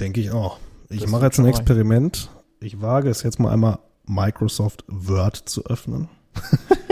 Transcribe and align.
Denke 0.00 0.20
ich 0.20 0.30
auch. 0.30 0.58
Ich 0.88 1.00
Das 1.00 1.10
mache 1.10 1.24
jetzt 1.24 1.38
ein 1.38 1.46
Experiment. 1.46 2.30
Ich 2.60 2.80
wage 2.80 3.10
es 3.10 3.22
jetzt 3.22 3.38
mal 3.38 3.52
einmal 3.52 3.78
Microsoft 4.06 4.84
Word 4.88 5.36
zu 5.36 5.64
öffnen. 5.66 6.08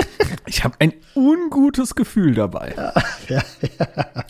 Ich 0.49 0.63
habe 0.63 0.77
ein 0.79 0.93
ungutes 1.15 1.95
Gefühl 1.95 2.35
dabei. 2.35 2.75
Ja, 3.29 3.43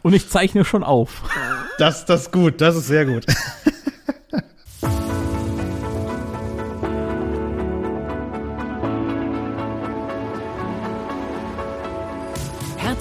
Und 0.03 0.15
ich 0.15 0.29
zeichne 0.31 0.65
schon 0.65 0.83
auf. 0.83 1.23
Das, 1.79 2.07
das 2.07 2.23
ist 2.23 2.33
gut, 2.33 2.61
das 2.61 2.77
ist 2.77 2.87
sehr 2.87 3.05
gut. 3.05 3.27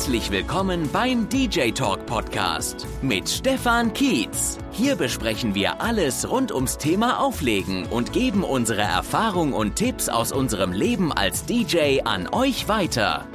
Herzlich 0.05 0.29
willkommen 0.29 0.87
beim 0.93 1.27
DJ 1.29 1.71
Talk 1.71 2.05
Podcast 2.05 2.85
mit 3.01 3.27
Stefan 3.27 3.91
Kietz. 3.91 4.59
Hier 4.69 4.95
besprechen 4.95 5.55
wir 5.55 5.81
alles 5.81 6.29
rund 6.29 6.51
ums 6.51 6.77
Thema 6.77 7.19
Auflegen 7.19 7.87
und 7.87 8.13
geben 8.13 8.43
unsere 8.43 8.83
Erfahrung 8.83 9.53
und 9.53 9.77
Tipps 9.77 10.07
aus 10.07 10.31
unserem 10.31 10.73
Leben 10.73 11.11
als 11.11 11.45
DJ 11.45 12.01
an 12.03 12.27
euch 12.31 12.67
weiter. 12.67 13.27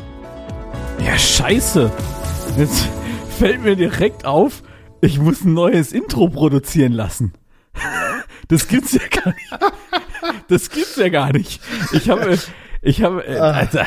Ja, 1.05 1.19
scheiße. 1.19 1.91
Jetzt 2.57 2.89
fällt 3.37 3.65
mir 3.65 3.75
direkt 3.75 4.25
auf, 4.25 4.63
ich 5.01 5.19
muss 5.19 5.45
ein 5.45 5.55
neues 5.55 5.91
Intro 5.91 6.29
produzieren 6.29 6.93
lassen. 6.93 7.33
Das 8.47 8.69
gibt's 8.69 8.93
ja 8.93 9.09
gar 9.11 9.35
nicht. 9.35 9.75
Das 10.47 10.71
gibt's 10.71 10.95
ja 10.95 11.09
gar 11.09 11.33
nicht. 11.33 11.61
Ich 11.93 12.09
habe, 12.09 12.39
ich 12.81 13.03
habe, 13.03 13.27
äh, 13.27 13.39
Alter, 13.39 13.87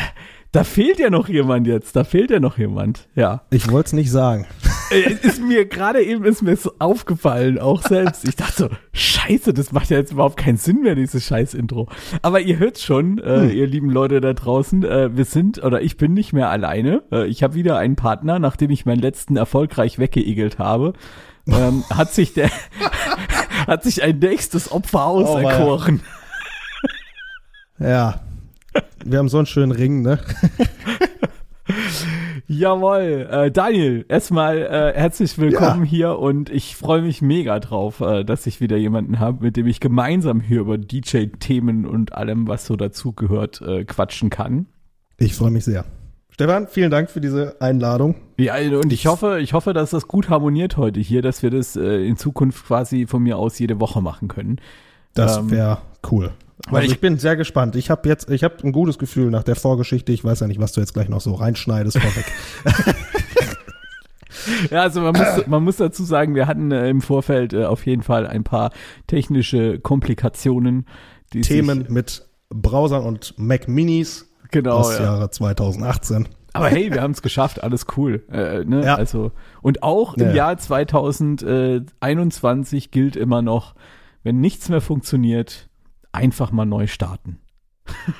da 0.54 0.64
fehlt 0.64 1.00
ja 1.00 1.10
noch 1.10 1.30
jemand 1.30 1.66
jetzt. 1.66 1.96
Da 1.96 2.04
fehlt 2.04 2.30
ja 2.30 2.40
noch 2.40 2.60
jemand. 2.60 3.08
Ja. 3.16 3.42
Ich 3.50 3.72
wollte 3.72 3.88
es 3.88 3.94
nicht 3.94 4.12
sagen. 4.12 4.46
Äh, 4.92 5.14
ist 5.24 5.42
mir 5.42 5.66
gerade 5.66 6.04
eben 6.04 6.24
ist 6.26 6.44
mir 6.44 6.56
so 6.56 6.74
aufgefallen, 6.78 7.58
auch 7.58 7.82
selbst. 7.82 8.28
Ich 8.28 8.36
dachte 8.36 8.54
so, 8.56 8.70
scheiße, 8.94 9.52
das 9.56 9.72
macht 9.72 9.90
ja 9.90 9.98
jetzt 9.98 10.12
überhaupt 10.12 10.38
keinen 10.38 10.58
Sinn 10.58 10.84
mehr, 10.84 10.94
dieses 10.94 11.26
scheiß 11.26 11.56
Intro. 11.56 11.90
Aber 12.22 12.40
ihr 12.40 12.60
hört 12.60 12.78
schon, 12.78 13.18
äh, 13.18 13.48
ihr 13.48 13.66
lieben 13.66 13.90
Leute 13.90 14.22
da 14.22 14.34
draußen, 14.34 14.84
äh, 14.84 15.18
wir 15.18 15.26
sind, 15.26 15.64
oder 15.64 15.82
ich 15.82 15.98
bin 15.98 16.14
nicht 16.14 16.34
mehr 16.34 16.50
alleine. 16.50 17.02
Äh, 17.12 17.26
ich 17.26 17.42
habe 17.42 17.56
wieder 17.56 17.80
einen 17.80 17.96
Partner, 17.96 18.38
nachdem 18.38 18.70
ich 18.70 18.86
meinen 18.86 19.02
letzten 19.02 19.38
erfolgreich 19.38 19.98
weggeigelt 19.98 20.60
habe. 20.60 20.94
Ähm, 21.48 21.84
hat 21.90 22.14
sich 22.14 22.36
der, 22.36 22.52
hat 23.68 23.82
sich 23.82 24.04
ein 24.04 24.20
nächstes 24.20 24.72
Opfer 24.72 25.06
auserkoren. 25.06 26.02
Ja. 27.80 28.22
Wir 29.06 29.20
haben 29.20 29.30
so 29.30 29.38
einen 29.38 29.46
schönen 29.46 29.72
Ring, 29.72 30.02
ne? 30.02 30.20
Jawohl, 32.48 33.28
äh, 33.32 33.52
Daniel, 33.52 34.06
erstmal 34.10 34.58
äh, 34.58 34.94
herzlich 34.96 35.38
willkommen 35.38 35.86
Ja. 35.86 35.90
hier 35.90 36.20
und 36.20 36.50
ich 36.50 36.76
freue 36.76 37.02
mich 37.02 37.22
mega 37.22 37.60
drauf, 37.60 38.02
äh, 38.02 38.24
dass 38.24 38.46
ich 38.46 38.62
wieder 38.62 38.78
jemanden 38.78 39.20
habe, 39.20 39.44
mit 39.44 39.58
dem 39.58 39.68
ich 39.68 39.80
gemeinsam 39.80 40.42
hier 40.42 40.62
über 40.62 40.78
DJ-Themen 40.78 41.86
und 41.86 42.14
allem, 42.14 42.48
was 42.48 42.66
so 42.66 42.76
dazugehört, 42.76 43.62
äh, 43.62 43.86
quatschen 43.86 44.30
kann. 44.30 44.68
Ich 45.18 45.36
freue 45.36 45.52
mich 45.52 45.66
sehr. 45.66 45.86
Stefan, 46.30 46.68
vielen 46.68 46.92
Dank 46.92 47.10
für 47.10 47.22
diese 47.22 47.62
Einladung. 47.62 48.16
Ja, 48.38 48.56
und 48.56 48.92
ich 48.92 49.06
hoffe, 49.08 49.40
ich 49.40 49.54
hoffe, 49.54 49.74
dass 49.74 49.92
das 49.92 50.08
gut 50.08 50.30
harmoniert 50.30 50.78
heute 50.78 51.00
hier, 51.00 51.22
dass 51.22 51.44
wir 51.44 51.50
das 51.50 51.76
äh, 51.76 52.06
in 52.08 52.18
Zukunft 52.18 52.66
quasi 52.66 53.08
von 53.08 53.24
mir 53.24 53.38
aus 53.38 53.58
jede 53.60 53.80
Woche 53.80 54.02
machen 54.02 54.28
können. 54.28 54.58
Das 55.14 55.38
Ähm, 55.38 55.52
wäre 55.52 55.78
cool. 56.12 56.32
Weil 56.70 56.84
Also 56.84 56.94
ich, 56.94 57.02
bin 57.02 57.18
sehr 57.18 57.36
gespannt. 57.36 57.76
Ich 57.76 57.90
habe 57.90 58.08
jetzt, 58.08 58.30
ich 58.30 58.44
habe 58.44 58.56
ein 58.64 58.72
gutes 58.72 58.98
Gefühl 58.98 59.30
nach 59.30 59.44
der 59.44 59.56
Vorgeschichte. 59.56 60.12
Ich 60.12 60.24
weiß 60.24 60.40
ja 60.40 60.48
nicht, 60.48 60.62
was 60.62 60.72
du 60.72 60.80
jetzt 60.80 60.94
gleich 60.94 61.10
noch 61.10 61.22
so 61.22 61.34
reinschneidest 61.34 62.00
vorweg. 62.00 62.26
Ja, 64.70 64.82
also 64.82 65.02
man 65.02 65.14
muss, 65.14 65.48
man 65.48 65.64
muss 65.64 65.78
dazu 65.78 66.04
sagen, 66.04 66.36
wir 66.36 66.48
hatten 66.48 66.72
äh, 66.72 66.90
im 66.90 67.02
Vorfeld 67.02 67.54
äh, 67.54 67.64
auf 67.66 67.86
jeden 67.86 68.04
Fall 68.04 68.28
ein 68.28 68.44
paar 68.44 68.72
technische 69.08 69.80
Komplikationen, 69.80 70.86
die 71.32 71.40
Themen 71.42 71.82
sich, 71.82 71.90
mit 71.90 72.28
Browsern 72.50 73.04
und 73.04 73.36
Mac 73.38 73.68
Minis 73.68 74.34
genau, 74.52 74.78
aus 74.78 74.98
ja. 74.98 75.04
Jahre 75.06 75.30
2018. 75.30 76.28
Aber 76.54 76.70
hey, 76.70 76.92
wir 76.94 77.02
haben 77.02 77.12
es 77.12 77.22
geschafft, 77.22 77.62
alles 77.64 77.86
cool. 77.98 78.24
Äh, 78.32 78.64
ne? 78.66 78.86
Ja. 78.86 78.96
Also 78.96 79.32
und 79.62 79.84
auch 79.84 80.16
im 80.16 80.28
ja. 80.28 80.34
Jahr 80.34 80.58
2021 80.58 82.92
gilt 82.92 83.16
immer 83.16 83.42
noch, 83.42 83.76
wenn 84.24 84.40
nichts 84.40 84.70
mehr 84.70 84.82
funktioniert, 84.82 85.70
einfach 86.14 86.52
mal 86.52 86.66
neu 86.66 86.88
starten. 86.88 87.40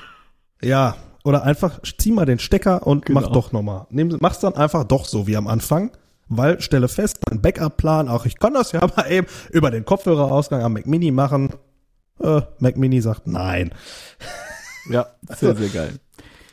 Ja, 0.62 0.96
oder 1.24 1.42
einfach 1.42 1.80
zieh 1.98 2.10
mal 2.10 2.24
den 2.24 2.38
Stecker 2.38 2.86
und 2.86 3.04
Genau. 3.04 3.20
mach 3.20 3.28
doch 3.32 3.52
nochmal. 3.52 3.86
Mach's 3.90 4.38
dann 4.38 4.54
einfach 4.54 4.84
doch 4.84 5.04
so 5.04 5.26
wie 5.26 5.36
am 5.36 5.46
Anfang, 5.46 5.90
weil 6.28 6.58
stelle 6.62 6.88
fest, 6.88 7.18
dein 7.26 7.42
Backup-Plan, 7.42 8.08
auch 8.08 8.24
ich 8.24 8.38
kann 8.38 8.54
das 8.54 8.72
ja 8.72 8.80
mal 8.96 9.10
eben 9.10 9.26
über 9.50 9.70
den 9.70 9.84
Kopfhörerausgang 9.84 10.62
am 10.62 10.72
Mac 10.72 10.86
Mini 10.86 11.10
machen. 11.10 11.50
Äh, 12.18 12.40
Mac 12.60 12.78
Mini 12.78 13.02
sagt 13.02 13.26
nein. 13.26 13.72
Ja, 14.88 15.06
sehr, 15.38 15.54
sehr 15.54 15.68
geil. 15.68 15.98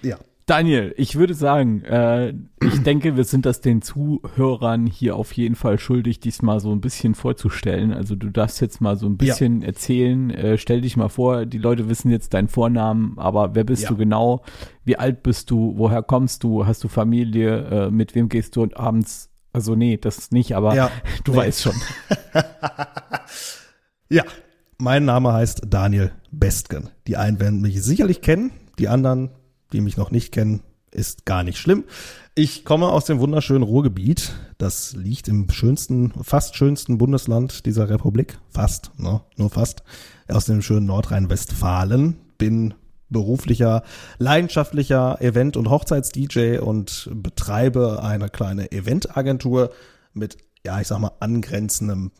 Ja. 0.01 0.17
Daniel, 0.51 0.93
ich 0.97 1.15
würde 1.15 1.33
sagen, 1.33 1.81
äh, 1.85 2.33
ich 2.61 2.83
denke, 2.83 3.15
wir 3.15 3.23
sind 3.23 3.45
das 3.45 3.61
den 3.61 3.81
Zuhörern 3.81 4.85
hier 4.85 5.15
auf 5.15 5.31
jeden 5.31 5.55
Fall 5.55 5.79
schuldig, 5.79 6.19
diesmal 6.19 6.59
so 6.59 6.73
ein 6.73 6.81
bisschen 6.81 7.15
vorzustellen. 7.15 7.93
Also 7.93 8.15
du 8.17 8.29
darfst 8.29 8.59
jetzt 8.59 8.81
mal 8.81 8.97
so 8.97 9.05
ein 9.07 9.13
Ja. 9.13 9.15
bisschen 9.33 9.61
erzählen. 9.63 10.29
Äh, 10.29 10.57
stell 10.57 10.81
dich 10.81 10.97
mal 10.97 11.07
vor, 11.07 11.45
die 11.45 11.57
Leute 11.57 11.87
wissen 11.87 12.11
jetzt 12.11 12.33
deinen 12.33 12.49
Vornamen, 12.49 13.17
aber 13.17 13.55
wer 13.55 13.63
bist 13.63 13.83
Ja. 13.83 13.89
du 13.89 13.95
genau? 13.95 14.41
Wie 14.83 14.97
alt 14.97 15.23
bist 15.23 15.49
du? 15.51 15.73
Woher 15.77 16.03
kommst 16.03 16.43
du? 16.43 16.65
Hast 16.65 16.83
du 16.83 16.89
Familie? 16.89 17.87
Äh, 17.87 17.91
mit 17.91 18.13
wem 18.13 18.27
gehst 18.27 18.57
du 18.57 18.67
abends? 18.73 19.29
Also 19.53 19.75
nee, 19.75 19.95
das 19.95 20.17
ist 20.17 20.33
nicht, 20.33 20.53
aber 20.53 20.75
Ja. 20.75 20.91
du 21.23 21.31
Nee. 21.31 21.37
weißt 21.37 21.61
schon. 21.61 21.75
Ja, 24.09 24.23
mein 24.77 25.05
Name 25.05 25.31
heißt 25.31 25.61
Daniel 25.69 26.11
Bestgen. 26.31 26.89
Die 27.07 27.15
einen 27.15 27.39
werden 27.39 27.61
mich 27.61 27.81
sicherlich 27.81 28.21
kennen, 28.21 28.51
die 28.77 28.89
anderen, 28.89 29.29
die 29.73 29.81
mich 29.81 29.97
noch 29.97 30.11
nicht 30.11 30.31
kennen, 30.31 30.61
ist 30.91 31.25
gar 31.25 31.43
nicht 31.43 31.57
schlimm. 31.57 31.85
Ich 32.35 32.65
komme 32.65 32.89
aus 32.89 33.05
dem 33.05 33.19
wunderschönen 33.19 33.63
Ruhrgebiet. 33.63 34.33
Das 34.57 34.93
liegt 34.93 35.27
im 35.27 35.49
schönsten, 35.49 36.13
fast 36.21 36.55
schönsten 36.55 36.97
Bundesland 36.97 37.65
dieser 37.65 37.89
Republik. 37.89 38.37
Fast, 38.49 38.91
ne? 38.97 39.21
nur 39.37 39.49
fast. 39.49 39.83
Aus 40.27 40.45
dem 40.45 40.61
schönen 40.61 40.85
Nordrhein-Westfalen. 40.85 42.17
Bin 42.37 42.73
beruflicher, 43.09 43.83
leidenschaftlicher 44.17 45.21
Event- 45.21 45.57
und 45.57 45.69
Hochzeits-DJ 45.69 46.59
und 46.59 47.09
betreibe 47.13 48.01
eine 48.03 48.29
kleine 48.29 48.71
Eventagentur 48.71 49.71
mit, 50.13 50.37
ja, 50.65 50.79
ich 50.79 50.87
sag 50.87 50.99
mal, 50.99 51.11
angrenzendem 51.19 52.11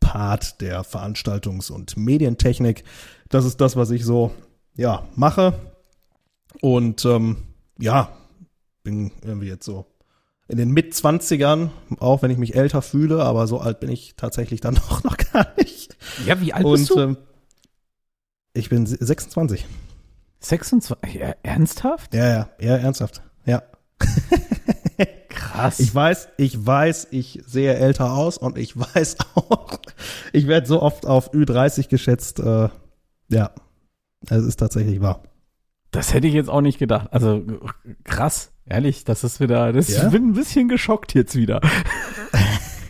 Part 0.00 0.60
der 0.60 0.84
Veranstaltungs- 0.84 1.70
und 1.70 1.96
Medientechnik. 1.96 2.84
Das 3.28 3.44
ist 3.44 3.60
das, 3.60 3.76
was 3.76 3.90
ich 3.90 4.04
so 4.04 4.30
ja 4.76 5.06
mache. 5.16 5.54
Und 6.60 7.04
ähm, 7.04 7.36
ja, 7.78 8.12
bin 8.82 9.12
irgendwie 9.22 9.48
jetzt 9.48 9.64
so 9.64 9.86
in 10.48 10.56
den 10.56 10.70
Mitzwanzigern, 10.70 11.70
auch 12.00 12.22
wenn 12.22 12.30
ich 12.30 12.38
mich 12.38 12.54
älter 12.56 12.80
fühle, 12.80 13.22
aber 13.22 13.46
so 13.46 13.60
alt 13.60 13.80
bin 13.80 13.90
ich 13.90 14.16
tatsächlich 14.16 14.60
dann 14.60 14.74
doch 14.88 15.04
noch 15.04 15.16
gar 15.16 15.46
nicht. 15.58 15.96
Ja, 16.26 16.40
wie 16.40 16.52
alt 16.52 16.64
Und 16.64 16.72
bist 16.72 16.90
du? 16.90 16.98
ähm, 17.00 17.16
ich 18.54 18.70
bin 18.70 18.86
26. 18.86 19.66
26. 20.40 21.14
Ja, 21.14 21.34
ernsthaft? 21.42 22.14
Ja, 22.14 22.28
ja, 22.28 22.50
eher 22.58 22.80
ernsthaft. 22.80 23.22
Ja. 23.44 23.62
Krass. 25.28 25.80
Ich 25.80 25.94
weiß, 25.94 26.28
ich 26.36 26.66
weiß, 26.66 27.08
ich 27.10 27.42
sehe 27.46 27.74
älter 27.74 28.12
aus 28.12 28.38
und 28.38 28.56
ich 28.58 28.76
weiß 28.78 29.16
auch, 29.34 29.78
ich 30.32 30.46
werde 30.46 30.66
so 30.66 30.80
oft 30.82 31.06
auf 31.06 31.32
Ü30 31.32 31.88
geschätzt. 31.88 32.40
Äh, 32.40 32.68
ja, 33.28 33.50
es 34.28 34.44
ist 34.44 34.56
tatsächlich 34.56 35.00
wahr. 35.00 35.22
Das 35.90 36.12
hätte 36.12 36.26
ich 36.26 36.34
jetzt 36.34 36.50
auch 36.50 36.60
nicht 36.60 36.78
gedacht. 36.78 37.08
Also 37.12 37.42
krass, 38.04 38.50
ehrlich, 38.66 39.04
das 39.04 39.24
ist 39.24 39.40
wieder, 39.40 39.72
das 39.72 39.88
Ja? 39.88 40.04
ich 40.06 40.12
bin 40.12 40.30
ein 40.30 40.34
bisschen 40.34 40.68
geschockt 40.68 41.14
jetzt 41.14 41.34
wieder. 41.34 41.60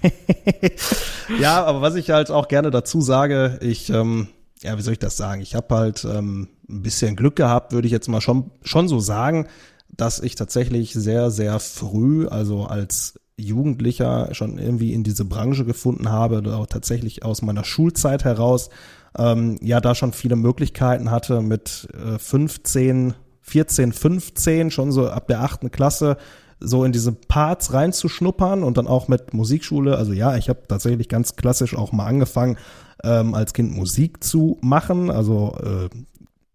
ja, 1.41 1.65
aber 1.65 1.81
was 1.81 1.95
ich 1.95 2.11
halt 2.11 2.31
auch 2.31 2.49
gerne 2.49 2.71
dazu 2.71 3.01
sage, 3.01 3.59
ich, 3.63 3.91
ähm, 3.91 4.29
ja, 4.63 4.77
wie 4.77 4.83
soll 4.83 4.95
ich 4.95 4.99
das 4.99 5.17
sagen? 5.17 5.41
Ich 5.41 5.55
habe 5.55 5.75
halt 5.75 6.05
ähm, 6.05 6.49
ein 6.69 6.83
bisschen 6.83 7.17
Glück 7.17 7.37
gehabt, 7.37 7.73
würde 7.73 7.87
ich 7.87 7.93
jetzt 7.93 8.09
mal 8.09 8.21
schon, 8.21 8.51
schon 8.63 8.89
so 8.89 8.99
sagen, 8.99 9.47
dass 9.89 10.21
ich 10.21 10.35
tatsächlich 10.35 10.93
sehr, 10.93 11.31
sehr 11.31 11.59
früh, 11.61 12.27
also 12.27 12.65
als 12.65 13.19
Jugendlicher 13.37 14.35
schon 14.35 14.59
irgendwie 14.59 14.93
in 14.93 15.05
diese 15.05 15.25
Branche 15.25 15.65
gefunden 15.65 16.11
habe, 16.11 16.39
oder 16.39 16.57
auch 16.59 16.67
tatsächlich 16.67 17.25
aus 17.25 17.41
meiner 17.43 17.65
Schulzeit 17.65 18.25
heraus, 18.25 18.69
ähm, 19.17 19.59
ja, 19.63 19.81
da 19.81 19.95
schon 19.95 20.13
viele 20.13 20.37
Möglichkeiten 20.37 21.11
hatte 21.11 21.41
mit 21.41 21.89
äh, 21.95 22.19
15, 22.19 23.15
14, 23.43 23.93
15, 23.93 24.71
schon 24.71 24.93
so 24.93 25.09
ab 25.09 25.29
der 25.29 25.43
achten 25.43 25.71
Klasse, 25.71 26.17
so 26.61 26.85
in 26.85 26.93
diese 26.93 27.13
Parts 27.13 27.73
reinzuschnuppern 27.73 28.63
und 28.63 28.77
dann 28.77 28.87
auch 28.87 29.09
mit 29.09 29.33
Musikschule. 29.33 29.97
Also 29.97 30.13
ja, 30.13 30.37
ich 30.37 30.49
habe 30.49 30.63
tatsächlich 30.69 31.09
ganz 31.09 31.37
klassisch 31.37 31.77
auch 31.77 31.93
mal 31.93 32.07
angefangen, 32.07 32.59
ähm, 33.05 33.35
als 33.35 33.53
Kind 33.53 33.77
Musik 33.77 34.25
zu 34.25 34.59
machen, 34.61 35.11
also 35.11 35.57
äh, 35.63 35.89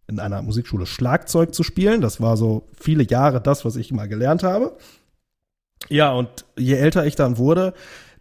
in 0.08 0.20
einer 0.20 0.42
Musikschule 0.42 0.86
Schlagzeug 0.86 1.54
zu 1.54 1.64
spielen. 1.64 2.02
Das 2.02 2.20
war 2.20 2.36
so 2.38 2.68
viele 2.80 3.04
Jahre 3.04 3.42
das, 3.42 3.64
was 3.64 3.78
ich 3.78 3.92
mal 3.92 4.08
gelernt 4.08 4.44
habe. 4.44 4.76
Ja, 5.90 6.12
und 6.12 6.46
je 6.58 6.76
älter 6.76 7.06
ich 7.06 7.16
dann 7.16 7.38
wurde, 7.38 7.74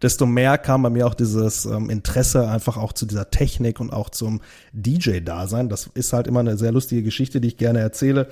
desto 0.03 0.25
mehr 0.25 0.57
kam 0.57 0.83
bei 0.83 0.89
mir 0.89 1.07
auch 1.07 1.15
dieses 1.15 1.65
ähm, 1.65 1.89
Interesse 1.89 2.47
einfach 2.47 2.77
auch 2.77 2.93
zu 2.93 3.05
dieser 3.05 3.31
Technik 3.31 3.79
und 3.79 3.91
auch 3.91 4.09
zum 4.09 4.41
DJ-Dasein. 4.73 5.69
Das 5.69 5.89
ist 5.93 6.13
halt 6.13 6.27
immer 6.27 6.41
eine 6.41 6.57
sehr 6.57 6.71
lustige 6.71 7.03
Geschichte, 7.03 7.41
die 7.41 7.47
ich 7.47 7.57
gerne 7.57 7.79
erzähle 7.79 8.27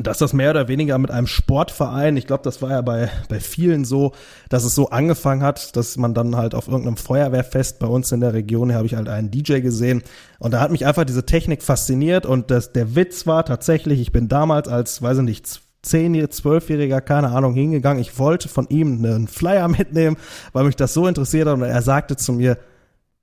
dass 0.00 0.18
das 0.18 0.32
mehr 0.32 0.50
oder 0.50 0.68
weniger 0.68 0.96
mit 0.98 1.10
einem 1.10 1.26
Sportverein, 1.26 2.16
ich 2.16 2.26
glaube, 2.26 2.42
das 2.44 2.62
war 2.62 2.70
ja 2.70 2.80
bei, 2.80 3.10
bei 3.28 3.40
vielen 3.40 3.84
so, 3.84 4.12
dass 4.48 4.64
es 4.64 4.74
so 4.74 4.90
angefangen 4.90 5.42
hat, 5.42 5.76
dass 5.76 5.96
man 5.96 6.14
dann 6.14 6.36
halt 6.36 6.54
auf 6.54 6.66
irgendeinem 6.68 6.96
Feuerwehrfest 6.96 7.78
bei 7.78 7.86
uns 7.86 8.10
in 8.12 8.20
der 8.20 8.32
Region, 8.32 8.72
habe 8.72 8.86
ich 8.86 8.94
halt 8.94 9.08
einen 9.08 9.30
DJ 9.30 9.60
gesehen 9.60 10.02
und 10.38 10.52
da 10.52 10.60
hat 10.60 10.70
mich 10.70 10.86
einfach 10.86 11.04
diese 11.04 11.26
Technik 11.26 11.62
fasziniert 11.62 12.24
und 12.24 12.50
das, 12.50 12.72
der 12.72 12.94
Witz 12.94 13.26
war 13.26 13.44
tatsächlich, 13.44 14.00
ich 14.00 14.12
bin 14.12 14.28
damals 14.28 14.68
als, 14.68 15.02
weiß 15.02 15.18
ich 15.18 15.24
nicht, 15.24 15.60
zehn, 15.82 16.30
zwölfjähriger, 16.30 17.00
keine 17.00 17.30
Ahnung, 17.30 17.54
hingegangen, 17.54 18.00
ich 18.00 18.18
wollte 18.18 18.48
von 18.48 18.68
ihm 18.68 19.04
einen 19.04 19.28
Flyer 19.28 19.68
mitnehmen, 19.68 20.16
weil 20.52 20.64
mich 20.64 20.76
das 20.76 20.94
so 20.94 21.06
interessiert 21.06 21.48
hat 21.48 21.54
und 21.54 21.62
er 21.62 21.82
sagte 21.82 22.16
zu 22.16 22.32
mir, 22.32 22.58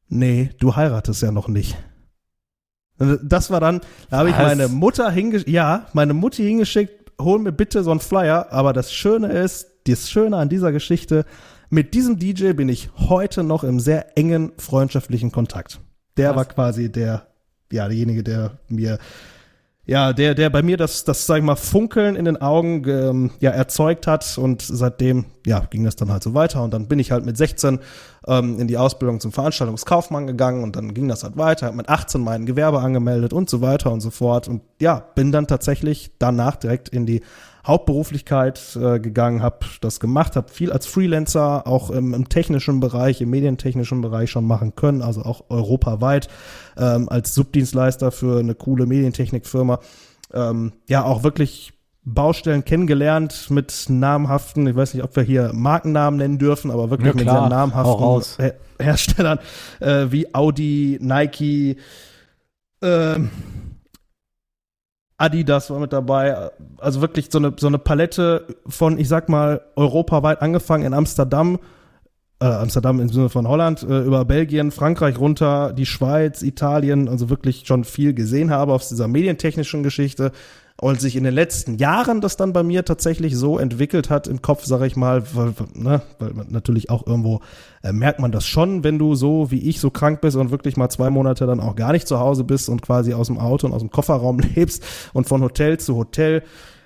nee, 0.10 0.50
du 0.60 0.76
heiratest 0.76 1.22
ja 1.22 1.32
noch 1.32 1.48
nicht. 1.48 1.78
Das 3.24 3.50
war 3.50 3.62
dann, 3.62 3.80
da 4.10 4.18
habe 4.18 4.30
ich 4.30 4.38
meine 4.38 4.68
Mutter 4.68 5.10
hingeschickt, 5.10 5.50
ja, 5.50 5.88
meine 5.94 6.14
Mutti 6.14 6.44
hingeschickt, 6.44 7.12
hol 7.20 7.40
mir 7.40 7.54
bitte 7.54 7.84
so 7.84 7.92
einen 7.92 8.02
Flyer. 8.02 8.52
Aber 8.52 8.74
das 8.74 8.92
Schöne 8.94 9.28
ist, 9.28 9.68
das 9.88 10.10
Schöne 10.10 10.38
an 10.38 10.50
dieser 10.50 10.72
Geschichte, 10.72 11.26
mit 11.70 11.94
diesem 11.94 12.20
DJ 12.20 12.54
bin 12.54 12.68
ich 12.68 12.90
heute 12.98 13.44
noch 13.44 13.64
im 13.64 13.80
sehr 13.80 14.18
engen 14.18 14.52
freundschaftlichen 14.58 15.32
Kontakt. 15.32 15.80
Der 16.18 16.32
Was? 16.32 16.36
war 16.36 16.46
quasi 16.46 16.92
der, 16.92 17.28
ja, 17.72 17.88
derjenige, 17.88 18.24
der 18.24 18.60
mir 18.68 18.98
ja, 19.90 20.14
der, 20.14 20.36
der 20.36 20.52
bei 20.52 20.62
mir 20.62 20.78
das, 20.78 21.04
das, 21.04 21.26
sag 21.26 21.38
ich 21.38 21.44
mal, 21.44 21.56
Funkeln 21.56 22.16
in 22.16 22.26
den 22.26 22.40
Augen 22.40 22.88
ähm, 22.88 23.32
ja, 23.40 23.50
erzeugt 23.50 24.06
hat 24.06 24.38
und 24.38 24.62
seitdem, 24.62 25.26
ja, 25.48 25.62
ging 25.62 25.84
das 25.84 25.96
dann 25.96 26.12
halt 26.12 26.22
so 26.22 26.36
weiter 26.36 26.62
und 26.62 26.76
dann 26.76 26.88
bin 26.88 27.00
ich 27.00 27.10
halt 27.10 27.26
mit 27.26 27.36
16 27.38 27.80
ähm, 28.28 28.60
in 28.60 28.68
die 28.68 28.78
Ausbildung 28.78 29.20
zum 29.20 29.32
Veranstaltungskaufmann 29.32 30.28
gegangen 30.28 30.62
und 30.64 30.76
dann 30.76 30.94
ging 30.94 31.08
das 31.08 31.24
halt 31.24 31.38
weiter, 31.38 31.66
hab 31.66 31.74
mit 31.74 31.90
18 31.90 32.22
mein 32.22 32.46
Gewerbe 32.46 32.82
angemeldet 32.82 33.34
und 33.34 33.50
so 33.50 33.62
weiter 33.62 33.92
und 33.92 34.02
so 34.02 34.12
fort 34.12 34.48
und 34.48 34.62
ja, 34.80 35.04
bin 35.16 35.32
dann 35.32 35.48
tatsächlich 35.48 36.12
danach 36.20 36.56
direkt 36.58 36.90
in 36.90 37.08
die 37.08 37.24
Hauptberuflichkeit 37.66 38.78
äh, 38.82 39.00
gegangen, 39.00 39.42
habe 39.42 39.66
das 39.82 40.00
gemacht, 40.00 40.36
habe 40.36 40.50
viel 40.50 40.72
als 40.72 40.88
Freelancer 40.88 41.68
auch 41.68 41.90
im, 41.90 42.14
im, 42.14 42.30
technischen 42.30 42.80
Bereich, 42.80 43.22
im 43.22 43.30
medientechnischen 43.30 44.02
Bereich 44.02 44.32
schon 44.32 44.46
machen 44.46 44.76
können, 44.76 45.02
also 45.02 45.24
auch 45.24 45.46
europaweit 45.50 46.30
ähm, 46.78 47.10
als 47.10 47.34
Subdienstleister 47.36 48.12
für 48.12 48.40
eine 48.40 48.56
coole 48.56 48.86
Medientechnikfirma. 48.86 49.80
Ähm, 50.34 50.74
ja, 50.88 51.04
auch 51.04 51.24
wirklich 51.24 51.74
Baustellen 52.06 52.64
kennengelernt 52.66 53.50
mit 53.50 53.86
namhaften, 53.90 54.66
ich 54.68 54.76
weiß 54.76 54.94
nicht, 54.94 55.04
ob 55.04 55.16
wir 55.16 55.24
hier 55.24 55.52
Markennamen 55.54 56.18
nennen 56.18 56.38
dürfen, 56.38 56.72
aber 56.72 56.90
wirklich 56.90 57.08
ja, 57.08 57.14
mit 57.14 57.30
sehr 57.30 57.50
namhaften 57.50 58.44
Her 58.44 58.56
Herstellern 58.82 59.40
äh, 59.82 60.06
wie 60.10 60.34
Audi, 60.34 60.98
Nike, 61.02 61.76
äh, 62.82 63.20
Adidas 65.20 65.70
war 65.70 65.80
mit 65.80 65.94
dabei. 65.94 66.50
Also 66.78 67.02
wirklich 67.02 67.28
so 67.30 67.38
eine, 67.38 67.54
so 67.58 67.68
eine 67.68 67.78
Palette 67.78 68.48
von, 68.68 68.98
ich 68.98 69.08
sag 69.08 69.30
mal, 69.30 69.62
europaweit 69.76 70.42
angefangen 70.42 70.86
in 70.86 70.94
Amsterdam, 70.94 71.60
äh, 72.40 72.46
Amsterdam 72.46 73.00
im 73.00 73.10
Sinne 73.10 73.30
von 73.30 73.48
Holland, 73.48 73.84
äh, 73.84 74.00
über 74.00 74.24
Belgien, 74.26 74.72
Frankreich 74.72 75.20
runter, 75.20 75.74
die 75.74 75.86
Schweiz, 75.86 76.42
Italien, 76.42 77.10
also 77.10 77.30
wirklich 77.30 77.64
schon 77.68 77.84
viel 77.84 78.14
gesehen 78.14 78.50
habe 78.50 78.74
aus 78.74 78.90
dieser 78.90 79.08
medientechnischen 79.08 79.84
Geschichte 79.84 80.32
und 80.82 81.02
sich 81.02 81.16
in 81.16 81.26
den 81.26 81.34
letzten 81.34 81.78
Jahren 81.78 82.22
das 82.22 82.38
dann 82.38 82.54
bei 82.54 82.64
mir 82.64 82.86
tatsächlich 82.86 83.36
so 83.36 83.60
entwickelt 83.60 84.10
hat 84.10 84.28
im 84.28 84.42
Kopf, 84.42 84.64
sage 84.64 84.88
ich 84.88 84.96
mal, 84.96 85.24
weil, 85.34 85.54
ne, 85.74 86.02
weil 86.20 86.32
natürlich 86.48 86.90
auch 86.90 87.06
irgendwo 87.06 87.42
äh, 87.84 87.92
merkt 87.92 88.20
man 88.20 88.32
das 88.32 88.46
schon, 88.46 88.84
wenn 88.84 88.98
du 88.98 89.14
so 89.16 89.52
wie 89.52 89.70
ich 89.70 89.82
so 89.82 89.90
krank 89.90 90.22
bist 90.22 90.38
und 90.38 90.52
wirklich 90.52 90.78
mal 90.78 90.90
zwei 90.90 91.10
Monate 91.10 91.46
dann 91.46 91.60
auch 91.60 91.76
gar 91.76 91.92
nicht 91.92 92.08
zu 92.08 92.20
Hause 92.20 92.46
bist 92.46 92.70
und 92.70 92.82
quasi 92.82 93.14
aus 93.14 93.28
dem 93.28 93.38
Auto 93.38 93.68
und 93.68 93.74
aus 93.74 93.82
dem 93.82 93.92
Kofferraum 93.92 94.40
lebst 94.56 94.84
und 95.14 95.28
von 95.28 95.42
Hotel 95.42 95.80
zu 95.80 95.98
Hotel, 95.98 96.44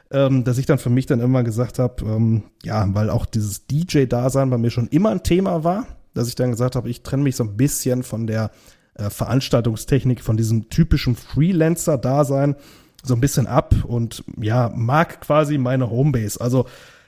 ähm, 0.10 0.44
dass 0.44 0.58
ich 0.58 0.66
dann 0.66 0.80
für 0.80 0.90
mich 0.90 1.06
dann 1.06 1.20
immer 1.20 1.44
gesagt 1.44 1.78
habe, 1.78 2.04
ähm, 2.04 2.44
ja, 2.64 2.88
weil 2.94 3.12
auch 3.12 3.28
dieses 3.28 3.68
DJ-Dasein 3.68 4.50
bei 4.50 4.58
mir 4.58 4.72
schon 4.72 4.88
immer 4.88 5.10
ein 5.10 5.24
Thema 5.24 5.64
war, 5.64 5.86
dass 6.16 6.28
ich 6.28 6.36
dann 6.36 6.52
gesagt 6.52 6.76
habe, 6.76 6.90
ich 6.90 7.04
trenne 7.04 7.24
mich 7.24 7.36
so 7.36 7.44
ein 7.44 7.58
bisschen 7.58 8.02
von 8.02 8.26
der 8.26 8.50
äh, 8.96 9.12
Veranstaltungstechnik, 9.12 10.22
von 10.22 10.38
diesem 10.38 10.70
typischen 10.70 11.16
Freelancer-Dasein 11.16 12.56
so 13.04 13.14
ein 13.14 13.22
bisschen 13.22 13.48
ab 13.48 13.76
und 13.86 14.24
ja, 14.42 14.72
mag 14.74 15.22
quasi 15.22 15.58
meine 15.58 15.90
Homebase. 15.90 16.40
Also, 16.40 16.66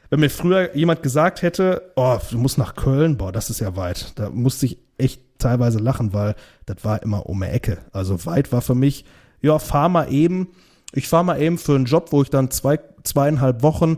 wenn 0.09 0.19
mir 0.19 0.29
früher 0.29 0.75
jemand 0.75 1.01
gesagt 1.01 1.41
hätte, 1.41 1.91
oh, 1.95 2.17
du 2.29 2.37
musst 2.37 2.57
nach 2.57 2.75
Köln, 2.75 3.17
boah, 3.17 3.31
das 3.31 3.49
ist 3.49 3.59
ja 3.59 3.75
weit. 3.75 4.13
Da 4.15 4.29
musste 4.29 4.67
ich 4.67 4.77
echt 4.97 5.21
teilweise 5.39 5.79
lachen, 5.79 6.13
weil 6.13 6.35
das 6.65 6.77
war 6.83 7.01
immer 7.01 7.25
um 7.25 7.41
die 7.41 7.47
Ecke. 7.47 7.79
Also 7.91 8.25
weit 8.25 8.51
war 8.51 8.61
für 8.61 8.75
mich, 8.75 9.05
ja, 9.41 9.57
fahr 9.57 9.89
mal 9.89 10.11
eben. 10.11 10.49
Ich 10.93 11.07
fahr 11.07 11.23
mal 11.23 11.41
eben 11.41 11.57
für 11.57 11.75
einen 11.75 11.85
Job, 11.85 12.11
wo 12.11 12.21
ich 12.21 12.29
dann 12.29 12.51
zwei, 12.51 12.79
zweieinhalb 13.03 13.63
Wochen 13.63 13.97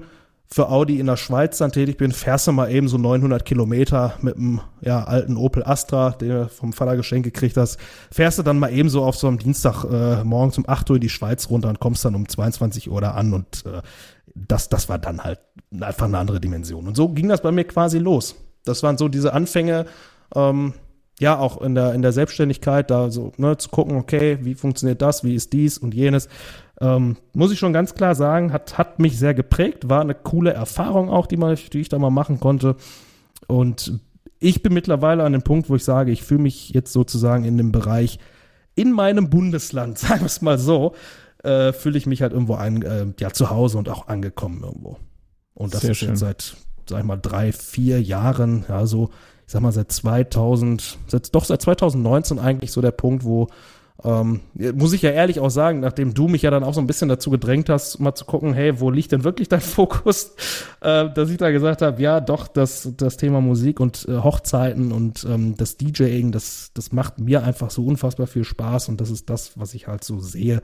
für 0.50 0.70
Audi 0.70 1.00
in 1.00 1.08
der 1.08 1.18
Schweiz 1.18 1.58
dann 1.58 1.72
tätig 1.72 1.98
bin, 1.98 2.12
fährst 2.12 2.48
du 2.48 2.54
mal 2.54 2.72
eben 2.72 2.88
so 2.88 2.98
900 2.98 3.44
Kilometer 3.44 4.14
mit 4.22 4.38
einem 4.38 4.62
ja, 4.82 5.04
alten 5.04 5.36
Opel 5.36 5.64
Astra, 5.64 6.12
den 6.12 6.30
du 6.30 6.50
vom 6.50 6.72
Vater 6.72 6.96
geschenkt 6.96 7.26
gekriegt 7.26 7.58
hast, 7.58 7.78
fährst 8.12 8.40
du 8.40 8.44
dann 8.44 8.58
mal 8.58 8.72
eben 8.72 8.90
so 8.90 9.04
auf 9.04 9.18
so 9.18 9.28
einem 9.28 9.40
Dienstag 9.40 9.84
äh, 9.84 10.24
morgens 10.24 10.58
um 10.58 10.64
8 10.68 10.90
Uhr 10.90 10.96
in 10.96 11.02
die 11.02 11.10
Schweiz 11.10 11.50
runter 11.50 11.68
und 11.68 11.80
kommst 11.80 12.06
dann 12.06 12.16
um 12.16 12.28
22 12.28 12.90
Uhr 12.90 13.02
da 13.02 13.12
an 13.12 13.34
und 13.34 13.66
äh, 13.66 13.82
das, 14.36 14.70
das 14.70 14.88
war 14.88 15.00
dann 15.00 15.24
halt 15.24 15.40
einfach 15.80 16.06
eine 16.06 16.18
andere 16.18 16.40
Dimension. 16.40 16.88
Und 16.88 16.96
so 16.96 17.10
ging 17.10 17.28
das 17.28 17.42
bei 17.42 17.52
mir 17.52 17.66
quasi 17.66 17.98
los. 17.98 18.36
Das 18.64 18.84
waren 18.84 18.98
so 18.98 19.10
diese 19.10 19.34
Anfänge, 19.34 19.86
ähm, 20.36 20.74
ja, 21.20 21.38
auch 21.40 21.62
in 21.62 21.74
der, 21.74 21.94
in 21.94 22.04
der 22.04 22.12
Selbstständigkeit, 22.12 22.92
da 22.92 23.10
so, 23.10 23.32
ne, 23.38 23.58
zu 23.58 23.70
gucken, 23.70 23.98
okay, 23.98 24.38
wie 24.42 24.54
funktioniert 24.54 25.02
das, 25.02 25.24
wie 25.24 25.34
ist 25.34 25.52
dies 25.54 25.78
und 25.78 25.94
jenes. 25.96 26.30
Ähm, 26.80 27.18
muss 27.34 27.52
ich 27.52 27.60
schon 27.60 27.74
ganz 27.74 27.96
klar 27.96 28.14
sagen, 28.14 28.54
hat, 28.54 28.78
hat 28.78 29.00
mich 29.00 29.18
sehr 29.18 29.34
geprägt, 29.34 29.90
war 29.90 30.02
eine 30.02 30.14
coole 30.14 30.54
Erfahrung 30.54 31.10
auch, 31.10 31.26
die, 31.26 31.38
mal, 31.38 31.56
die 31.56 31.80
ich 31.80 31.90
da 31.90 31.98
mal 31.98 32.12
machen 32.12 32.40
konnte. 32.40 32.76
Und 33.48 34.00
ich 34.40 34.62
bin 34.62 34.74
mittlerweile 34.74 35.24
an 35.24 35.32
dem 35.32 35.42
Punkt, 35.42 35.70
wo 35.70 35.76
ich 35.76 35.84
sage, 35.84 36.12
ich 36.12 36.24
fühle 36.24 36.42
mich 36.42 36.70
jetzt 36.70 36.94
sozusagen 36.94 37.46
in 37.46 37.58
dem 37.58 37.72
Bereich 37.72 38.20
in 38.76 38.92
meinem 38.92 39.30
Bundesland, 39.30 39.98
sagen 39.98 40.22
wir 40.22 40.28
es 40.28 40.42
mal 40.42 40.60
so, 40.60 40.94
äh, 41.44 41.74
fühle 41.74 41.98
ich 41.98 42.06
mich 42.06 42.22
halt 42.22 42.34
irgendwo 42.34 42.56
ein, 42.56 42.82
äh, 42.84 43.08
ja, 43.20 43.32
zu 43.32 43.50
Hause 43.50 43.78
und 43.78 43.90
auch 43.90 44.08
angekommen 44.08 44.64
irgendwo. 44.64 44.98
Und 45.54 45.74
das 45.74 45.82
Sehr 45.82 45.92
ist 45.92 45.98
schön. 45.98 46.10
jetzt 46.10 46.20
seit, 46.20 46.58
sag 46.88 47.00
ich 47.00 47.06
mal, 47.06 47.18
drei, 47.18 47.52
vier 47.52 48.02
Jahren, 48.02 48.66
ja, 48.70 48.86
so, 48.86 49.10
ich 49.46 49.54
sag 49.54 49.62
mal, 49.62 49.72
seit 49.72 49.92
2000, 49.92 51.00
seit, 51.08 51.34
doch 51.34 51.46
seit 51.46 51.62
2019 51.62 52.38
eigentlich 52.38 52.72
so 52.72 52.82
der 52.82 52.92
Punkt, 52.92 53.24
wo 53.24 53.48
ähm, 54.04 54.42
muss 54.76 54.94
ich 54.94 55.02
ja 55.02 55.10
ehrlich 55.10 55.40
auch 55.40 55.50
sagen, 55.50 55.80
nachdem 55.80 56.14
du 56.14 56.28
mich 56.28 56.44
ja 56.44 56.52
dann 56.52 56.64
auch 56.64 56.74
so 56.74 56.80
ein 56.80 56.88
bisschen 56.88 57.10
dazu 57.10 57.32
gedrängt 57.32 57.70
hast, 57.70 58.00
mal 58.00 58.14
zu 58.14 58.26
gucken, 58.26 58.54
hey, 58.54 58.80
wo 58.80 58.92
liegt 58.92 59.12
denn 59.12 59.24
wirklich 59.24 59.50
dein 59.50 59.62
Fokus, 59.62 60.36
äh, 60.82 61.10
dass 61.10 61.30
ich 61.30 61.38
da 61.38 61.50
gesagt 61.50 61.82
habe, 61.82 62.02
ja, 62.02 62.20
doch, 62.20 62.48
das, 62.48 62.94
das 62.96 63.18
Thema 63.18 63.42
Musik 63.42 63.80
und 63.80 64.06
äh, 64.08 64.18
Hochzeiten 64.18 64.92
und 64.92 65.26
ähm, 65.28 65.58
das 65.58 65.78
DJing, 65.78 66.32
das, 66.32 66.72
das 66.74 66.92
macht 66.92 67.20
mir 67.20 67.44
einfach 67.44 67.72
so 67.72 67.86
unfassbar 67.86 68.28
viel 68.28 68.44
Spaß 68.44 68.90
und 68.90 69.02
das 69.02 69.10
ist 69.10 69.30
das, 69.30 69.58
was 69.58 69.74
ich 69.74 69.88
halt 69.88 70.04
so 70.04 70.20
sehe. 70.20 70.62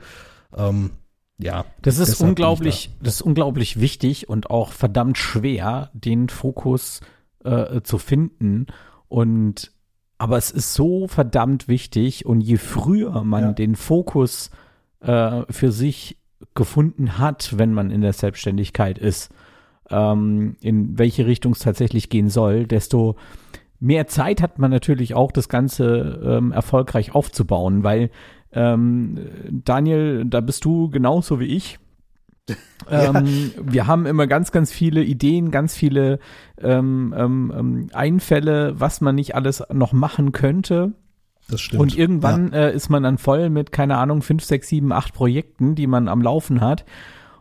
Ähm, 0.56 0.92
ja. 1.38 1.64
Das 1.82 1.98
ist 1.98 2.20
unglaublich, 2.20 2.90
da. 2.98 3.06
das 3.06 3.14
ist 3.16 3.22
unglaublich 3.22 3.80
wichtig 3.80 4.28
und 4.28 4.50
auch 4.50 4.70
verdammt 4.70 5.18
schwer, 5.18 5.90
den 5.92 6.28
Fokus 6.28 7.00
äh, 7.42 7.80
zu 7.82 7.98
finden 7.98 8.66
und 9.08 9.73
aber 10.24 10.38
es 10.38 10.50
ist 10.50 10.72
so 10.72 11.06
verdammt 11.06 11.68
wichtig 11.68 12.24
und 12.24 12.40
je 12.40 12.56
früher 12.56 13.24
man 13.24 13.42
ja. 13.42 13.52
den 13.52 13.76
Fokus 13.76 14.50
äh, 15.00 15.42
für 15.50 15.70
sich 15.70 16.16
gefunden 16.54 17.18
hat, 17.18 17.58
wenn 17.58 17.74
man 17.74 17.90
in 17.90 18.00
der 18.00 18.14
Selbstständigkeit 18.14 18.96
ist, 18.96 19.30
ähm, 19.90 20.56
in 20.62 20.98
welche 20.98 21.26
Richtung 21.26 21.52
es 21.52 21.58
tatsächlich 21.58 22.08
gehen 22.08 22.30
soll, 22.30 22.66
desto 22.66 23.16
mehr 23.80 24.06
Zeit 24.06 24.40
hat 24.40 24.58
man 24.58 24.70
natürlich 24.70 25.12
auch, 25.12 25.30
das 25.30 25.50
Ganze 25.50 26.22
ähm, 26.24 26.52
erfolgreich 26.52 27.14
aufzubauen, 27.14 27.84
weil 27.84 28.08
ähm, 28.52 29.28
Daniel, 29.50 30.24
da 30.24 30.40
bist 30.40 30.64
du 30.64 30.88
genauso 30.88 31.38
wie 31.38 31.54
ich. 31.54 31.78
Ja. 32.90 33.18
Ähm, 33.18 33.52
wir 33.62 33.86
haben 33.86 34.04
immer 34.06 34.26
ganz, 34.26 34.52
ganz 34.52 34.70
viele 34.70 35.02
Ideen, 35.02 35.50
ganz 35.50 35.74
viele 35.74 36.18
ähm, 36.60 37.14
ähm, 37.16 37.52
ähm, 37.56 37.90
Einfälle, 37.92 38.78
was 38.78 39.00
man 39.00 39.14
nicht 39.14 39.34
alles 39.34 39.62
noch 39.72 39.92
machen 39.92 40.32
könnte. 40.32 40.92
Das 41.48 41.60
stimmt. 41.60 41.80
Und 41.80 41.96
irgendwann 41.96 42.52
ja. 42.52 42.66
äh, 42.66 42.74
ist 42.74 42.90
man 42.90 43.02
dann 43.02 43.18
voll 43.18 43.50
mit, 43.50 43.72
keine 43.72 43.96
Ahnung, 43.96 44.22
fünf, 44.22 44.44
sechs, 44.44 44.68
sieben, 44.68 44.92
acht 44.92 45.14
Projekten, 45.14 45.74
die 45.74 45.86
man 45.86 46.08
am 46.08 46.22
Laufen 46.22 46.60
hat. 46.60 46.84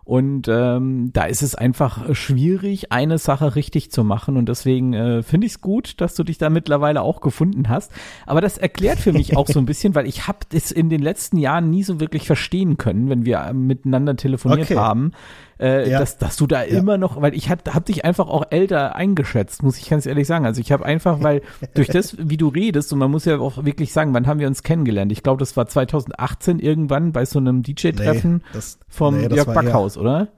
Und 0.05 0.49
ähm, 0.49 1.11
da 1.13 1.23
ist 1.25 1.41
es 1.41 1.55
einfach 1.55 2.13
schwierig, 2.13 2.91
eine 2.91 3.17
Sache 3.17 3.55
richtig 3.55 3.89
zu 3.91 4.03
machen. 4.03 4.35
Und 4.35 4.49
deswegen 4.49 4.93
äh, 4.93 5.23
finde 5.23 5.47
ich 5.47 5.53
es 5.53 5.61
gut, 5.61 6.01
dass 6.01 6.15
du 6.15 6.23
dich 6.23 6.37
da 6.37 6.49
mittlerweile 6.49 7.01
auch 7.01 7.21
gefunden 7.21 7.69
hast. 7.69 7.91
Aber 8.25 8.41
das 8.41 8.57
erklärt 8.57 8.99
für 8.99 9.13
mich 9.13 9.37
auch 9.37 9.47
so 9.47 9.59
ein 9.59 9.65
bisschen, 9.65 9.95
weil 9.95 10.05
ich 10.05 10.27
habe 10.27 10.39
das 10.49 10.71
in 10.71 10.89
den 10.89 11.01
letzten 11.01 11.37
Jahren 11.37 11.69
nie 11.69 11.83
so 11.83 11.99
wirklich 12.01 12.27
verstehen 12.27 12.77
können, 12.77 13.09
wenn 13.09 13.25
wir 13.25 13.53
miteinander 13.53 14.17
telefoniert 14.17 14.71
okay. 14.71 14.75
haben, 14.75 15.11
äh, 15.59 15.89
Ja. 15.89 15.99
dass, 15.99 16.17
dass 16.17 16.35
du 16.35 16.47
da 16.47 16.63
Ja. 16.63 16.77
immer 16.77 16.97
noch, 16.97 17.21
weil 17.21 17.33
ich 17.35 17.49
hab, 17.49 17.73
hab 17.73 17.85
dich 17.85 18.05
einfach 18.05 18.27
auch 18.27 18.45
älter 18.49 18.95
eingeschätzt, 18.95 19.63
muss 19.63 19.77
ich 19.77 19.89
ganz 19.89 20.05
ehrlich 20.05 20.27
sagen. 20.27 20.45
Also 20.45 20.61
ich 20.61 20.71
habe 20.71 20.85
einfach, 20.85 21.21
weil 21.21 21.41
durch 21.75 21.87
das, 21.87 22.15
wie 22.17 22.37
du 22.37 22.47
redest, 22.49 22.91
und 22.93 22.99
man 22.99 23.11
muss 23.11 23.25
ja 23.25 23.37
auch 23.39 23.63
wirklich 23.65 23.93
sagen, 23.93 24.13
wann 24.13 24.27
haben 24.27 24.39
wir 24.39 24.47
uns 24.47 24.63
kennengelernt? 24.63 25.11
Ich 25.11 25.23
glaube, 25.23 25.39
das 25.39 25.55
war 25.57 25.67
2018 25.67 26.59
irgendwann 26.59 27.11
bei 27.11 27.25
so 27.25 27.39
einem 27.39 27.63
DJ-Treffen 27.63 28.43
das, 28.53 28.79
vom 28.87 29.17
nee, 29.17 29.27
das 29.27 29.37
Jörg 29.37 29.53
Backhaus, 29.53 29.97
oder? 29.97 30.29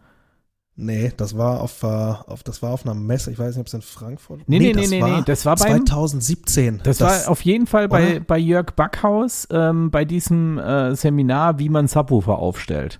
Nee, 0.77 1.13
das 1.15 1.37
war 1.37 1.61
auf, 1.61 1.83
äh, 1.83 1.85
auf, 1.85 2.43
das 2.43 2.61
war 2.61 2.71
auf 2.73 2.85
einer 2.85 2.95
Messe, 2.95 3.31
ich 3.31 3.39
weiß 3.39 3.55
nicht, 3.55 3.61
ob 3.61 3.67
es 3.67 3.73
in 3.73 3.81
Frankfurt 3.81 4.41
Nee, 4.47 4.59
nee, 4.59 4.73
nee, 4.73 4.81
das 4.81 4.89
nee, 4.89 5.01
war 5.01 5.17
nee, 5.19 5.23
das 5.25 5.45
war 5.45 5.55
beim- 5.55 5.85
2017. 5.85 6.81
Das, 6.83 6.99
war 6.99 7.29
auf 7.29 7.41
jeden 7.43 7.65
Fall 7.65 7.87
bei, 7.87 8.17
oder? 8.17 8.19
bei 8.19 8.37
Jörg 8.37 8.71
Backhaus 8.75 9.47
ähm, 9.51 9.89
bei 9.89 10.03
diesem 10.03 10.57
äh, 10.57 10.93
Seminar, 10.93 11.59
wie 11.59 11.69
man 11.69 11.87
Subwoofer 11.87 12.37
aufstellt. 12.39 12.99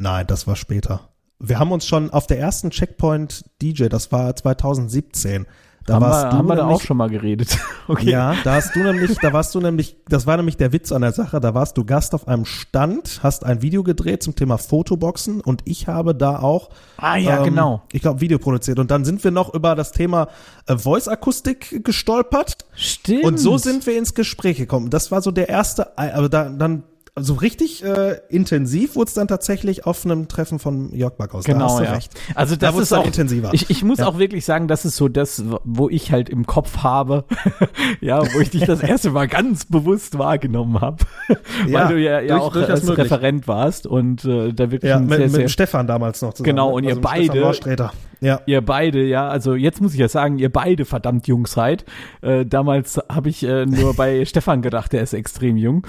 Nein, 0.00 0.26
das 0.26 0.46
war 0.46 0.56
später. 0.56 1.00
Wir 1.40 1.58
haben 1.58 1.72
uns 1.72 1.86
schon 1.86 2.10
auf 2.10 2.26
der 2.26 2.38
ersten 2.38 2.70
Checkpoint 2.70 3.44
DJ, 3.62 3.86
das 3.86 4.10
war 4.12 4.34
2017. 4.34 5.46
Da 5.86 5.94
haben 5.94 6.02
warst 6.02 6.24
wir, 6.26 6.30
du 6.30 6.36
haben 6.36 6.48
wir 6.48 6.56
da 6.56 6.62
auch 6.64 6.66
nämlich- 6.68 6.86
schon 6.86 6.96
mal 6.98 7.08
geredet. 7.08 7.58
okay. 7.88 8.10
Ja, 8.10 8.34
da 8.44 8.54
hast 8.56 8.76
du 8.76 8.80
nämlich, 8.80 9.16
da 9.22 9.32
warst 9.32 9.54
du 9.54 9.60
nämlich, 9.60 9.96
das 10.08 10.26
war 10.26 10.36
nämlich 10.36 10.58
der 10.58 10.72
Witz 10.72 10.92
an 10.92 11.00
der 11.00 11.12
Sache, 11.12 11.40
da 11.40 11.54
warst 11.54 11.78
du 11.78 11.84
Gast 11.84 12.14
auf 12.14 12.28
einem 12.28 12.44
Stand, 12.44 13.20
hast 13.22 13.44
ein 13.44 13.62
Video 13.62 13.82
gedreht 13.82 14.22
zum 14.22 14.36
Thema 14.36 14.58
Fotoboxen 14.58 15.40
und 15.40 15.62
ich 15.64 15.88
habe 15.88 16.14
da 16.14 16.40
auch 16.40 16.68
Ah 16.98 17.16
ja, 17.16 17.38
ähm, 17.38 17.44
genau. 17.44 17.82
Ich 17.92 18.02
glaube, 18.02 18.20
Video 18.20 18.38
produziert. 18.38 18.78
Und 18.78 18.90
dann 18.90 19.04
sind 19.06 19.24
wir 19.24 19.30
noch 19.30 19.54
über 19.54 19.74
das 19.74 19.92
Thema 19.92 20.28
äh, 20.66 20.76
Voice-Akustik 20.76 21.82
gestolpert. 21.84 22.66
Stimmt. 22.74 23.24
Und 23.24 23.38
so 23.38 23.56
sind 23.56 23.86
wir 23.86 23.96
ins 23.96 24.12
Gespräch 24.12 24.58
gekommen. 24.58 24.90
Das 24.90 25.10
war 25.10 25.22
so 25.22 25.30
der 25.30 25.48
erste, 25.48 25.96
aber 25.96 26.28
da, 26.28 26.50
dann, 26.50 26.82
so 27.22 27.34
richtig 27.34 27.84
äh, 27.84 28.18
intensiv 28.28 28.96
wurde 28.96 29.08
es 29.08 29.14
dann 29.14 29.28
tatsächlich 29.28 29.86
auf 29.86 30.04
einem 30.04 30.28
Treffen 30.28 30.58
von 30.58 30.92
Jörg 30.94 31.14
Backhaus. 31.14 31.44
da 31.44 31.52
Genau, 31.52 31.78
du 31.78 31.84
ja. 31.84 31.92
recht. 31.92 32.12
Also 32.34 32.56
Da 32.56 32.66
das 32.68 32.74
wurd's 32.74 32.90
ist 32.90 32.92
auch 32.98 33.06
intensiver. 33.06 33.50
Ich, 33.52 33.70
ich 33.70 33.82
muss 33.84 33.98
Ja. 33.98 34.06
auch 34.06 34.18
wirklich 34.18 34.44
sagen, 34.44 34.68
das 34.68 34.84
ist 34.84 34.96
so 34.96 35.08
das, 35.08 35.42
wo 35.64 35.88
ich 35.88 36.12
halt 36.12 36.28
im 36.28 36.46
Kopf 36.46 36.78
habe, 36.78 37.24
ja, 38.00 38.20
wo 38.34 38.40
ich 38.40 38.50
dich 38.50 38.64
das 38.64 38.80
erste 38.82 39.10
Mal 39.10 39.28
ganz 39.28 39.64
bewusst 39.64 40.18
wahrgenommen 40.18 40.80
habe, 40.80 40.98
Ja, 41.66 41.80
weil 41.88 41.94
du 41.94 42.00
ja, 42.00 42.20
ja 42.20 42.38
durch- 42.38 42.42
auch 42.42 42.56
als 42.56 42.82
möglich. 42.84 43.04
Referent 43.06 43.48
warst 43.48 43.86
und 43.86 44.24
äh, 44.24 44.52
da 44.52 44.70
wirklich 44.70 44.88
Ja, 44.90 44.96
ein 44.96 45.06
mit, 45.06 45.16
sehr, 45.18 45.26
mit 45.26 45.34
sehr 45.34 45.48
Stefan 45.48 45.86
damals 45.86 46.22
noch 46.22 46.34
zusammen. 46.34 46.44
Genau, 46.56 46.70
und 46.70 46.84
ihr 46.84 46.94
mit 46.96 47.06
Stefan 47.08 47.26
beide-. 47.64 47.90
Ja. 48.20 48.40
Ihr 48.46 48.62
beide, 48.62 49.04
ja, 49.04 49.28
also 49.28 49.54
jetzt 49.54 49.80
muss 49.80 49.92
ich 49.94 50.00
ja 50.00 50.08
sagen, 50.08 50.38
ihr 50.40 50.52
beide 50.52 50.84
verdammt 50.84 51.28
jung 51.28 51.46
seid. 51.46 51.84
Äh, 52.20 52.44
damals 52.46 52.98
habe 53.08 53.28
ich 53.28 53.44
äh, 53.44 53.64
nur 53.64 53.94
bei 53.94 54.24
Stefan 54.26 54.60
gedacht, 54.60 54.92
der 54.92 55.02
ist 55.02 55.12
extrem 55.12 55.56
jung. 55.56 55.86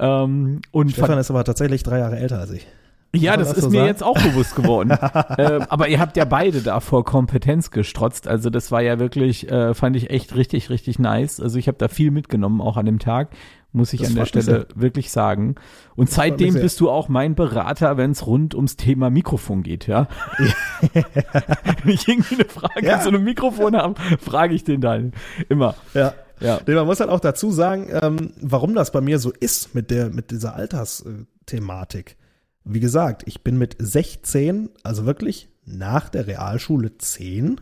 Ähm, 0.00 0.60
und 0.70 0.92
Stefan 0.92 1.18
ist 1.18 1.30
aber 1.30 1.44
tatsächlich 1.44 1.82
drei 1.82 1.98
Jahre 1.98 2.18
älter 2.18 2.38
als 2.38 2.50
ich. 2.52 2.66
Ja, 3.14 3.38
das 3.38 3.48
das 3.48 3.58
ist 3.58 3.64
so 3.64 3.70
mir 3.70 3.76
sagen? 3.78 3.86
jetzt 3.88 4.02
auch 4.02 4.18
bewusst 4.22 4.54
geworden. 4.54 4.90
ähm, 5.38 5.64
aber 5.70 5.88
ihr 5.88 5.98
habt 5.98 6.16
ja 6.18 6.26
beide 6.26 6.60
da 6.60 6.80
vor 6.80 7.04
Kompetenz 7.06 7.70
gestrotzt. 7.70 8.28
Also 8.28 8.50
das 8.50 8.70
war 8.70 8.82
ja 8.82 8.98
wirklich, 8.98 9.50
äh, 9.50 9.72
fand 9.72 9.96
ich 9.96 10.10
echt 10.10 10.36
richtig, 10.36 10.68
richtig 10.68 10.98
nice. 10.98 11.40
Also 11.40 11.58
ich 11.58 11.68
habe 11.68 11.78
da 11.78 11.88
viel 11.88 12.10
mitgenommen, 12.10 12.60
auch 12.60 12.76
an 12.76 12.84
dem 12.84 12.98
Tag, 12.98 13.30
muss 13.72 13.94
ich 13.94 14.00
Das 14.00 14.10
an 14.10 14.16
der 14.16 14.26
Stelle 14.26 14.66
wirklich 14.74 15.10
sagen. 15.10 15.54
Und 15.96 16.08
mich 16.08 16.14
seitdem 16.14 16.52
bist 16.52 16.80
du 16.80 16.90
auch 16.90 17.08
mein 17.08 17.34
Berater, 17.34 17.96
wenn 17.96 18.10
es 18.10 18.26
rund 18.26 18.54
ums 18.54 18.76
Thema 18.76 19.08
Mikrofon 19.08 19.62
geht, 19.62 19.86
ja. 19.86 20.06
Wenn 20.92 21.94
ich 21.94 22.06
irgendwie 22.06 22.34
eine 22.34 22.44
Frage 22.44 22.86
Ja. 22.86 23.00
zu 23.00 23.08
einem 23.08 23.24
Mikrofon 23.24 23.74
habe, 23.74 23.94
frage 24.20 24.54
ich 24.54 24.64
den 24.64 24.82
dann 24.82 25.12
immer. 25.48 25.74
Ja. 25.94 26.12
Ja. 26.40 26.60
Nee, 26.66 26.74
man 26.74 26.86
muss 26.86 27.00
halt 27.00 27.10
auch 27.10 27.20
dazu 27.20 27.50
sagen, 27.50 27.88
ähm, 27.90 28.32
warum 28.40 28.74
das 28.74 28.92
bei 28.92 29.00
mir 29.00 29.18
so 29.18 29.32
ist 29.32 29.74
mit 29.74 29.90
der, 29.90 30.10
mit 30.10 30.30
dieser 30.30 30.54
Altersthematik. 30.54 32.16
Wie 32.64 32.80
gesagt, 32.80 33.22
ich 33.26 33.42
bin 33.42 33.58
mit 33.58 33.76
16, 33.78 34.70
also 34.82 35.06
wirklich 35.06 35.48
nach 35.64 36.08
der 36.08 36.26
Realschule 36.26 36.96
10, 36.98 37.60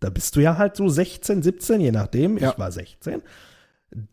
da 0.00 0.10
bist 0.10 0.36
du 0.36 0.40
ja 0.40 0.56
halt 0.58 0.76
so 0.76 0.88
16, 0.88 1.42
17, 1.42 1.80
je 1.80 1.92
nachdem, 1.92 2.38
Ja. 2.38 2.50
ich 2.52 2.58
war 2.58 2.72
16, 2.72 3.22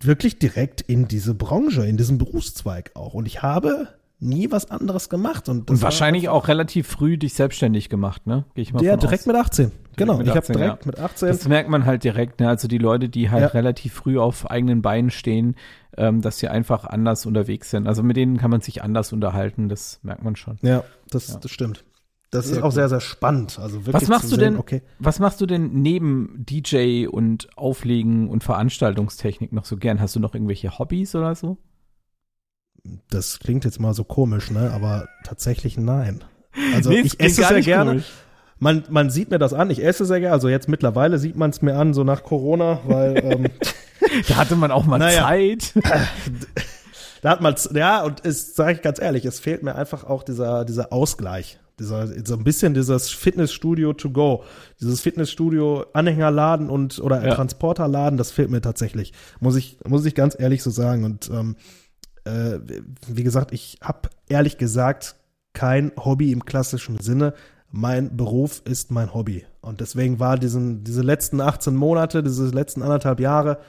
wirklich 0.02 0.40
direkt 0.40 0.82
in 0.82 1.08
diese 1.08 1.34
Branche, 1.34 1.86
in 1.86 1.98
diesen 1.98 2.18
Berufszweig 2.18 2.92
auch. 2.96 3.14
Und 3.14 3.26
ich 3.26 3.42
habe 3.42 3.88
nie 4.24 4.52
was 4.52 4.70
anderes 4.72 5.10
gemacht. 5.10 5.50
Und, 5.50 5.70
das 5.70 5.76
Und 5.78 5.82
wahrscheinlich 5.84 6.30
auch 6.30 6.48
relativ 6.48 6.88
früh 6.88 7.18
dich 7.18 7.34
selbstständig 7.34 7.90
gemacht, 7.90 8.26
ne? 8.28 8.46
Gehe 8.56 8.64
ich 8.64 8.74
mal 8.74 8.80
von 8.80 9.00
direkt 9.00 9.22
aus. 9.22 9.28
mit 9.28 9.36
18. 9.36 9.72
Genau, 9.96 10.18
mit 10.18 10.26
ich 10.26 10.30
habe 10.32 10.40
18, 10.40 10.56
direkt 10.58 10.86
ja. 10.86 10.88
mit 10.88 11.00
18. 11.00 11.28
Das 11.28 11.48
merkt 11.48 11.70
man 11.70 11.86
halt 11.86 12.04
direkt, 12.04 12.40
ne? 12.40 12.50
Also 12.50 12.68
die 12.68 12.78
Leute, 12.80 13.10
die 13.10 13.30
halt 13.30 13.42
Ja. 13.42 13.48
relativ 13.50 13.94
früh 13.94 14.18
auf 14.18 14.50
eigenen 14.50 14.82
Beinen 14.82 15.12
stehen, 15.12 15.56
ähm, 15.98 16.22
dass 16.22 16.40
sie 16.40 16.48
einfach 16.48 16.86
anders 16.86 17.26
unterwegs 17.26 17.70
sind. 17.70 17.88
Also 17.88 18.02
mit 18.04 18.18
denen 18.18 18.38
kann 18.38 18.50
man 18.52 18.62
sich 18.62 18.84
anders 18.84 19.14
unterhalten, 19.14 19.70
das 19.70 20.00
merkt 20.04 20.24
man 20.24 20.36
schon. 20.36 20.58
ja, 20.62 20.84
das, 21.10 21.30
Ja. 21.34 21.40
das 21.40 21.52
stimmt. 21.52 21.84
Das 22.32 22.48
Sehr 22.48 22.58
ist 22.58 22.64
auch 22.64 22.72
sehr, 22.72 22.90
sehr 22.90 23.00
spannend. 23.00 23.60
Also 23.60 23.86
wirklich 23.86 23.94
Was 24.02 24.08
machst 24.10 24.30
zu 24.30 24.36
du 24.38 24.42
sehen, 24.42 24.54
denn, 24.54 24.60
Okay. 24.60 24.82
was 24.98 25.20
machst 25.20 25.40
du 25.40 25.46
denn 25.46 25.70
neben 25.84 26.34
DJ 26.40 27.06
und 27.06 27.48
Auflegen 27.56 28.28
und 28.28 28.44
Veranstaltungstechnik 28.44 29.54
noch 29.54 29.66
so 29.66 29.78
gern? 29.78 30.00
Hast 30.02 30.16
du 30.16 30.20
noch 30.20 30.34
irgendwelche 30.34 30.80
Hobbys 30.80 31.14
oder 31.14 31.36
so? 31.36 31.60
Das 33.10 33.40
klingt 33.40 33.64
jetzt 33.66 33.80
mal 33.80 33.94
so 33.94 34.04
komisch, 34.04 34.52
ne? 34.52 34.72
Aber 34.72 35.08
tatsächlich 35.24 35.78
nein. 35.78 36.24
Also 36.74 36.90
Nee, 36.90 37.02
ich 37.02 37.20
esse 37.20 37.44
sehr 37.46 37.62
gerne. 37.62 37.92
komisch. 37.92 38.06
Man, 38.60 38.84
man 38.90 39.10
sieht 39.10 39.32
mir 39.32 39.40
das 39.40 39.54
an. 39.54 39.70
Ich 39.72 39.84
esse 39.84 40.06
sehr 40.06 40.20
gerne. 40.20 40.34
Also 40.34 40.50
jetzt 40.50 40.70
mittlerweile 40.70 41.18
sieht 41.20 41.36
man 41.36 41.50
es 41.50 41.62
mir 41.62 41.76
an, 41.76 41.94
so 41.94 42.04
nach 42.04 42.24
Corona, 42.24 42.80
weil 42.86 43.18
ähm, 43.24 43.48
Da 44.28 44.36
hatte 44.36 44.56
man 44.56 44.72
auch 44.72 44.86
mal 44.86 45.00
Naja. 45.00 45.24
Zeit. 45.28 45.74
da 47.22 47.30
hat 47.30 47.42
man 47.42 47.56
ja 47.74 48.04
und 48.04 48.26
es 48.26 48.56
sage 48.56 48.74
ich 48.74 48.82
ganz 48.82 49.02
ehrlich, 49.02 49.26
es 49.26 49.40
fehlt 49.40 49.64
mir 49.64 49.76
einfach 49.76 50.04
auch 50.04 50.24
dieser 50.24 50.66
dieser 50.66 50.92
Ausgleich. 50.94 51.60
Dieser, 51.80 52.06
so 52.24 52.36
ein 52.36 52.44
bisschen 52.44 52.76
dieses 52.76 53.10
Fitnessstudio 53.10 53.94
to 53.94 54.12
go, 54.12 54.44
dieses 54.80 55.02
Fitnessstudio 55.02 55.86
Anhängerladen 55.94 56.70
und 56.70 57.00
oder 57.00 57.26
Ja. 57.26 57.34
Transporterladen, 57.34 58.16
das 58.18 58.30
fehlt 58.30 58.52
mir 58.52 58.62
tatsächlich, 58.62 59.12
muss 59.40 59.56
ich 59.56 59.80
muss 59.88 60.06
ich 60.06 60.14
ganz 60.14 60.36
ehrlich 60.40 60.62
so 60.62 60.70
sagen 60.70 61.04
und 61.04 61.32
ähm, 61.32 61.56
äh, 62.26 62.60
wie 63.08 63.24
gesagt, 63.24 63.54
ich 63.54 63.78
habe 63.82 64.10
ehrlich 64.30 64.58
gesagt 64.58 65.16
kein 65.54 65.92
Hobby 65.98 66.32
im 66.32 66.46
klassischen 66.46 67.00
Sinne. 67.00 67.34
Mein 67.72 68.16
Beruf 68.16 68.62
ist 68.66 68.92
mein 68.92 69.14
Hobby. 69.14 69.46
Und 69.62 69.82
deswegen 69.82 70.20
war 70.20 70.38
diesen, 70.38 70.84
diese 70.84 71.02
letzten 71.02 71.42
18 71.42 71.76
Monate, 71.76 72.24
diese 72.24 72.48
letzten 72.50 72.82
anderthalb 72.82 73.20
Jahre 73.20 73.60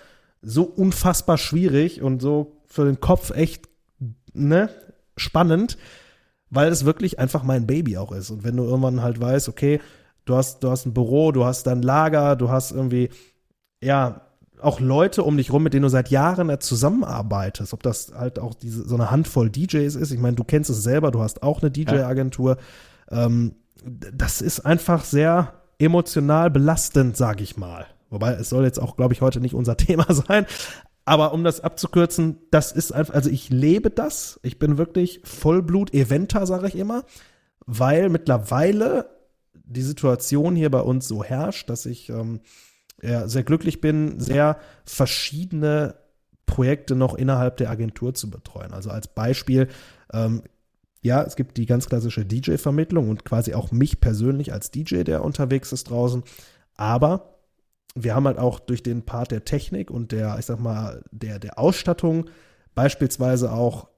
so 0.42 0.64
unfassbar 0.64 1.38
schwierig 1.38 2.02
und 2.02 2.20
so 2.20 2.60
für 2.66 2.84
den 2.84 3.00
Kopf 3.00 3.30
echt 3.30 3.68
ne, 4.34 4.68
spannend, 5.16 5.78
weil 6.50 6.70
es 6.70 6.84
wirklich 6.84 7.18
einfach 7.18 7.42
mein 7.42 7.66
Baby 7.66 7.96
auch 7.96 8.12
ist. 8.12 8.30
Und 8.30 8.44
wenn 8.44 8.56
du 8.56 8.64
irgendwann 8.64 9.02
halt 9.02 9.20
weißt, 9.20 9.48
okay, 9.48 9.80
du 10.24 10.36
hast, 10.36 10.62
du 10.62 10.70
hast 10.70 10.86
ein 10.86 10.94
Büro, 10.94 11.32
du 11.32 11.44
hast 11.44 11.66
dein 11.66 11.82
Lager, 11.82 12.36
du 12.36 12.50
hast 12.50 12.72
irgendwie, 12.72 13.10
ja, 13.82 14.23
auch 14.64 14.80
Leute 14.80 15.22
um 15.22 15.36
dich 15.36 15.52
rum, 15.52 15.62
mit 15.62 15.74
denen 15.74 15.82
du 15.84 15.88
seit 15.88 16.10
Jahren 16.10 16.48
ja 16.48 16.58
zusammenarbeitest, 16.58 17.72
ob 17.72 17.82
das 17.82 18.12
halt 18.14 18.38
auch 18.38 18.54
diese, 18.54 18.88
so 18.88 18.94
eine 18.94 19.10
Handvoll 19.10 19.50
DJs 19.50 19.94
ist. 19.94 20.10
Ich 20.10 20.18
meine, 20.20 20.36
du 20.36 20.44
kennst 20.44 20.70
es 20.70 20.82
selber, 20.82 21.10
du 21.10 21.20
hast 21.22 21.42
auch 21.42 21.62
eine 21.62 21.70
DJ-Agentur. 21.70 22.56
Ähm, 23.10 23.54
d- 23.84 24.08
das 24.14 24.40
ist 24.40 24.60
einfach 24.60 25.04
sehr 25.04 25.54
emotional 25.78 26.50
belastend, 26.50 27.16
sag 27.16 27.40
ich 27.40 27.56
mal. 27.56 27.86
Wobei 28.10 28.32
es 28.34 28.48
soll 28.48 28.64
jetzt 28.64 28.80
auch, 28.80 28.96
glaube 28.96 29.14
ich, 29.14 29.20
heute 29.20 29.40
nicht 29.40 29.54
unser 29.54 29.76
Thema 29.78 30.06
sein. 30.12 30.46
Aber 31.04 31.32
um 31.34 31.44
das 31.44 31.60
abzukürzen, 31.60 32.38
das 32.50 32.72
ist 32.72 32.92
einfach, 32.92 33.14
also 33.14 33.28
ich 33.28 33.50
lebe 33.50 33.90
das. 33.90 34.40
Ich 34.42 34.58
bin 34.58 34.78
wirklich 34.78 35.20
Vollblut-Eventer, 35.24 36.46
sage 36.46 36.68
ich 36.68 36.76
immer, 36.76 37.04
weil 37.66 38.08
mittlerweile 38.08 39.10
die 39.66 39.82
Situation 39.82 40.56
hier 40.56 40.70
bei 40.70 40.80
uns 40.80 41.06
so 41.08 41.22
herrscht, 41.24 41.68
dass 41.70 41.86
ich 41.86 42.08
ähm, 42.08 42.40
ja, 43.04 43.28
sehr 43.28 43.42
glücklich 43.42 43.80
bin, 43.80 44.18
sehr 44.18 44.58
verschiedene 44.84 45.94
Projekte 46.46 46.94
noch 46.94 47.14
innerhalb 47.14 47.56
der 47.56 47.70
Agentur 47.70 48.14
zu 48.14 48.30
betreuen. 48.30 48.72
Also 48.72 48.90
als 48.90 49.08
Beispiel, 49.08 49.68
ähm, 50.12 50.42
ja, 51.02 51.22
es 51.22 51.36
gibt 51.36 51.56
die 51.56 51.66
ganz 51.66 51.86
klassische 51.86 52.24
DJ-Vermittlung 52.24 53.08
und 53.10 53.24
quasi 53.24 53.54
auch 53.54 53.72
mich 53.72 54.00
persönlich 54.00 54.52
als 54.52 54.70
DJ, 54.70 55.02
der 55.02 55.22
unterwegs 55.24 55.72
ist 55.72 55.90
draußen. 55.90 56.22
Aber 56.76 57.34
wir 57.94 58.14
haben 58.14 58.26
halt 58.26 58.38
auch 58.38 58.58
durch 58.58 58.82
den 58.82 59.02
Part 59.02 59.30
der 59.30 59.44
Technik 59.44 59.90
und 59.90 60.12
der, 60.12 60.36
ich 60.38 60.46
sag 60.46 60.58
mal, 60.58 61.04
der, 61.10 61.38
der 61.38 61.58
Ausstattung 61.58 62.30
beispielsweise 62.74 63.52
auch 63.52 63.88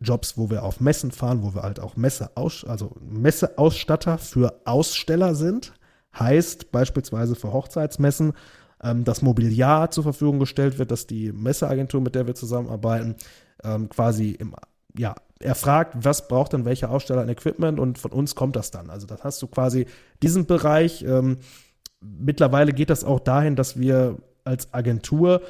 Jobs, 0.00 0.36
wo 0.36 0.50
wir 0.50 0.62
auf 0.62 0.80
Messen 0.80 1.10
fahren, 1.10 1.42
wo 1.42 1.54
wir 1.54 1.62
halt 1.62 1.80
auch 1.80 1.96
Messe 1.96 2.30
also 2.36 2.96
Messeausstatter 3.00 4.18
für 4.18 4.60
Aussteller 4.64 5.34
sind. 5.34 5.72
Heißt 6.18 6.72
beispielsweise 6.72 7.34
für 7.34 7.52
Hochzeitsmessen, 7.52 8.34
ähm, 8.82 9.04
das 9.04 9.22
Mobiliar 9.22 9.90
zur 9.90 10.04
Verfügung 10.04 10.38
gestellt 10.38 10.78
wird, 10.78 10.90
dass 10.90 11.06
die 11.06 11.32
Messeagentur, 11.32 12.00
mit 12.00 12.14
der 12.14 12.26
wir 12.26 12.34
zusammenarbeiten, 12.34 13.16
ähm, 13.62 13.88
quasi 13.88 14.30
im, 14.30 14.54
ja, 14.96 15.14
er 15.40 15.54
fragt, 15.54 16.04
was 16.04 16.28
braucht 16.28 16.52
denn 16.52 16.64
welcher 16.64 16.90
Aussteller 16.90 17.22
an 17.22 17.28
Equipment 17.28 17.78
und 17.78 17.98
von 17.98 18.12
uns 18.12 18.34
kommt 18.34 18.56
das 18.56 18.70
dann. 18.70 18.90
Also 18.90 19.06
das 19.06 19.24
hast 19.24 19.42
du 19.42 19.46
quasi 19.46 19.86
diesen 20.22 20.46
Bereich. 20.46 21.02
Ähm, 21.02 21.38
mittlerweile 22.00 22.72
geht 22.72 22.90
das 22.90 23.04
auch 23.04 23.20
dahin, 23.20 23.56
dass 23.56 23.78
wir 23.78 24.16
als 24.44 24.72
Agentur 24.72 25.42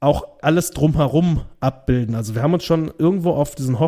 auch 0.00 0.26
alles 0.40 0.70
drumherum 0.70 1.44
abbilden. 1.60 2.14
Also 2.14 2.34
wir 2.34 2.42
haben 2.42 2.54
uns 2.54 2.64
schon 2.64 2.92
irgendwo 2.98 3.32
auf 3.32 3.54
diesen 3.54 3.78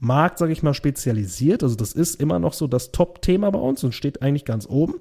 Markt, 0.00 0.38
sage 0.38 0.52
ich 0.52 0.62
mal, 0.62 0.74
spezialisiert. 0.74 1.62
Also 1.62 1.76
das 1.76 1.92
ist 1.92 2.20
immer 2.20 2.38
noch 2.38 2.54
so 2.54 2.66
das 2.66 2.90
Top-Thema 2.90 3.50
bei 3.50 3.58
uns 3.58 3.84
und 3.84 3.94
steht 3.94 4.22
eigentlich 4.22 4.44
ganz 4.44 4.66
oben. 4.66 4.94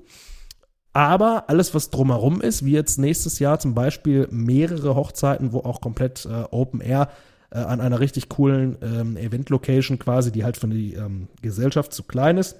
Aber 0.91 1.45
alles, 1.49 1.73
was 1.73 1.89
drumherum 1.89 2.41
ist, 2.41 2.65
wie 2.65 2.71
jetzt 2.71 2.97
nächstes 2.97 3.39
Jahr 3.39 3.59
zum 3.59 3.73
Beispiel 3.73 4.27
mehrere 4.31 4.95
Hochzeiten, 4.95 5.53
wo 5.53 5.59
auch 5.59 5.81
komplett 5.81 6.25
äh, 6.25 6.43
Open 6.51 6.81
Air 6.81 7.09
äh, 7.51 7.59
an 7.59 7.79
einer 7.79 7.99
richtig 7.99 8.27
coolen 8.27 8.77
ähm, 8.81 9.15
Event-Location 9.15 9.99
quasi, 9.99 10.31
die 10.31 10.43
halt 10.43 10.57
von 10.57 10.71
der 10.71 11.05
ähm, 11.05 11.27
Gesellschaft 11.41 11.93
zu 11.93 12.03
klein 12.03 12.37
ist, 12.37 12.57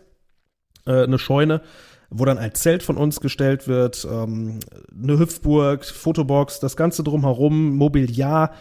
äh, 0.85 1.03
eine 1.03 1.19
Scheune, 1.19 1.61
wo 2.09 2.23
dann 2.23 2.37
ein 2.37 2.53
Zelt 2.53 2.83
von 2.83 2.97
uns 2.97 3.19
gestellt 3.19 3.67
wird, 3.67 4.07
ähm, 4.09 4.59
eine 4.91 5.19
Hüpfburg, 5.19 5.83
Fotobox, 5.83 6.59
das 6.59 6.77
Ganze 6.77 7.03
drumherum, 7.03 7.75
Mobiliar, 7.75 8.53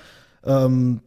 ähm, 0.44 1.02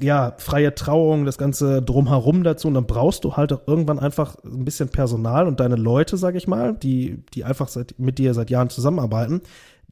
ja, 0.00 0.34
freie 0.38 0.74
Trauung, 0.74 1.24
das 1.24 1.38
Ganze 1.38 1.80
drumherum 1.80 2.42
dazu. 2.42 2.68
Und 2.68 2.74
dann 2.74 2.86
brauchst 2.86 3.24
du 3.24 3.36
halt 3.36 3.52
auch 3.52 3.62
irgendwann 3.66 3.98
einfach 3.98 4.36
ein 4.44 4.64
bisschen 4.64 4.88
Personal 4.88 5.46
und 5.46 5.60
deine 5.60 5.76
Leute, 5.76 6.16
sag 6.16 6.34
ich 6.34 6.48
mal, 6.48 6.74
die, 6.74 7.24
die 7.34 7.44
einfach 7.44 7.68
seit, 7.68 7.98
mit 7.98 8.18
dir 8.18 8.34
seit 8.34 8.50
Jahren 8.50 8.70
zusammenarbeiten, 8.70 9.42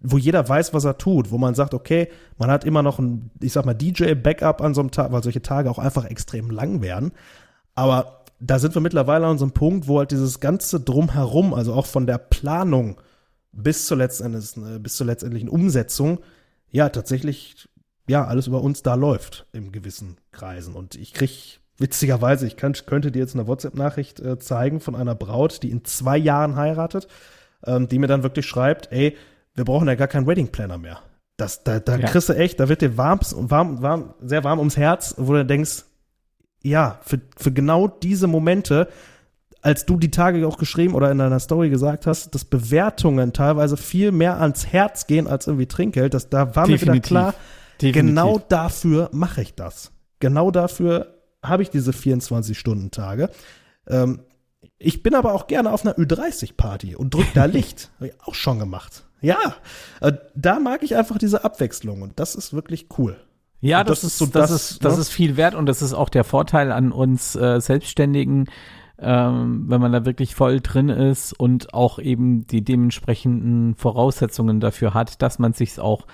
wo 0.01 0.19
jeder 0.19 0.49
weiß, 0.49 0.75
was 0.75 0.85
er 0.85 0.99
tut, 0.99 1.31
wo 1.31 1.39
man 1.39 1.55
sagt, 1.55 1.75
okay, 1.75 2.09
man 2.37 2.51
hat 2.51 2.65
immer 2.65 2.83
noch 2.83 2.99
ein, 2.99 3.31
ich 3.41 3.53
sag 3.53 3.65
mal, 3.65 3.75
DJ-Backup 3.75 4.61
an 4.61 4.75
so 4.75 4.81
einem 4.81 4.91
Tag, 4.91 5.13
weil 5.13 5.23
solche 5.23 5.43
Tage 5.43 5.71
auch 5.71 5.79
einfach 5.79 6.05
extrem 6.05 6.51
lang 6.51 6.83
werden. 6.83 7.13
Aber 7.77 8.25
da 8.41 8.59
sind 8.59 8.75
wir 8.75 8.83
mittlerweile 8.83 9.27
an 9.27 9.39
so 9.39 9.45
einem 9.45 9.53
Punkt, 9.53 9.87
wo 9.87 10.01
halt 10.01 10.11
dieses 10.11 10.41
ganze 10.41 10.81
Drumherum, 10.81 11.55
also 11.55 11.73
auch 11.75 11.87
von 11.87 12.09
der 12.09 12.19
Planung 12.19 13.01
bis 13.53 13.87
zur 13.87 13.99
letztendlichen, 13.99 14.83
bis 14.83 14.97
zur 14.97 15.07
letztendlichen 15.07 15.49
Umsetzung, 15.49 16.19
ja, 16.71 16.89
tatsächlich 16.89 17.69
ja, 18.13 18.27
alles 18.27 18.47
über 18.47 18.61
uns 18.61 18.83
da 18.83 18.95
läuft 18.95 19.47
in 19.53 19.73
gewissen 19.73 20.19
Kreisen. 20.33 20.75
Und 20.75 20.97
ich 20.97 21.15
krieg 21.15 21.61
witzigerweise, 21.79 22.47
ich 22.47 22.59
kann, 22.59 22.75
könnte 22.85 23.11
dir 23.11 23.21
jetzt 23.21 23.35
eine 23.35 23.47
WhatsApp-Nachricht 23.47 24.21
äh, 24.21 24.39
zeigen 24.39 24.81
von 24.81 24.95
einer 24.95 25.15
Braut, 25.15 25.63
die 25.63 25.71
in 25.71 25.87
zwei 25.87 26.19
Jahren 26.19 26.57
heiratet, 26.57 27.09
ähm, 27.65 27.89
die 27.89 27.99
mir 27.99 28.09
dann 28.09 28.23
wirklich 28.23 28.45
schreibt, 28.45 28.93
ey, 28.93 29.17
wir 29.55 29.65
brauchen 29.65 29.89
ja 29.89 29.95
gar 29.95 30.09
keinen 30.09 30.27
Wedding 30.27 30.49
Planner 30.49 30.77
mehr. 30.77 30.99
Das, 31.39 31.65
da, 31.65 31.81
da 31.81 31.97
ja. 31.97 32.07
kriegst 32.07 32.29
du 32.29 32.35
echt, 32.35 32.61
da 32.61 32.69
wird 32.69 32.83
dir 32.83 32.99
warm, 32.99 33.21
warm, 33.33 33.81
warm, 33.81 34.15
sehr 34.21 34.45
warm 34.45 34.59
ums 34.59 34.77
Herz, 34.77 35.15
wo 35.17 35.33
du 35.33 35.47
denkst, 35.47 35.85
ja, 36.63 37.01
für, 37.01 37.19
für 37.39 37.51
genau 37.51 37.89
diese 37.89 38.27
Momente, 38.27 38.89
als 39.63 39.87
du 39.87 39.97
die 39.97 40.11
Tage 40.11 40.47
auch 40.47 40.59
geschrieben 40.59 40.95
oder 40.95 41.11
in 41.11 41.17
deiner 41.17 41.41
Story 41.41 41.71
gesagt 41.71 42.07
hast, 42.07 42.35
dass 42.35 42.45
Bewertungen 42.45 43.33
teilweise 43.33 43.79
viel 43.79 44.13
mehr 44.13 44.39
ans 44.39 44.67
Herz 44.67 45.07
gehen 45.07 45.27
als 45.27 45.47
irgendwie 45.47 45.67
Trinkgeld, 45.67 46.13
dass 46.13 46.29
da 46.29 46.55
war 46.55 46.67
Definitiv. 46.67 46.87
mir 46.87 46.93
wieder 46.93 47.01
klar, 47.01 47.35
Definitiv. 47.83 47.95
Genau 47.95 48.41
dafür 48.49 49.11
mache 49.13 49.43
ich 49.43 49.55
das. 49.55 49.93
Genau 50.21 50.51
dafür 50.51 51.19
habe 51.43 51.63
ich 51.63 51.71
diese 51.71 51.91
24-Stunden-Tage. 51.91 53.31
Ähm, 53.89 54.21
ich 54.79 55.03
bin 55.03 55.15
aber 55.15 55.35
auch 55.35 55.47
gerne 55.47 55.73
auf 55.73 55.85
einer 55.85 55.97
Ü30-Party 55.97 56.97
und 56.97 57.15
drück 57.15 57.27
da 57.35 57.45
Licht. 57.47 57.91
habe 57.97 58.09
ich 58.09 58.15
auch 58.23 58.35
schon 58.35 58.59
gemacht. 58.59 59.05
Ja, 59.21 59.57
äh, 60.01 60.13
da 60.35 60.59
mag 60.59 60.83
ich 60.83 60.97
einfach 60.97 61.19
diese 61.19 61.45
Abwechslung 61.45 62.03
und 62.03 62.19
das 62.19 62.35
ist 62.35 62.53
wirklich 62.53 62.89
cool. 62.99 63.17
Ja, 63.61 63.85
das, 63.85 64.01
das, 64.01 64.13
ist 64.13 64.19
so 64.19 64.27
das, 64.27 64.51
das 64.51 64.71
ist 64.73 64.85
das 64.85 64.97
ne? 64.97 65.01
ist 65.03 65.09
viel 65.11 65.37
wert 65.37 65.55
und 65.55 65.67
das 65.67 65.83
ist 65.83 65.95
auch 65.95 66.09
der 66.09 66.25
Vorteil 66.25 66.73
an 66.73 66.91
uns 66.91 67.37
äh, 67.37 67.61
Selbstständigen, 67.61 68.47
ähm, 68.99 69.65
wenn 69.69 69.81
man 69.81 69.93
da 69.93 70.05
wirklich 70.05 70.35
voll 70.35 70.61
drin 70.61 70.89
ist 70.89 71.33
und 71.33 71.73
auch 71.73 72.01
eben 72.01 72.45
die 72.49 72.65
dementsprechenden 72.65 73.77
Voraussetzungen 73.77 74.59
dafür 74.59 74.95
hat, 74.95 75.23
dass 75.23 75.39
man 75.39 75.53
sich 75.53 75.79
auch 75.79 76.07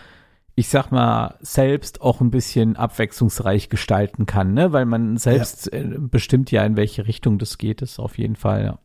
ich 0.58 0.66
sag 0.66 0.90
mal, 0.90 1.36
selbst 1.40 2.00
auch 2.00 2.20
ein 2.20 2.32
bisschen 2.32 2.74
abwechslungsreich 2.74 3.68
gestalten 3.68 4.26
kann, 4.26 4.54
ne? 4.54 4.72
Weil 4.72 4.86
man 4.86 5.16
selbst 5.16 5.70
ja. 5.72 5.78
Äh, 5.78 5.98
bestimmt 5.98 6.50
ja, 6.50 6.64
in 6.64 6.76
welche 6.76 7.06
Richtung 7.06 7.38
das 7.38 7.58
geht, 7.58 7.80
ist 7.80 8.00
auf 8.00 8.18
jeden 8.18 8.34
Fall, 8.34 8.64
ja. 8.64 8.78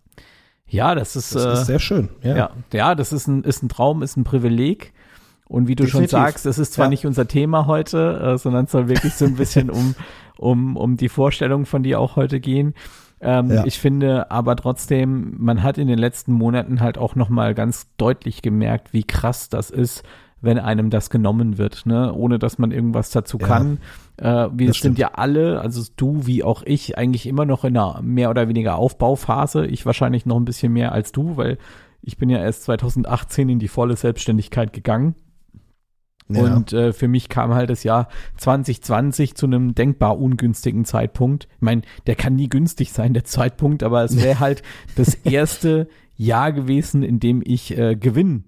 Ja, 0.67 0.93
das 0.93 1.15
ist, 1.15 1.33
das 1.33 1.61
ist 1.61 1.61
äh, 1.61 1.65
sehr 1.65 1.79
schön. 1.79 2.09
Ja. 2.21 2.37
ja, 2.37 2.51
ja, 2.71 2.93
das 2.93 3.11
ist 3.11 3.25
ein, 3.25 3.43
ist 3.43 3.63
ein 3.63 3.69
Traum, 3.69 4.03
ist 4.03 4.17
ein 4.17 4.23
Privileg. 4.23 4.93
Und 5.45 5.67
wie 5.67 5.73
du 5.73 5.85
Definitiv. 5.85 6.11
schon 6.11 6.21
sagst, 6.21 6.45
das 6.45 6.59
ist 6.59 6.73
zwar 6.73 6.85
ja. 6.85 6.89
nicht 6.91 7.07
unser 7.07 7.27
Thema 7.27 7.65
heute, 7.65 8.19
äh, 8.35 8.37
sondern 8.37 8.65
es 8.65 8.71
soll 8.71 8.87
wirklich 8.87 9.15
so 9.15 9.25
ein 9.25 9.35
bisschen 9.35 9.71
um, 9.71 9.95
um, 10.37 10.77
um 10.77 10.95
die 10.95 11.09
Vorstellung 11.09 11.65
von 11.65 11.81
dir 11.81 11.99
auch 11.99 12.15
heute 12.15 12.39
gehen. 12.39 12.75
Ähm, 13.19 13.49
ja. 13.49 13.65
Ich 13.65 13.79
finde 13.79 14.29
aber 14.29 14.55
trotzdem, 14.57 15.33
man 15.39 15.63
hat 15.63 15.79
in 15.79 15.87
den 15.87 15.97
letzten 15.97 16.33
Monaten 16.33 16.81
halt 16.81 16.99
auch 16.99 17.15
nochmal 17.15 17.55
ganz 17.55 17.87
deutlich 17.97 18.43
gemerkt, 18.43 18.93
wie 18.93 19.03
krass 19.03 19.49
das 19.49 19.71
ist, 19.71 20.03
wenn 20.43 20.59
einem 20.59 20.89
das 20.89 21.09
genommen 21.09 21.57
wird, 21.57 21.85
ne? 21.85 22.13
ohne 22.13 22.37
dass 22.37 22.57
man 22.57 22.71
irgendwas 22.71 23.11
dazu 23.11 23.37
ja, 23.39 23.47
kann. 23.47 23.79
Äh, 24.17 24.49
wir 24.51 24.73
sind 24.73 24.99
ja 24.99 25.11
alle, 25.13 25.61
also 25.61 25.81
du 25.95 26.27
wie 26.27 26.43
auch 26.43 26.63
ich, 26.63 26.97
eigentlich 26.97 27.27
immer 27.27 27.45
noch 27.45 27.63
in 27.63 27.77
einer 27.77 28.01
mehr 28.01 28.29
oder 28.29 28.49
weniger 28.49 28.75
Aufbauphase. 28.75 29.65
Ich 29.65 29.85
wahrscheinlich 29.85 30.25
noch 30.25 30.35
ein 30.35 30.43
bisschen 30.43 30.73
mehr 30.73 30.91
als 30.91 31.13
du, 31.13 31.37
weil 31.37 31.57
ich 32.01 32.17
bin 32.17 32.29
ja 32.29 32.39
erst 32.39 32.63
2018 32.63 33.47
in 33.47 33.59
die 33.59 33.69
volle 33.69 33.95
Selbstständigkeit 33.95 34.73
gegangen. 34.73 35.15
Ja. 36.27 36.41
Und 36.41 36.73
äh, 36.73 36.91
für 36.91 37.07
mich 37.07 37.29
kam 37.29 37.53
halt 37.53 37.69
das 37.69 37.83
Jahr 37.83 38.09
2020 38.35 39.35
zu 39.35 39.45
einem 39.45 39.75
denkbar 39.75 40.19
ungünstigen 40.19 40.83
Zeitpunkt. 40.83 41.47
Ich 41.55 41.61
meine, 41.61 41.83
der 42.05 42.15
kann 42.15 42.35
nie 42.35 42.49
günstig 42.49 42.91
sein, 42.91 43.13
der 43.13 43.23
Zeitpunkt, 43.23 43.81
aber 43.81 44.03
es 44.03 44.17
wäre 44.21 44.41
halt 44.41 44.61
das 44.97 45.15
erste 45.15 45.87
Jahr 46.17 46.51
gewesen, 46.51 47.01
in 47.01 47.21
dem 47.21 47.41
ich 47.45 47.77
äh, 47.77 47.95
Gewinn 47.95 48.43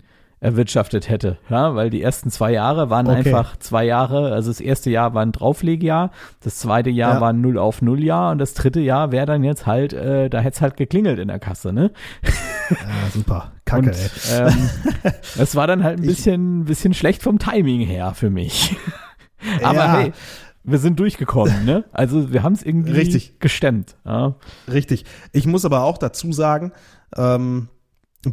erwirtschaftet 0.45 1.09
hätte. 1.09 1.37
Ja, 1.49 1.73
weil 1.73 1.89
die 1.89 2.01
ersten 2.01 2.29
zwei 2.29 2.51
Jahre 2.51 2.91
waren 2.91 3.07
okay. 3.07 3.17
einfach 3.17 3.57
zwei 3.57 3.83
Jahre, 3.83 4.31
also 4.31 4.51
das 4.51 4.61
erste 4.61 4.91
Jahr 4.91 5.15
war 5.15 5.23
ein 5.23 5.31
Drauflegjahr, 5.31 6.11
das 6.43 6.57
zweite 6.57 6.91
Jahr 6.91 7.15
ja. 7.15 7.21
war 7.21 7.29
ein 7.33 7.41
Null 7.41 7.57
auf 7.57 7.81
Null 7.81 8.03
Jahr 8.03 8.31
und 8.31 8.37
das 8.37 8.53
dritte 8.53 8.79
Jahr 8.79 9.11
wäre 9.11 9.25
dann 9.25 9.43
jetzt 9.43 9.65
halt, 9.65 9.93
äh, 9.93 10.29
da 10.29 10.39
hätte 10.39 10.55
es 10.55 10.61
halt 10.61 10.77
geklingelt 10.77 11.17
in 11.17 11.29
der 11.29 11.39
Kasse, 11.39 11.73
ne? 11.73 11.91
Ja, 12.69 12.77
super. 13.13 13.51
Kacke, 13.65 13.89
und, 13.89 13.95
ey. 13.95 14.47
Ähm, 14.47 14.69
das 15.37 15.55
war 15.55 15.65
dann 15.65 15.83
halt 15.83 15.99
ein 15.99 16.05
bisschen, 16.05 16.61
ich, 16.61 16.67
bisschen 16.67 16.93
schlecht 16.93 17.23
vom 17.23 17.39
Timing 17.39 17.81
her 17.81 18.13
für 18.13 18.29
mich. 18.29 18.77
Aber 19.63 19.77
ja. 19.77 19.97
hey, 19.97 20.13
wir 20.63 20.77
sind 20.77 20.99
durchgekommen, 20.99 21.65
ne? 21.65 21.85
Also 21.91 22.31
wir 22.31 22.43
haben 22.43 22.53
es 22.53 22.63
irgendwie 22.63 22.91
Richtig. 22.91 23.39
gestemmt. 23.39 23.95
Ja. 24.05 24.35
Richtig. 24.71 25.05
Ich 25.31 25.45
muss 25.45 25.65
aber 25.65 25.83
auch 25.83 25.99
dazu 25.99 26.31
sagen, 26.33 26.71
ähm, 27.15 27.69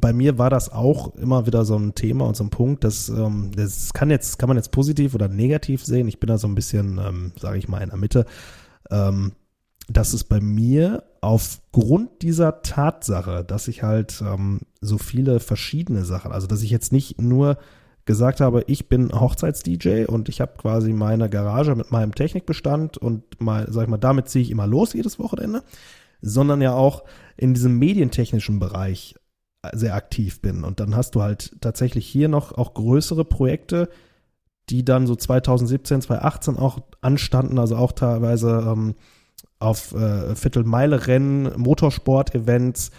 bei 0.00 0.12
mir 0.12 0.38
war 0.38 0.50
das 0.50 0.70
auch 0.70 1.14
immer 1.16 1.46
wieder 1.46 1.64
so 1.64 1.76
ein 1.76 1.94
Thema 1.94 2.26
und 2.26 2.36
so 2.36 2.44
ein 2.44 2.50
Punkt, 2.50 2.84
dass 2.84 3.08
ähm, 3.08 3.50
das 3.54 3.92
kann 3.92 4.10
jetzt 4.10 4.38
kann 4.38 4.48
man 4.48 4.56
jetzt 4.56 4.70
positiv 4.70 5.14
oder 5.14 5.28
negativ 5.28 5.84
sehen. 5.84 6.08
Ich 6.08 6.20
bin 6.20 6.28
da 6.28 6.38
so 6.38 6.48
ein 6.48 6.54
bisschen, 6.54 6.98
ähm, 6.98 7.32
sage 7.38 7.58
ich 7.58 7.68
mal, 7.68 7.82
in 7.82 7.90
der 7.90 7.98
Mitte, 7.98 8.26
ähm, 8.90 9.32
dass 9.88 10.12
es 10.12 10.24
bei 10.24 10.40
mir 10.40 11.04
aufgrund 11.20 12.22
dieser 12.22 12.62
Tatsache, 12.62 13.44
dass 13.44 13.68
ich 13.68 13.82
halt 13.82 14.22
ähm, 14.26 14.60
so 14.80 14.98
viele 14.98 15.40
verschiedene 15.40 16.04
Sachen, 16.04 16.32
also 16.32 16.46
dass 16.46 16.62
ich 16.62 16.70
jetzt 16.70 16.92
nicht 16.92 17.20
nur 17.20 17.58
gesagt 18.04 18.40
habe, 18.40 18.64
ich 18.66 18.88
bin 18.88 19.12
Hochzeits-DJ 19.12 20.06
und 20.06 20.28
ich 20.28 20.40
habe 20.40 20.54
quasi 20.58 20.92
meine 20.92 21.30
Garage 21.30 21.74
mit 21.76 21.92
meinem 21.92 22.14
Technikbestand 22.14 22.98
und 22.98 23.40
mal, 23.40 23.66
sag 23.70 23.84
ich 23.84 23.88
mal, 23.88 23.98
damit 23.98 24.28
ziehe 24.28 24.42
ich 24.42 24.50
immer 24.50 24.66
los 24.66 24.92
jedes 24.92 25.18
Wochenende, 25.18 25.62
sondern 26.20 26.60
ja 26.60 26.74
auch 26.74 27.04
in 27.36 27.54
diesem 27.54 27.78
medientechnischen 27.78 28.58
Bereich 28.58 29.14
sehr 29.72 29.94
aktiv 29.94 30.40
bin. 30.40 30.64
Und 30.64 30.80
dann 30.80 30.96
hast 30.96 31.14
du 31.14 31.22
halt 31.22 31.56
tatsächlich 31.60 32.06
hier 32.06 32.28
noch 32.28 32.52
auch 32.52 32.74
größere 32.74 33.24
Projekte, 33.24 33.88
die 34.68 34.84
dann 34.84 35.06
so 35.06 35.14
2017, 35.14 36.02
2018 36.02 36.56
auch 36.56 36.80
anstanden, 37.00 37.58
also 37.58 37.76
auch 37.76 37.92
teilweise 37.92 38.64
ähm, 38.66 38.94
auf 39.58 39.92
äh, 39.94 40.34
Viertelmeile-Rennen, 40.34 41.52
Motorsport-Events, 41.56 42.90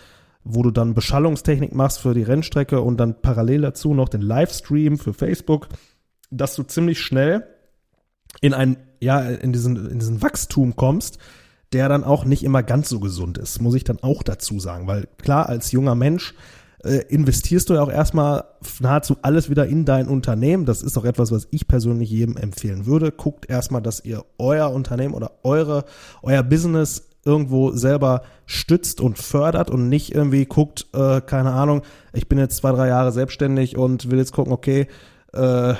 wo 0.45 0.61
du 0.63 0.71
dann 0.71 0.93
Beschallungstechnik 0.93 1.73
machst 1.73 1.99
für 1.99 2.13
die 2.13 2.23
Rennstrecke 2.23 2.81
und 2.81 2.97
dann 2.97 3.21
parallel 3.21 3.61
dazu 3.61 3.93
noch 3.93 4.09
den 4.09 4.21
Livestream 4.21 4.97
für 4.97 5.13
Facebook, 5.13 5.69
dass 6.31 6.55
du 6.55 6.63
ziemlich 6.63 6.99
schnell 6.99 7.47
in 8.41 8.53
ein, 8.53 8.77
ja, 8.99 9.21
in 9.21 9.53
diesen, 9.53 9.89
in 9.89 9.99
diesen 9.99 10.21
Wachstum 10.21 10.75
kommst, 10.75 11.17
der 11.73 11.89
dann 11.89 12.03
auch 12.03 12.25
nicht 12.25 12.43
immer 12.43 12.63
ganz 12.63 12.89
so 12.89 12.99
gesund 12.99 13.37
ist, 13.37 13.61
muss 13.61 13.75
ich 13.75 13.83
dann 13.83 13.99
auch 14.01 14.23
dazu 14.23 14.59
sagen. 14.59 14.87
Weil 14.87 15.07
klar, 15.17 15.49
als 15.49 15.71
junger 15.71 15.95
Mensch 15.95 16.33
äh, 16.83 17.03
investierst 17.09 17.69
du 17.69 17.75
ja 17.75 17.81
auch 17.81 17.91
erstmal 17.91 18.43
nahezu 18.79 19.17
alles 19.21 19.49
wieder 19.49 19.65
in 19.65 19.85
dein 19.85 20.07
Unternehmen. 20.07 20.65
Das 20.65 20.83
ist 20.83 20.97
auch 20.97 21.05
etwas, 21.05 21.31
was 21.31 21.47
ich 21.51 21.67
persönlich 21.67 22.09
jedem 22.09 22.37
empfehlen 22.37 22.85
würde. 22.85 23.11
Guckt 23.11 23.49
erstmal, 23.49 23.81
dass 23.81 24.03
ihr 24.03 24.23
euer 24.37 24.71
Unternehmen 24.71 25.13
oder 25.13 25.31
eure, 25.43 25.85
euer 26.21 26.43
Business 26.43 27.03
irgendwo 27.25 27.71
selber 27.71 28.23
stützt 28.45 28.99
und 28.99 29.17
fördert 29.17 29.71
und 29.71 29.87
nicht 29.87 30.13
irgendwie 30.13 30.45
guckt, 30.45 30.87
äh, 30.93 31.21
keine 31.21 31.53
Ahnung, 31.53 31.83
ich 32.11 32.27
bin 32.27 32.37
jetzt 32.37 32.57
zwei, 32.57 32.71
drei 32.71 32.89
Jahre 32.89 33.13
selbstständig 33.13 33.77
und 33.77 34.11
will 34.11 34.19
jetzt 34.19 34.33
gucken, 34.33 34.51
okay, 34.51 34.87
äh, 35.31 35.75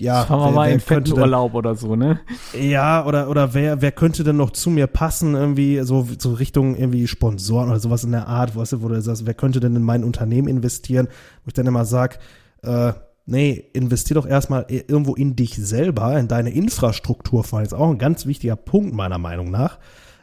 ja, 0.00 0.24
Fahren 0.24 0.52
wir 0.52 0.54
mal 0.54 0.70
in 0.70 0.80
fetten 0.80 1.12
Urlaub 1.12 1.54
oder 1.54 1.74
so, 1.74 1.96
ne? 1.96 2.20
Ja, 2.58 3.04
oder, 3.04 3.28
oder 3.28 3.52
wer, 3.54 3.82
wer 3.82 3.90
könnte 3.90 4.22
denn 4.22 4.36
noch 4.36 4.52
zu 4.52 4.70
mir 4.70 4.86
passen, 4.86 5.34
irgendwie, 5.34 5.80
so, 5.82 6.06
so 6.18 6.34
Richtung 6.34 6.76
irgendwie 6.76 7.08
Sponsoren 7.08 7.68
oder 7.68 7.80
sowas 7.80 8.04
in 8.04 8.12
der 8.12 8.28
Art, 8.28 8.54
weißt 8.54 8.74
du, 8.74 8.82
wo 8.82 8.88
du 8.88 9.02
sagst, 9.02 9.26
wer 9.26 9.34
könnte 9.34 9.58
denn 9.58 9.74
in 9.74 9.82
mein 9.82 10.04
Unternehmen 10.04 10.46
investieren? 10.46 11.08
Wo 11.44 11.48
ich 11.48 11.54
dann 11.54 11.66
immer 11.66 11.84
sag, 11.84 12.20
äh, 12.62 12.92
nee, 13.26 13.64
investier 13.72 14.14
doch 14.14 14.26
erstmal 14.26 14.66
irgendwo 14.68 15.14
in 15.14 15.34
dich 15.34 15.56
selber, 15.56 16.16
in 16.18 16.28
deine 16.28 16.50
Infrastruktur, 16.50 17.42
vor 17.42 17.58
allem 17.58 17.66
ist 17.66 17.74
auch 17.74 17.90
ein 17.90 17.98
ganz 17.98 18.24
wichtiger 18.24 18.56
Punkt 18.56 18.94
meiner 18.94 19.18
Meinung 19.18 19.50
nach. 19.50 19.78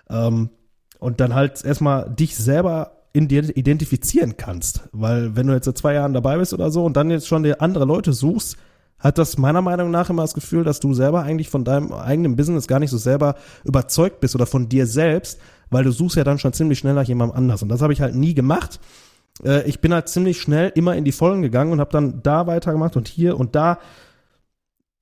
Ähm, 0.09 0.49
und 0.99 1.19
dann 1.19 1.35
halt 1.35 1.63
erstmal 1.65 2.09
dich 2.09 2.35
selber 2.37 3.03
dir 3.13 3.57
identifizieren 3.57 4.37
kannst. 4.37 4.87
Weil 4.91 5.35
wenn 5.35 5.47
du 5.47 5.53
jetzt 5.53 5.65
seit 5.65 5.77
zwei 5.77 5.93
Jahren 5.93 6.13
dabei 6.13 6.37
bist 6.37 6.53
oder 6.53 6.71
so 6.71 6.85
und 6.85 6.97
dann 6.97 7.11
jetzt 7.11 7.27
schon 7.27 7.43
die 7.43 7.59
andere 7.59 7.85
Leute 7.85 8.13
suchst, 8.13 8.57
hat 8.99 9.17
das 9.17 9.37
meiner 9.37 9.61
Meinung 9.61 9.91
nach 9.91 10.09
immer 10.09 10.23
das 10.23 10.33
Gefühl, 10.33 10.63
dass 10.63 10.79
du 10.79 10.93
selber 10.93 11.23
eigentlich 11.23 11.49
von 11.49 11.63
deinem 11.63 11.91
eigenen 11.91 12.35
Business 12.35 12.67
gar 12.67 12.79
nicht 12.79 12.89
so 12.89 12.97
selber 12.97 13.35
überzeugt 13.63 14.19
bist 14.19 14.35
oder 14.35 14.45
von 14.45 14.69
dir 14.69 14.87
selbst, 14.87 15.39
weil 15.69 15.83
du 15.83 15.91
suchst 15.91 16.17
ja 16.17 16.23
dann 16.23 16.39
schon 16.39 16.53
ziemlich 16.53 16.79
schnell 16.79 16.93
nach 16.93 17.03
jemandem 17.03 17.37
anders. 17.37 17.61
Und 17.61 17.69
das 17.69 17.81
habe 17.81 17.93
ich 17.93 18.01
halt 18.01 18.15
nie 18.15 18.33
gemacht. 18.33 18.79
Äh, 19.43 19.67
ich 19.67 19.81
bin 19.81 19.93
halt 19.93 20.07
ziemlich 20.07 20.39
schnell 20.41 20.71
immer 20.75 20.95
in 20.95 21.03
die 21.03 21.11
Vollen 21.11 21.41
gegangen 21.41 21.71
und 21.71 21.79
habe 21.79 21.91
dann 21.91 22.23
da 22.23 22.47
weitergemacht 22.47 22.95
und 22.95 23.07
hier 23.07 23.37
und 23.39 23.55
da 23.55 23.79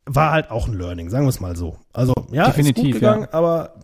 war 0.06 0.32
halt 0.32 0.52
auch 0.52 0.68
ein 0.68 0.74
Learning, 0.74 1.10
sagen 1.10 1.26
wir 1.26 1.30
es 1.30 1.40
mal 1.40 1.56
so. 1.56 1.78
Also 1.94 2.14
ja, 2.32 2.48
Definitiv, 2.48 2.84
ist 2.84 2.86
gut 2.86 2.94
gegangen, 2.94 3.24
ja. 3.24 3.34
aber 3.34 3.76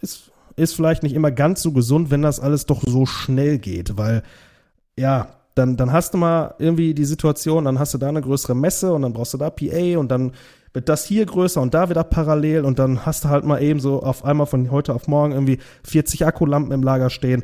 ist, 0.00 0.30
ist 0.56 0.74
vielleicht 0.74 1.02
nicht 1.02 1.14
immer 1.14 1.30
ganz 1.30 1.60
so 1.60 1.72
gesund, 1.72 2.10
wenn 2.10 2.22
das 2.22 2.40
alles 2.40 2.66
doch 2.66 2.82
so 2.86 3.04
schnell 3.04 3.58
geht, 3.58 3.98
weil 3.98 4.22
ja, 4.98 5.28
dann, 5.56 5.76
dann 5.76 5.90
hast 5.90 6.14
du 6.14 6.18
mal 6.18 6.54
irgendwie 6.58 6.94
die 6.94 7.06
Situation, 7.06 7.64
dann 7.64 7.78
hast 7.78 7.94
du 7.94 7.98
da 7.98 8.08
eine 8.08 8.20
größere 8.20 8.54
Messe 8.54 8.92
und 8.92 9.02
dann 9.02 9.14
brauchst 9.14 9.34
du 9.34 9.38
da 9.38 9.50
PA 9.50 9.98
und 9.98 10.08
dann 10.08 10.32
wird 10.74 10.90
das 10.90 11.06
hier 11.06 11.24
größer 11.24 11.62
und 11.62 11.72
da 11.72 11.88
wieder 11.88 12.04
parallel 12.04 12.66
und 12.66 12.78
dann 12.78 13.06
hast 13.06 13.24
du 13.24 13.28
halt 13.30 13.46
mal 13.46 13.62
eben 13.62 13.80
so 13.80 14.02
auf 14.02 14.24
einmal 14.24 14.46
von 14.46 14.70
heute 14.70 14.94
auf 14.94 15.08
morgen 15.08 15.32
irgendwie 15.32 15.58
40 15.84 16.26
Akkulampen 16.26 16.72
im 16.72 16.82
Lager 16.82 17.08
stehen. 17.08 17.42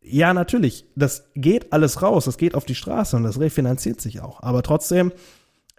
Ja, 0.00 0.32
natürlich, 0.32 0.86
das 0.96 1.30
geht 1.34 1.74
alles 1.74 2.00
raus, 2.00 2.24
das 2.24 2.38
geht 2.38 2.54
auf 2.54 2.64
die 2.64 2.74
Straße 2.74 3.16
und 3.16 3.24
das 3.24 3.38
refinanziert 3.38 4.00
sich 4.00 4.22
auch. 4.22 4.42
Aber 4.42 4.62
trotzdem 4.62 5.12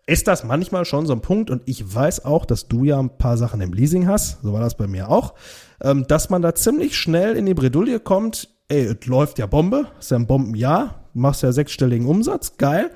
ist 0.06 0.28
das 0.28 0.44
manchmal 0.44 0.86
schon 0.86 1.08
so 1.08 1.14
ein 1.14 1.22
Punkt 1.22 1.50
und 1.50 1.64
ich 1.66 1.96
weiß 1.96 2.24
auch, 2.24 2.46
dass 2.46 2.68
du 2.68 2.84
ja 2.84 3.00
ein 3.00 3.18
paar 3.18 3.38
Sachen 3.38 3.62
im 3.62 3.74
Leasing 3.74 4.08
hast, 4.08 4.44
so 4.44 4.54
war 4.54 4.62
das 4.62 4.78
bei 4.78 4.86
mir 4.86 5.10
auch, 5.10 5.34
ähm, 5.82 6.06
dass 6.08 6.30
man 6.30 6.44
da 6.44 6.54
ziemlich 6.54 6.96
schnell 6.96 7.36
in 7.36 7.48
die 7.48 7.56
Bredouille 7.56 8.00
kommt, 8.00 8.50
ey, 8.68 8.84
es 8.84 9.08
läuft 9.08 9.40
ja 9.40 9.48
Bombe, 9.48 9.88
ist 10.00 10.12
ja 10.12 10.18
ein 10.18 10.28
Bombenjahr, 10.28 11.03
machst 11.14 11.44
ja 11.44 11.52
sechsstelligen 11.52 12.08
Umsatz, 12.08 12.58
geil. 12.58 12.92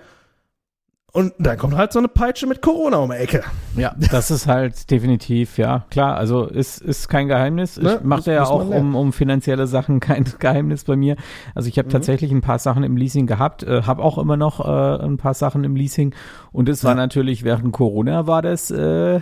Und 1.13 1.33
dann 1.39 1.57
kommt 1.57 1.75
halt 1.75 1.93
so 1.93 1.99
eine 1.99 2.09
Peitsche 2.09 2.45
mit 2.45 2.61
Corona 2.61 2.97
um 2.97 3.09
die 3.09 3.15
Ecke. 3.15 3.41
Ja, 3.75 3.95
das 4.11 4.29
ist 4.29 4.45
halt 4.45 4.91
definitiv, 4.91 5.57
ja, 5.57 5.85
klar. 5.89 6.15
Also 6.15 6.45
ist, 6.45 6.79
ist 6.79 7.07
kein 7.07 7.27
Geheimnis. 7.27 7.77
Ne, 7.77 7.95
Ich 7.95 8.03
mache 8.03 8.19
das 8.19 8.25
ja 8.27 8.43
auch 8.45 8.69
um, 8.69 8.93
um 8.95 9.13
finanzielle 9.13 9.65
Sachen 9.65 9.99
kein 10.01 10.25
Geheimnis 10.37 10.83
bei 10.83 10.95
mir. 10.95 11.15
Also 11.55 11.69
ich 11.69 11.79
habe 11.79 11.87
Mhm. 11.87 11.93
tatsächlich 11.93 12.31
ein 12.31 12.41
paar 12.41 12.59
Sachen 12.59 12.83
im 12.83 12.97
Leasing 12.97 13.25
gehabt, 13.25 13.63
äh, 13.63 13.83
habe 13.83 14.03
auch 14.03 14.17
immer 14.19 14.37
noch 14.37 14.59
äh, 14.63 15.03
ein 15.03 15.17
paar 15.17 15.33
Sachen 15.33 15.63
im 15.63 15.75
Leasing. 15.75 16.13
Und 16.51 16.69
es 16.69 16.83
war 16.83 16.91
Ja. 16.91 16.95
natürlich 16.97 17.43
während 17.43 17.71
Corona 17.71 18.27
war 18.27 18.41
das 18.43 18.69
äh, 18.69 19.21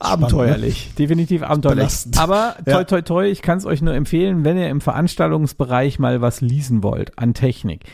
abenteuerlich, 0.00 0.92
definitiv 0.98 1.42
abenteuerlich. 1.42 2.06
Aber 2.16 2.56
toi 2.64 2.84
toi 2.84 3.02
toi, 3.02 3.26
ich 3.26 3.42
kann 3.42 3.58
es 3.58 3.66
euch 3.66 3.82
nur 3.82 3.94
empfehlen, 3.94 4.44
wenn 4.44 4.58
ihr 4.58 4.68
im 4.68 4.80
Veranstaltungsbereich 4.80 5.98
mal 5.98 6.20
was 6.20 6.40
leasen 6.40 6.82
wollt 6.82 7.18
an 7.18 7.34
Technik. 7.34 7.84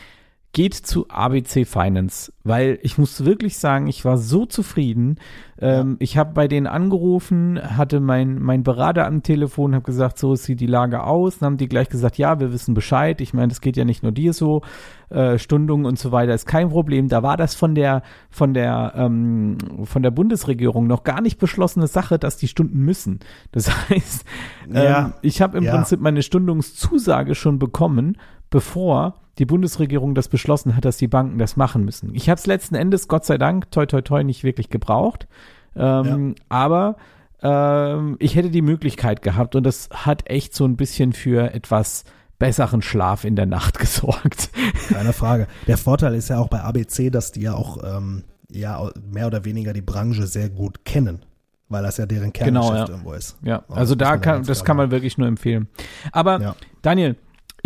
Geht 0.53 0.73
zu 0.73 1.07
ABC 1.09 1.65
Finance, 1.65 2.31
weil 2.43 2.79
ich 2.81 2.97
muss 2.97 3.25
wirklich 3.25 3.57
sagen, 3.59 3.85
ich 3.87 4.05
war 4.05 4.17
so 4.17 4.45
zufrieden. 4.47 5.17
Ähm, 5.59 5.97
ich 5.99 6.17
habe 6.17 6.33
bei 6.33 6.47
denen 6.47 6.65
angerufen, 6.65 7.59
hatte 7.61 7.99
mein, 7.99 8.41
mein 8.41 8.63
Berater 8.63 9.05
am 9.05 9.21
Telefon, 9.21 9.75
habe 9.75 9.83
gesagt, 9.85 10.17
so 10.17 10.33
sieht 10.35 10.59
die 10.59 10.65
Lage 10.65 11.03
aus. 11.03 11.37
Dann 11.39 11.47
haben 11.47 11.57
die 11.57 11.67
gleich 11.67 11.89
gesagt, 11.89 12.17
ja, 12.17 12.39
wir 12.39 12.51
wissen 12.53 12.73
Bescheid. 12.73 13.21
Ich 13.21 13.33
meine, 13.35 13.49
das 13.49 13.61
geht 13.61 13.77
ja 13.77 13.85
nicht 13.85 14.01
nur 14.01 14.11
dir 14.11 14.33
so. 14.33 14.61
Äh, 15.09 15.37
Stundungen 15.37 15.85
und 15.85 15.99
so 15.99 16.11
weiter 16.11 16.33
ist 16.33 16.47
kein 16.47 16.69
Problem. 16.69 17.07
Da 17.07 17.21
war 17.23 17.37
das 17.37 17.53
von 17.53 17.75
der 17.75 18.01
von 18.31 18.53
der 18.53 18.93
ähm, 18.95 19.57
von 19.83 20.01
der 20.01 20.11
Bundesregierung 20.11 20.87
noch 20.87 21.03
gar 21.03 21.21
nicht 21.21 21.37
beschlossene 21.37 21.87
Sache, 21.87 22.17
dass 22.19 22.37
die 22.37 22.47
Stunden 22.47 22.79
müssen. 22.79 23.19
Das 23.51 23.69
heißt, 23.89 24.25
Ja. 24.73 25.05
ähm, 25.07 25.13
ich 25.21 25.41
habe 25.41 25.57
im 25.59 25.65
Ja. 25.65 25.75
Prinzip 25.75 25.99
meine 26.01 26.23
Stundungszusage 26.23 27.35
schon 27.35 27.59
bekommen, 27.59 28.17
bevor 28.49 29.15
die 29.37 29.45
Bundesregierung 29.45 30.15
das 30.15 30.29
beschlossen 30.29 30.75
hat, 30.75 30.85
dass 30.85 30.97
die 30.97 31.07
Banken 31.07 31.37
das 31.37 31.57
machen 31.57 31.85
müssen. 31.85 32.13
Ich 32.15 32.29
habe 32.29 32.39
es 32.39 32.47
letzten 32.47 32.75
Endes, 32.75 33.07
Gott 33.07 33.25
sei 33.25 33.37
Dank, 33.37 33.69
toi 33.71 33.85
toi 33.85 34.01
toi, 34.01 34.23
nicht 34.23 34.43
wirklich 34.43 34.69
gebraucht. 34.69 35.27
Ähm, 35.75 36.33
Aber 36.49 36.95
ähm, 37.43 38.15
ich 38.19 38.35
hätte 38.35 38.49
die 38.49 38.63
Möglichkeit 38.63 39.21
gehabt 39.21 39.55
und 39.55 39.63
das 39.63 39.89
hat 39.93 40.27
echt 40.29 40.55
so 40.55 40.65
ein 40.65 40.75
bisschen 40.75 41.13
für 41.13 41.53
etwas 41.53 42.03
besseren 42.39 42.81
Schlaf 42.81 43.23
in 43.25 43.35
der 43.35 43.45
Nacht 43.45 43.77
gesorgt. 43.79 44.49
Keine 44.89 45.13
Frage. 45.13 45.47
Der 45.67 45.77
Vorteil 45.77 46.15
ist 46.15 46.29
ja 46.29 46.39
auch 46.39 46.49
bei 46.49 46.61
ABC, 46.61 47.09
dass 47.11 47.31
die 47.31 47.41
ja 47.41 47.53
auch 47.53 47.77
ähm, 47.83 48.23
ja 48.49 48.89
mehr 49.11 49.27
oder 49.27 49.45
weniger 49.45 49.73
die 49.73 49.81
Branche 49.81 50.25
sehr 50.25 50.49
gut 50.49 50.83
kennen, 50.83 51.25
weil 51.69 51.83
das 51.83 51.97
ja 51.97 52.07
deren 52.07 52.33
Genau, 52.33 52.61
Kerngeschäft 52.61 52.89
ja. 52.89 52.93
irgendwo 52.95 53.13
ist. 53.13 53.37
Ja, 53.43 53.49
Ja, 53.69 53.75
also 53.75 53.93
muss 53.93 53.99
da 53.99 54.09
ja 54.11 54.17
kann, 54.17 54.43
das 54.43 54.63
kann 54.63 54.77
man 54.77 54.89
wirklich 54.89 55.17
nur 55.19 55.27
empfehlen. 55.27 55.67
Aber 56.11 56.41
Ja. 56.41 56.55
Daniel, 56.81 57.17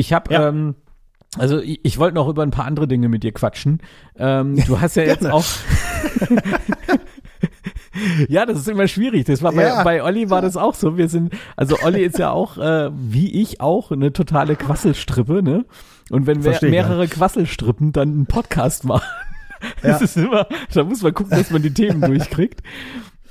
ich 0.02 0.12
habe, 0.14 0.34
Ja. 0.34 0.50
ähm, 0.50 0.76
also 1.38 1.60
ich, 1.60 1.80
ich 1.84 1.98
wollte 1.98 2.16
noch 2.16 2.28
über 2.28 2.44
ein 2.44 2.52
paar 2.52 2.66
andere 2.66 2.90
Dinge 2.90 3.08
mit 3.08 3.24
dir 3.24 3.32
quatschen. 3.32 3.82
Ähm, 4.18 4.62
du 4.68 4.82
hast 4.82 4.96
ja 4.98 5.04
jetzt 5.04 5.26
auch. 5.26 5.46
ja, 8.28 8.46
das 8.46 8.60
ist 8.60 8.68
immer 8.68 8.88
schwierig. 8.88 9.26
Das 9.26 9.42
war 9.42 9.52
bei, 9.54 9.64
Ja. 9.64 9.84
bei 9.84 10.04
Olli 10.04 10.30
war 10.30 10.42
das 10.42 10.58
auch 10.58 10.76
so. 10.76 10.98
Wir 10.98 11.08
sind, 11.10 11.34
also 11.56 11.78
Olli 11.84 12.04
ist 12.04 12.18
ja 12.20 12.32
auch, 12.32 12.58
äh, 12.58 12.90
wie 12.94 13.42
ich 13.42 13.62
auch, 13.62 13.92
eine 13.92 14.14
totale 14.14 14.56
Quasselstrippe, 14.56 15.42
ne? 15.44 15.66
Und 16.10 16.28
wenn 16.28 16.44
wir 16.44 16.58
mehrere 16.62 17.08
Quasselstrippen 17.08 17.92
dann 17.94 18.10
einen 18.10 18.26
Podcast 18.26 18.84
machen, 18.84 19.06
Ja. 19.62 19.68
das 19.92 20.02
ist 20.02 20.18
immer, 20.18 20.48
da 20.74 20.84
muss 20.84 21.02
man 21.02 21.14
gucken, 21.14 21.38
dass 21.38 21.52
man 21.52 21.62
die 21.62 21.74
Themen 21.74 22.02
durchkriegt. 22.02 22.62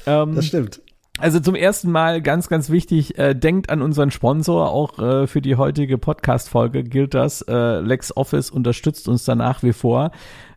Ähm, 0.07 0.35
Das 0.37 0.47
stimmt. 0.47 0.81
Also 1.21 1.41
zum 1.41 1.55
ersten 1.55 1.91
Mal 1.91 2.23
ganz, 2.23 2.49
ganz 2.49 2.71
wichtig, 2.71 3.19
äh, 3.19 3.35
denkt 3.35 3.71
an 3.71 3.83
unseren 3.83 4.11
Sponsor. 4.11 4.71
Auch 4.71 4.99
äh, 4.99 5.27
für 5.27 5.41
die 5.41 5.57
heutige 5.57 5.99
Podcast-Folge 5.99 6.85
gilt 6.85 7.15
das. 7.15 7.43
Äh, 7.43 7.81
LexOffice 7.81 8.51
unterstützt 8.51 9.09
uns 9.09 9.25
da 9.25 9.35
nach 9.35 9.63
wie 9.63 9.73
vor. 9.73 10.11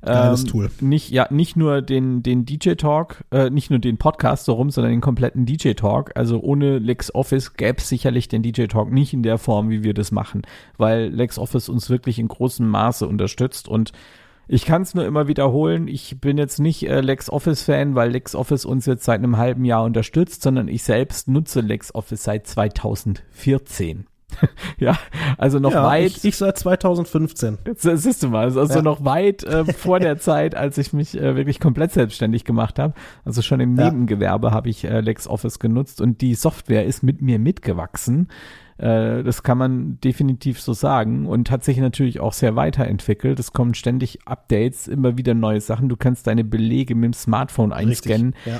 Geiles 0.06 0.43
Tool. 0.43 0.69
Nicht, 0.82 1.12
ja, 1.12 1.28
nicht 1.30 1.56
nur 1.56 1.82
den, 1.82 2.23
den 2.23 2.45
DJ-Talk, 2.45 3.23
äh, 3.32 3.49
nicht 3.49 3.69
nur 3.69 3.80
den 3.80 3.97
Podcast 3.97 4.45
so 4.45 4.54
rum, 4.54 4.69
sondern 4.69 4.91
den 4.91 5.02
kompletten 5.02 5.45
DJ-Talk. 5.45 6.12
Also 6.15 6.41
ohne 6.41 6.80
LexOffice 6.80 7.54
gäbe 7.54 7.78
es 7.78 7.88
sicherlich 7.88 8.28
den 8.28 8.43
DJ-Talk 8.43 8.91
nicht 8.91 9.13
in 9.13 9.23
der 9.23 9.38
Form, 9.38 9.69
wie 9.69 9.84
wir 9.84 9.93
das 9.93 10.12
machen, 10.12 10.41
weil 10.78 11.08
LexOffice 11.08 11.69
uns 11.69 11.89
wirklich 11.89 12.19
in 12.19 12.28
großem 12.28 12.67
Maße 12.67 13.08
unterstützt 13.08 13.69
und 13.69 13.93
ich 14.47 14.65
kann 14.65 14.82
es 14.82 14.93
nur 14.93 15.06
immer 15.06 15.27
wiederholen, 15.27 15.88
ich 15.88 16.19
bin 16.19 16.38
jetzt 16.38 16.60
nicht 16.60 16.88
äh, 16.88 17.01
LexOffice-Fan, 17.01 17.95
weil 17.95 18.12
LexOffice 18.12 18.65
uns 18.65 18.86
jetzt 18.86 19.06
seit 19.06 19.19
einem 19.19 19.38
halben 19.38 19.65
Jahr 19.65 19.84
unterstützt, 19.84 20.41
sondern 20.41 20.67
ich 20.67 20.84
selbst 20.84 21.27
nutze 21.27 21.62
LexOffice 21.62 22.23
seit 22.23 22.47
2014. 22.47 24.06
ja, 24.79 24.97
also 25.38 25.60
noch 25.60 25.73
ja, 25.73 25.84
weit. 25.84 26.17
Ich, 26.17 26.25
ich 26.25 26.38
seit 26.38 26.58
2015. 26.58 27.60
Jetzt, 27.65 27.86
äh, 27.86 27.97
siehst 27.97 28.23
du 28.23 28.29
mal, 28.29 28.45
also 28.45 28.62
Ja. 28.62 28.82
noch 28.82 29.06
weit 29.06 29.43
äh, 29.43 29.65
vor 29.73 29.99
der 29.99 30.17
Zeit, 30.19 30.56
als 30.56 30.77
ich 30.77 30.93
mich 30.93 31.15
äh, 31.15 31.36
wirklich 31.36 31.60
komplett 31.60 31.91
selbstständig 31.91 32.43
gemacht 32.43 32.79
habe. 32.79 32.93
Also 33.25 33.41
schon 33.41 33.60
im 33.60 33.77
Ja. 33.77 33.86
Nebengewerbe 33.86 34.51
habe 34.51 34.69
ich 34.69 34.84
äh, 34.86 35.01
LexOffice 35.01 35.60
genutzt 35.60 36.01
und 36.01 36.21
die 36.21 36.36
Software 36.36 36.86
ist 36.86 37.03
mit 37.03 37.21
mir 37.21 37.39
mitgewachsen. 37.39 38.27
Äh, 38.83 39.23
das 39.23 39.43
kann 39.43 39.57
man 39.57 39.99
definitiv 40.01 40.59
so 40.59 40.73
sagen 40.73 41.25
und 41.25 41.49
hat 41.49 41.63
sich 41.63 41.77
natürlich 41.77 42.19
auch 42.19 42.33
sehr 42.33 42.57
weiterentwickelt. 42.57 43.39
Es 43.39 43.53
kommen 43.53 43.75
ständig 43.75 44.19
Updates, 44.25 44.89
immer 44.89 45.17
wieder 45.17 45.33
neue 45.33 45.61
Sachen. 45.61 45.87
Du 45.87 45.95
kannst 45.95 46.27
deine 46.27 46.43
Belege 46.43 46.93
mit 46.93 47.05
dem 47.05 47.13
Smartphone 47.13 47.71
einscannen. 47.71 48.33
Richtig. 48.33 48.53
Ja. 48.53 48.59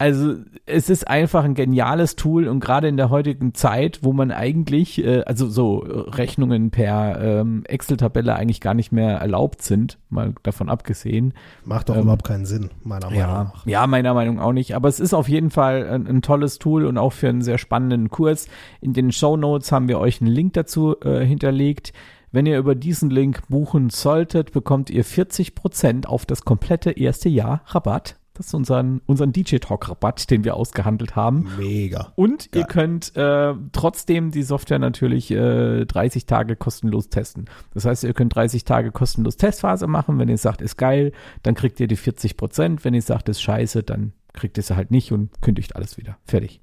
Also 0.00 0.36
es 0.64 0.88
ist 0.88 1.06
einfach 1.08 1.44
ein 1.44 1.52
geniales 1.52 2.16
Tool 2.16 2.48
und 2.48 2.60
gerade 2.60 2.88
in 2.88 2.96
der 2.96 3.10
heutigen 3.10 3.52
Zeit, 3.52 3.98
wo 4.02 4.14
man 4.14 4.32
eigentlich, 4.32 5.04
äh, 5.04 5.24
also 5.26 5.46
so 5.50 5.76
Rechnungen 5.80 6.70
per 6.70 7.20
ähm, 7.20 7.64
Excel-Tabelle 7.66 8.34
eigentlich 8.34 8.62
gar 8.62 8.72
nicht 8.72 8.92
mehr 8.92 9.18
erlaubt 9.18 9.60
sind, 9.60 9.98
mal 10.08 10.32
davon 10.42 10.70
abgesehen. 10.70 11.34
Macht 11.66 11.90
doch 11.90 11.96
Ähm, 11.96 12.04
überhaupt 12.04 12.24
keinen 12.24 12.46
Sinn, 12.46 12.70
meiner 12.82 13.08
Meinung 13.10 13.20
Ja, 13.20 13.44
nach. 13.44 13.66
ja, 13.66 13.86
meiner 13.86 14.14
Meinung 14.14 14.40
auch 14.40 14.54
nicht. 14.54 14.74
Aber 14.74 14.88
es 14.88 15.00
ist 15.00 15.12
auf 15.12 15.28
jeden 15.28 15.50
Fall 15.50 15.86
ein, 15.86 16.06
ein 16.06 16.22
tolles 16.22 16.58
Tool 16.58 16.86
und 16.86 16.96
auch 16.96 17.12
für 17.12 17.28
einen 17.28 17.42
sehr 17.42 17.58
spannenden 17.58 18.08
Kurs. 18.08 18.48
In 18.80 18.94
den 18.94 19.12
Show 19.12 19.36
Notes 19.36 19.70
haben 19.70 19.86
wir 19.88 19.98
euch 19.98 20.22
einen 20.22 20.30
Link 20.30 20.54
dazu 20.54 20.96
äh, 21.02 21.26
hinterlegt. 21.26 21.92
Wenn 22.32 22.46
ihr 22.46 22.58
über 22.58 22.74
diesen 22.74 23.10
Link 23.10 23.42
buchen 23.50 23.90
solltet, 23.90 24.52
bekommt 24.52 24.88
ihr 24.88 25.04
40% 25.04 26.06
auf 26.06 26.24
das 26.24 26.42
komplette 26.46 26.92
erste 26.92 27.28
Jahr 27.28 27.60
Rabatt. 27.66 28.16
Das 28.34 28.46
ist 28.46 28.54
unseren, 28.54 29.02
unseren 29.06 29.32
DJ-Talk-Rabatt, 29.32 30.30
den 30.30 30.44
wir 30.44 30.54
ausgehandelt 30.54 31.16
haben. 31.16 31.48
Mega. 31.58 32.12
Und 32.14 32.46
ihr 32.54 32.62
Geil. 32.62 32.66
könnt 32.68 33.16
äh, 33.16 33.54
trotzdem 33.72 34.30
die 34.30 34.42
Software 34.42 34.78
natürlich 34.78 35.30
äh, 35.30 35.84
30 35.84 36.26
Tage 36.26 36.56
kostenlos 36.56 37.08
testen. 37.08 37.46
Das 37.74 37.84
heißt, 37.84 38.04
ihr 38.04 38.14
könnt 38.14 38.34
30 38.34 38.64
Tage 38.64 38.92
kostenlos 38.92 39.36
Testphase 39.36 39.86
machen. 39.88 40.18
Wenn 40.18 40.28
ihr 40.28 40.38
sagt, 40.38 40.62
ist 40.62 40.76
geil, 40.76 41.12
dann 41.42 41.54
kriegt 41.54 41.80
ihr 41.80 41.88
die 41.88 41.96
40 41.96 42.36
Prozent. 42.36 42.84
Wenn 42.84 42.94
ihr 42.94 43.02
sagt, 43.02 43.28
ist 43.28 43.42
scheiße, 43.42 43.82
dann 43.82 44.12
kriegt 44.32 44.56
ihr 44.56 44.62
sie 44.62 44.76
halt 44.76 44.90
nicht 44.90 45.12
und 45.12 45.42
kündigt 45.42 45.76
alles 45.76 45.98
wieder. 45.98 46.16
Fertig. 46.24 46.60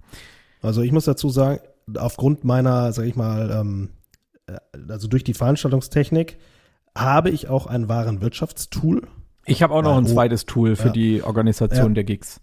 Also 0.62 0.82
ich 0.82 0.92
muss 0.92 1.06
dazu 1.06 1.30
sagen, 1.30 1.60
aufgrund 1.96 2.44
meiner, 2.44 2.92
sag 2.92 3.06
ich 3.06 3.16
mal, 3.16 3.52
ähm, 3.52 3.90
äh, 4.48 4.58
also 4.90 5.08
durch 5.08 5.24
die 5.24 5.34
Veranstaltungstechnik 5.34 6.38
habe 6.96 7.30
ich 7.30 7.48
auch 7.48 7.68
ein 7.68 7.90
wahren 7.90 8.22
Wirtschaftstool. 8.22 9.08
Ich 9.48 9.64
habe 9.64 9.74
auch 9.74 9.82
noch 9.82 9.98
ein 9.98 10.06
zweites 10.06 10.46
Tool 10.46 10.76
für 10.76 10.88
ja. 10.88 10.94
die 10.94 11.24
Organisation 11.24 11.88
Ja. 11.88 11.94
der 11.94 12.04
Gigs. 12.04 12.42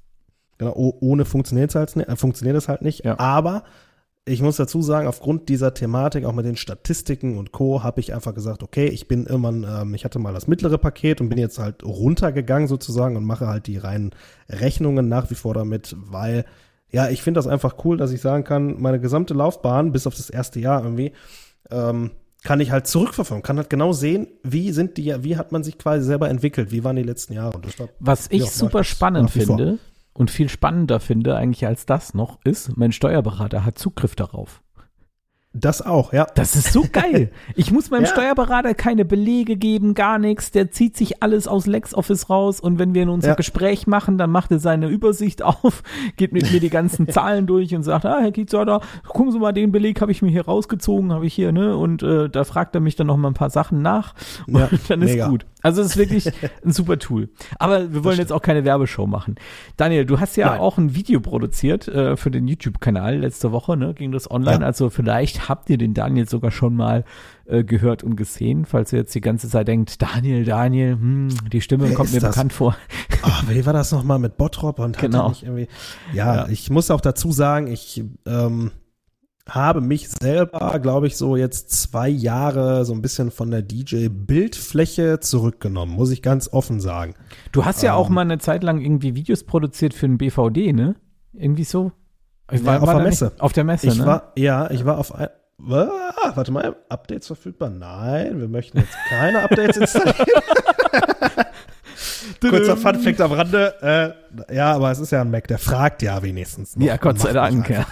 Genau, 0.58 0.72
oh- 0.74 0.96
ohne 1.00 1.24
funktioniert 1.24 1.70
es 1.70 1.74
halt, 1.76 1.96
äh, 1.96 2.16
funktioniert 2.16 2.56
es 2.56 2.68
halt 2.68 2.82
nicht. 2.82 3.04
Ja. 3.04 3.18
Aber 3.18 3.64
ich 4.26 4.40
muss 4.40 4.56
dazu 4.56 4.80
sagen, 4.80 5.06
aufgrund 5.06 5.50
dieser 5.50 5.74
Thematik, 5.74 6.24
auch 6.24 6.32
mit 6.32 6.46
den 6.46 6.56
Statistiken 6.56 7.36
und 7.36 7.52
Co., 7.52 7.82
habe 7.82 8.00
ich 8.00 8.14
einfach 8.14 8.34
gesagt, 8.34 8.62
okay, 8.62 8.86
ich 8.86 9.06
bin 9.06 9.26
irgendwann, 9.26 9.66
ähm, 9.68 9.94
ich 9.94 10.04
hatte 10.04 10.18
mal 10.18 10.32
das 10.32 10.46
mittlere 10.46 10.78
Paket 10.78 11.20
und 11.20 11.28
bin 11.28 11.38
jetzt 11.38 11.58
halt 11.58 11.84
runtergegangen 11.84 12.66
sozusagen 12.66 13.16
und 13.16 13.24
mache 13.24 13.46
halt 13.46 13.66
die 13.66 13.76
reinen 13.76 14.12
Rechnungen 14.48 15.08
nach 15.08 15.30
wie 15.30 15.34
vor 15.34 15.52
damit, 15.52 15.94
weil, 15.98 16.46
ja, 16.90 17.10
ich 17.10 17.22
finde 17.22 17.38
das 17.38 17.46
einfach 17.46 17.74
cool, 17.84 17.98
dass 17.98 18.12
ich 18.12 18.22
sagen 18.22 18.44
kann, 18.44 18.80
meine 18.80 18.98
gesamte 18.98 19.34
Laufbahn, 19.34 19.92
bis 19.92 20.06
auf 20.06 20.14
das 20.14 20.30
erste 20.30 20.58
Jahr 20.58 20.82
irgendwie, 20.82 21.12
ähm, 21.70 22.12
kann 22.44 22.60
ich 22.60 22.70
halt 22.70 22.86
zurückverfolgen, 22.86 23.42
kann 23.42 23.56
halt 23.56 23.70
genau 23.70 23.92
sehen, 23.92 24.28
wie 24.42 24.70
sind 24.70 24.96
die, 24.98 25.24
wie 25.24 25.36
hat 25.36 25.50
man 25.50 25.64
sich 25.64 25.78
quasi 25.78 26.04
selber 26.04 26.28
entwickelt, 26.28 26.70
wie 26.70 26.84
waren 26.84 26.94
die 26.94 27.02
letzten 27.02 27.32
Jahre. 27.32 27.56
Und 27.56 27.64
deshalb, 27.64 27.90
Was 27.98 28.28
ich 28.30 28.42
ja, 28.42 28.46
super 28.46 28.84
spannend 28.84 29.30
finde, 29.30 29.66
vor 29.66 29.78
und 30.12 30.30
viel 30.30 30.48
spannender 30.48 31.00
finde 31.00 31.34
eigentlich 31.36 31.66
als 31.66 31.86
das 31.86 32.14
noch 32.14 32.38
ist, 32.44 32.76
mein 32.76 32.92
Steuerberater 32.92 33.64
hat 33.64 33.78
Zugriff 33.78 34.14
darauf. 34.14 34.62
Das 35.56 35.82
auch, 35.82 36.12
ja. 36.12 36.26
Das 36.34 36.56
ist 36.56 36.72
so 36.72 36.84
geil. 36.90 37.30
Ich 37.54 37.70
muss 37.70 37.90
meinem 37.90 38.04
ja. 38.04 38.10
Steuerberater 38.10 38.74
keine 38.74 39.04
Belege 39.04 39.56
geben, 39.56 39.94
gar 39.94 40.18
nichts. 40.18 40.50
Der 40.50 40.72
zieht 40.72 40.96
sich 40.96 41.22
alles 41.22 41.46
aus 41.46 41.66
LexOffice 41.66 42.28
raus 42.28 42.58
und 42.58 42.80
wenn 42.80 42.94
wir 42.94 43.04
in 43.04 43.08
unser 43.08 43.28
ja. 43.28 43.34
Gespräch 43.34 43.86
machen, 43.86 44.18
dann 44.18 44.30
macht 44.30 44.50
er 44.50 44.58
seine 44.58 44.88
Übersicht 44.88 45.42
auf, 45.44 45.84
geht 46.16 46.32
mit 46.32 46.50
mir 46.50 46.58
die 46.58 46.70
ganzen 46.70 47.08
Zahlen 47.08 47.46
durch 47.46 47.74
und 47.74 47.84
sagt, 47.84 48.04
ah, 48.04 48.18
Herr 48.20 48.32
Kiezörder, 48.32 48.80
gucken 49.06 49.30
Sie 49.30 49.38
mal, 49.38 49.52
den 49.52 49.70
Beleg 49.70 50.00
habe 50.00 50.10
ich 50.10 50.22
mir 50.22 50.30
hier 50.30 50.44
rausgezogen, 50.44 51.12
habe 51.12 51.26
ich 51.26 51.34
hier, 51.34 51.52
ne? 51.52 51.76
Und 51.76 52.02
äh, 52.02 52.28
da 52.28 52.42
fragt 52.42 52.74
er 52.74 52.80
mich 52.80 52.96
dann 52.96 53.06
noch 53.06 53.16
mal 53.16 53.28
ein 53.28 53.34
paar 53.34 53.50
Sachen 53.50 53.80
nach 53.80 54.14
und 54.48 54.58
ja, 54.58 54.68
dann 54.88 55.02
ist 55.02 55.12
mega. 55.12 55.28
gut. 55.28 55.46
Also 55.64 55.80
es 55.80 55.92
ist 55.92 55.96
wirklich 55.96 56.26
ein 56.64 56.72
super 56.72 56.98
Tool. 56.98 57.30
Aber 57.58 57.92
wir 57.92 58.04
wollen 58.04 58.18
jetzt 58.18 58.32
auch 58.32 58.42
keine 58.42 58.64
Werbeshow 58.66 59.06
machen. 59.06 59.36
Daniel, 59.78 60.04
du 60.04 60.20
hast 60.20 60.36
ja 60.36 60.50
Nein. 60.50 60.60
auch 60.60 60.76
ein 60.76 60.94
Video 60.94 61.20
produziert 61.20 61.88
äh, 61.88 62.18
für 62.18 62.30
den 62.30 62.46
YouTube-Kanal 62.46 63.16
letzte 63.16 63.50
Woche, 63.50 63.74
ne? 63.74 63.94
Ging 63.94 64.12
das 64.12 64.30
online. 64.30 64.60
Ja. 64.60 64.66
Also 64.66 64.90
vielleicht 64.90 65.48
habt 65.48 65.70
ihr 65.70 65.78
den 65.78 65.94
Daniel 65.94 66.28
sogar 66.28 66.50
schon 66.50 66.76
mal 66.76 67.04
äh, 67.46 67.64
gehört 67.64 68.02
und 68.02 68.14
gesehen, 68.14 68.66
falls 68.66 68.92
ihr 68.92 68.98
jetzt 68.98 69.14
die 69.14 69.22
ganze 69.22 69.48
Zeit 69.48 69.66
denkt, 69.66 70.02
Daniel, 70.02 70.44
Daniel, 70.44 70.92
hm, 70.92 71.28
die 71.50 71.62
Stimme 71.62 71.88
Wer 71.88 71.94
kommt 71.94 72.12
mir 72.12 72.20
das? 72.20 72.34
bekannt 72.34 72.52
vor. 72.52 72.76
Oh, 73.22 73.48
wie 73.48 73.64
war 73.64 73.72
das 73.72 73.90
nochmal 73.90 74.18
mit 74.18 74.36
Bottrop 74.36 74.78
und 74.78 74.98
genau. 74.98 75.32
irgendwie. 75.40 75.68
Ja, 76.12 76.36
ja, 76.36 76.48
ich 76.48 76.68
muss 76.68 76.90
auch 76.90 77.00
dazu 77.00 77.32
sagen, 77.32 77.68
ich 77.68 78.04
ähm, 78.26 78.70
habe 79.48 79.80
mich 79.80 80.08
selber, 80.08 80.78
glaube 80.80 81.06
ich, 81.06 81.16
so 81.16 81.36
jetzt 81.36 81.70
zwei 81.70 82.08
Jahre 82.08 82.84
so 82.84 82.94
ein 82.94 83.02
bisschen 83.02 83.30
von 83.30 83.50
der 83.50 83.62
DJ-Bildfläche 83.62 85.20
zurückgenommen, 85.20 85.92
muss 85.94 86.10
ich 86.10 86.22
ganz 86.22 86.48
offen 86.52 86.80
sagen. 86.80 87.14
Du 87.52 87.64
hast 87.64 87.82
ja 87.82 87.92
ähm, 87.92 87.98
auch 87.98 88.08
mal 88.08 88.22
eine 88.22 88.38
Zeit 88.38 88.62
lang 88.62 88.80
irgendwie 88.80 89.14
Videos 89.14 89.44
produziert 89.44 89.92
für 89.92 90.06
einen 90.06 90.18
BVD, 90.18 90.72
ne? 90.72 90.96
Irgendwie 91.34 91.64
so? 91.64 91.92
Ich 92.50 92.64
war, 92.64 92.74
ja, 92.74 92.80
auf 92.80 92.86
war 92.86 92.94
der 92.96 93.04
Messe. 93.04 93.32
Auf 93.38 93.52
der 93.52 93.64
Messe, 93.64 93.88
ich 93.88 93.98
ne? 93.98 94.06
War, 94.06 94.32
ja, 94.36 94.70
ich 94.70 94.84
war 94.84 94.98
auf 94.98 95.14
ein, 95.14 95.28
ah, 95.70 96.32
warte 96.34 96.52
mal, 96.52 96.76
Updates 96.88 97.26
verfügbar? 97.26 97.68
Nein, 97.70 98.40
wir 98.40 98.48
möchten 98.48 98.78
jetzt 98.78 98.96
keine 99.08 99.42
Updates 99.42 99.76
installieren. 99.76 100.16
Kurzer 102.40 102.76
Funfact 102.76 103.20
am 103.20 103.32
Rande. 103.32 104.14
Äh, 104.48 104.54
ja, 104.54 104.72
aber 104.72 104.90
es 104.90 104.98
ist 104.98 105.10
ja 105.10 105.20
ein 105.20 105.30
Mac, 105.30 105.48
der 105.48 105.58
fragt 105.58 106.02
ja 106.02 106.22
wenigstens. 106.22 106.76
Noch 106.76 106.86
ja, 106.86 106.96
Gott 106.96 107.18
sei 107.18 107.32
Dank, 107.32 107.68
ja. 107.68 107.86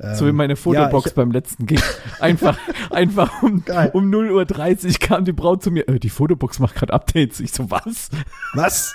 Ähm, 0.00 0.14
so 0.14 0.26
wie 0.26 0.32
meine 0.32 0.56
Fotobox 0.56 1.04
ja, 1.04 1.10
ich, 1.10 1.14
beim 1.14 1.30
letzten 1.30 1.66
Gig. 1.66 1.82
Einfach, 2.20 2.58
einfach 2.90 3.42
um, 3.42 3.64
um 3.92 4.10
0.30 4.10 4.86
Uhr 4.86 4.94
kam 4.98 5.24
die 5.24 5.32
Braut 5.32 5.62
zu 5.62 5.70
mir, 5.70 5.88
äh, 5.88 5.98
die 5.98 6.10
Fotobox 6.10 6.58
macht 6.58 6.74
gerade 6.74 6.92
Updates. 6.92 7.40
Ich 7.40 7.52
so, 7.52 7.70
was? 7.70 8.10
Was? 8.54 8.94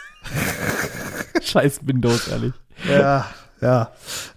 Scheiß 1.41 1.87
Windows, 1.87 2.27
ehrlich. 2.27 2.53
Ja, 2.89 3.25
ja. 3.61 3.91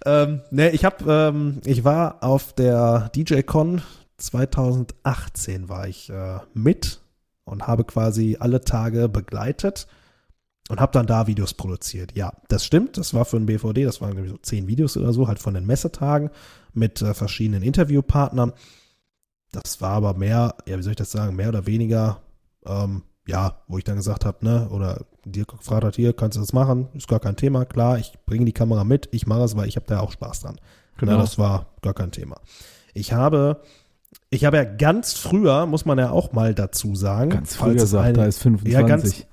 Ähm, 0.05 0.41
ne, 0.51 0.71
ich 0.71 0.85
hab, 0.85 1.05
ähm, 1.05 1.61
ich 1.65 1.83
war 1.83 2.23
auf 2.23 2.53
der 2.53 3.09
DJ-Con 3.15 3.81
2018 4.17 5.69
war 5.69 5.87
ich 5.87 6.09
äh, 6.09 6.39
mit 6.53 7.01
und 7.45 7.67
habe 7.67 7.83
quasi 7.83 8.37
alle 8.39 8.61
Tage 8.61 9.09
begleitet 9.09 9.87
und 10.69 10.79
habe 10.79 10.93
dann 10.93 11.07
da 11.07 11.27
Videos 11.27 11.53
produziert. 11.53 12.15
Ja, 12.15 12.31
das 12.47 12.63
stimmt. 12.63 12.97
Das 12.97 13.13
war 13.13 13.25
für 13.25 13.37
ein 13.37 13.47
BVD, 13.47 13.83
das 13.83 13.99
waren 14.01 14.29
so 14.29 14.37
zehn 14.37 14.67
Videos 14.67 14.95
oder 14.95 15.11
so, 15.11 15.27
halt 15.27 15.39
von 15.39 15.55
den 15.55 15.65
Messetagen 15.65 16.29
mit 16.73 17.01
äh, 17.01 17.13
verschiedenen 17.13 17.63
Interviewpartnern. 17.63 18.53
Das 19.51 19.81
war 19.81 19.91
aber 19.91 20.13
mehr, 20.13 20.55
ja, 20.67 20.77
wie 20.77 20.83
soll 20.83 20.91
ich 20.91 20.97
das 20.97 21.11
sagen, 21.11 21.35
mehr 21.35 21.49
oder 21.49 21.65
weniger, 21.65 22.21
ähm, 22.65 23.01
ja, 23.27 23.63
wo 23.67 23.79
ich 23.79 23.83
dann 23.83 23.95
gesagt 23.95 24.25
habe, 24.25 24.45
ne, 24.45 24.69
oder 24.69 25.05
dir 25.25 25.45
gefragt 25.45 25.83
hat, 25.83 25.95
hier, 25.95 26.13
kannst 26.13 26.37
du 26.37 26.41
das 26.41 26.53
machen? 26.53 26.87
Ist 26.93 27.07
gar 27.07 27.19
kein 27.19 27.35
Thema, 27.35 27.65
klar, 27.65 27.97
ich 27.97 28.13
bringe 28.27 28.45
die 28.45 28.53
Kamera 28.53 28.83
mit, 28.83 29.09
ich 29.11 29.25
mache 29.25 29.43
es, 29.43 29.57
weil 29.57 29.67
ich 29.67 29.75
habe 29.75 29.87
da 29.87 29.99
auch 30.01 30.11
Spaß 30.11 30.41
dran. 30.41 30.59
Genau. 30.97 31.13
Na, 31.13 31.17
das 31.17 31.39
war 31.39 31.65
gar 31.81 31.95
kein 31.95 32.11
Thema. 32.11 32.39
Ich 32.93 33.13
habe 33.13 33.61
ich 34.31 34.45
habe 34.45 34.57
ja 34.57 34.63
ganz 34.63 35.13
früher, 35.13 35.65
muss 35.65 35.85
man 35.85 35.97
ja 35.97 36.11
auch 36.11 36.33
mal 36.33 36.53
dazu 36.53 36.95
sagen. 36.95 37.31
Ganz 37.31 37.55
früher 37.55 37.85
sagt, 37.85 38.17
da 38.17 38.25
ist 38.25 38.39
25. 38.39 38.73
Ja, 38.73 38.81
ganz, 38.87 39.25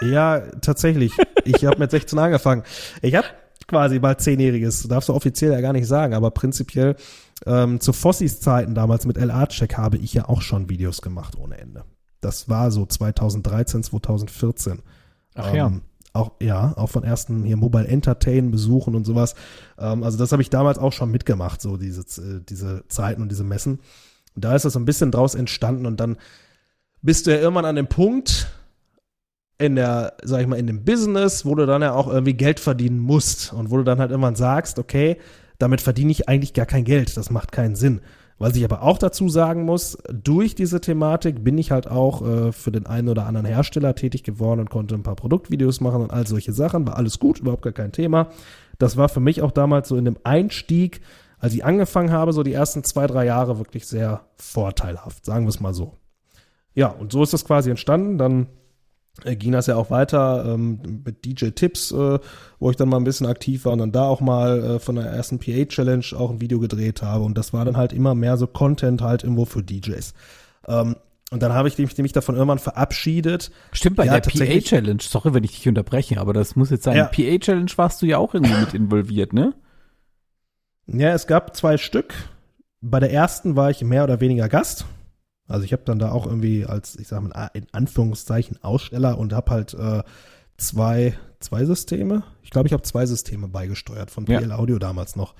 ja 0.00 0.40
tatsächlich. 0.60 1.12
ich 1.44 1.64
habe 1.64 1.78
mit 1.78 1.90
16 1.90 2.18
angefangen. 2.18 2.64
Ich 3.00 3.14
habe 3.14 3.26
quasi 3.68 4.00
bald 4.00 4.20
zehnjähriges, 4.20 4.88
darfst 4.88 5.08
du 5.08 5.14
offiziell 5.14 5.52
ja 5.52 5.60
gar 5.60 5.72
nicht 5.72 5.86
sagen, 5.86 6.14
aber 6.14 6.32
prinzipiell 6.32 6.96
ähm, 7.46 7.80
zu 7.80 7.92
Fossis 7.92 8.40
Zeiten 8.40 8.74
damals 8.74 9.06
mit 9.06 9.16
LA-Check 9.16 9.76
habe 9.76 9.96
ich 9.96 10.12
ja 10.14 10.28
auch 10.28 10.42
schon 10.42 10.68
Videos 10.68 11.00
gemacht 11.00 11.36
ohne 11.38 11.58
Ende. 11.58 11.84
Das 12.20 12.48
war 12.48 12.72
so 12.72 12.84
2013, 12.84 13.84
2014. 13.84 14.82
Ach 15.34 15.48
ähm, 15.50 15.54
ja. 15.54 15.72
Auch, 16.12 16.32
ja, 16.40 16.76
auch 16.76 16.88
von 16.88 17.04
ersten 17.04 17.44
hier 17.44 17.56
Mobile 17.56 17.86
Entertain 17.86 18.50
Besuchen 18.50 18.96
und 18.96 19.04
sowas. 19.04 19.36
Ähm, 19.78 20.02
also 20.02 20.18
das 20.18 20.32
habe 20.32 20.42
ich 20.42 20.50
damals 20.50 20.76
auch 20.76 20.92
schon 20.92 21.12
mitgemacht, 21.12 21.60
so 21.60 21.76
diese, 21.76 22.00
äh, 22.20 22.40
diese 22.46 22.82
Zeiten 22.88 23.22
und 23.22 23.30
diese 23.30 23.44
Messen. 23.44 23.78
Da 24.36 24.54
ist 24.54 24.64
das 24.64 24.72
so 24.72 24.78
ein 24.78 24.84
bisschen 24.84 25.10
draus 25.10 25.34
entstanden 25.34 25.86
und 25.86 26.00
dann 26.00 26.16
bist 27.02 27.26
du 27.26 27.30
ja 27.30 27.38
irgendwann 27.38 27.64
an 27.64 27.76
dem 27.76 27.88
Punkt 27.88 28.48
in 29.58 29.76
der, 29.76 30.14
sag 30.22 30.40
ich 30.40 30.46
mal, 30.46 30.58
in 30.58 30.66
dem 30.66 30.84
Business, 30.84 31.44
wo 31.44 31.54
du 31.54 31.66
dann 31.66 31.82
ja 31.82 31.92
auch 31.92 32.08
irgendwie 32.08 32.34
Geld 32.34 32.60
verdienen 32.60 32.98
musst 32.98 33.52
und 33.52 33.70
wo 33.70 33.76
du 33.76 33.84
dann 33.84 33.98
halt 33.98 34.10
irgendwann 34.10 34.36
sagst, 34.36 34.78
okay, 34.78 35.18
damit 35.58 35.82
verdiene 35.82 36.10
ich 36.10 36.28
eigentlich 36.28 36.54
gar 36.54 36.66
kein 36.66 36.84
Geld, 36.84 37.16
das 37.16 37.30
macht 37.30 37.52
keinen 37.52 37.76
Sinn. 37.76 38.00
Was 38.38 38.56
ich 38.56 38.64
aber 38.64 38.82
auch 38.82 38.96
dazu 38.96 39.28
sagen 39.28 39.66
muss, 39.66 39.98
durch 40.10 40.54
diese 40.54 40.80
Thematik 40.80 41.44
bin 41.44 41.58
ich 41.58 41.70
halt 41.70 41.86
auch 41.86 42.26
äh, 42.26 42.52
für 42.52 42.72
den 42.72 42.86
einen 42.86 43.10
oder 43.10 43.26
anderen 43.26 43.46
Hersteller 43.46 43.94
tätig 43.94 44.22
geworden 44.22 44.60
und 44.60 44.70
konnte 44.70 44.94
ein 44.94 45.02
paar 45.02 45.14
Produktvideos 45.14 45.82
machen 45.82 46.00
und 46.00 46.10
all 46.10 46.26
solche 46.26 46.54
Sachen. 46.54 46.86
War 46.86 46.96
alles 46.96 47.18
gut, 47.18 47.40
überhaupt 47.40 47.60
gar 47.60 47.74
kein 47.74 47.92
Thema. 47.92 48.30
Das 48.78 48.96
war 48.96 49.10
für 49.10 49.20
mich 49.20 49.42
auch 49.42 49.50
damals 49.50 49.88
so 49.90 49.96
in 49.98 50.06
dem 50.06 50.16
Einstieg 50.24 51.02
als 51.40 51.54
ich 51.54 51.64
angefangen 51.64 52.12
habe, 52.12 52.32
so 52.32 52.42
die 52.42 52.52
ersten 52.52 52.84
zwei, 52.84 53.06
drei 53.06 53.24
Jahre 53.24 53.58
wirklich 53.58 53.86
sehr 53.86 54.20
vorteilhaft, 54.36 55.24
sagen 55.24 55.46
wir 55.46 55.50
es 55.50 55.60
mal 55.60 55.74
so. 55.74 55.96
Ja, 56.74 56.88
und 56.88 57.10
so 57.12 57.22
ist 57.22 57.32
das 57.32 57.44
quasi 57.44 57.70
entstanden. 57.70 58.18
Dann 58.18 58.46
äh, 59.24 59.36
ging 59.36 59.52
das 59.52 59.66
ja 59.66 59.76
auch 59.76 59.90
weiter 59.90 60.44
ähm, 60.46 61.02
mit 61.04 61.24
DJ-Tipps, 61.24 61.92
äh, 61.92 62.18
wo 62.58 62.70
ich 62.70 62.76
dann 62.76 62.88
mal 62.88 62.98
ein 62.98 63.04
bisschen 63.04 63.26
aktiv 63.26 63.64
war 63.64 63.72
und 63.72 63.78
dann 63.78 63.92
da 63.92 64.04
auch 64.04 64.20
mal 64.20 64.62
äh, 64.62 64.78
von 64.78 64.96
der 64.96 65.06
ersten 65.06 65.38
PA-Challenge 65.38 66.04
auch 66.16 66.30
ein 66.30 66.40
Video 66.40 66.60
gedreht 66.60 67.02
habe. 67.02 67.24
Und 67.24 67.36
das 67.36 67.52
war 67.52 67.64
dann 67.64 67.76
halt 67.76 67.92
immer 67.92 68.14
mehr 68.14 68.36
so 68.36 68.46
Content 68.46 69.02
halt 69.02 69.24
irgendwo 69.24 69.46
für 69.46 69.62
DJs. 69.62 70.14
Ähm, 70.68 70.96
und 71.32 71.42
dann 71.42 71.54
habe 71.54 71.68
ich 71.68 71.78
mich, 71.78 71.96
mich 71.96 72.12
davon 72.12 72.34
irgendwann 72.34 72.58
verabschiedet. 72.58 73.50
Stimmt, 73.72 73.96
bei 73.96 74.06
ja, 74.06 74.18
der 74.18 74.30
PA-Challenge, 74.30 75.00
sorry, 75.00 75.32
wenn 75.32 75.44
ich 75.44 75.52
dich 75.52 75.68
unterbreche, 75.68 76.20
aber 76.20 76.32
das 76.32 76.56
muss 76.56 76.70
jetzt 76.70 76.84
sein. 76.84 76.96
Ja. 76.96 77.04
PA-Challenge 77.04 77.70
warst 77.76 78.02
du 78.02 78.06
ja 78.06 78.18
auch 78.18 78.34
irgendwie 78.34 78.58
mit 78.58 78.74
involviert, 78.74 79.32
ne? 79.32 79.54
Ja, 80.92 81.12
es 81.12 81.26
gab 81.26 81.56
zwei 81.56 81.76
Stück. 81.76 82.14
Bei 82.80 83.00
der 83.00 83.12
ersten 83.12 83.56
war 83.56 83.70
ich 83.70 83.82
mehr 83.82 84.04
oder 84.04 84.20
weniger 84.20 84.48
Gast. 84.48 84.86
Also 85.46 85.64
ich 85.64 85.72
habe 85.72 85.82
dann 85.84 85.98
da 85.98 86.12
auch 86.12 86.26
irgendwie 86.26 86.64
als, 86.64 86.96
ich 86.96 87.08
sage 87.08 87.28
mal 87.28 87.50
in 87.54 87.66
Anführungszeichen 87.72 88.62
Aussteller 88.62 89.18
und 89.18 89.32
habe 89.32 89.50
halt 89.50 89.74
äh, 89.74 90.02
zwei, 90.56 91.14
zwei 91.40 91.64
Systeme. 91.64 92.22
Ich 92.42 92.50
glaube, 92.50 92.68
ich 92.68 92.72
habe 92.72 92.82
zwei 92.82 93.06
Systeme 93.06 93.48
beigesteuert 93.48 94.10
von 94.10 94.24
PL 94.24 94.48
ja. 94.48 94.56
Audio 94.56 94.78
damals 94.78 95.16
noch. 95.16 95.34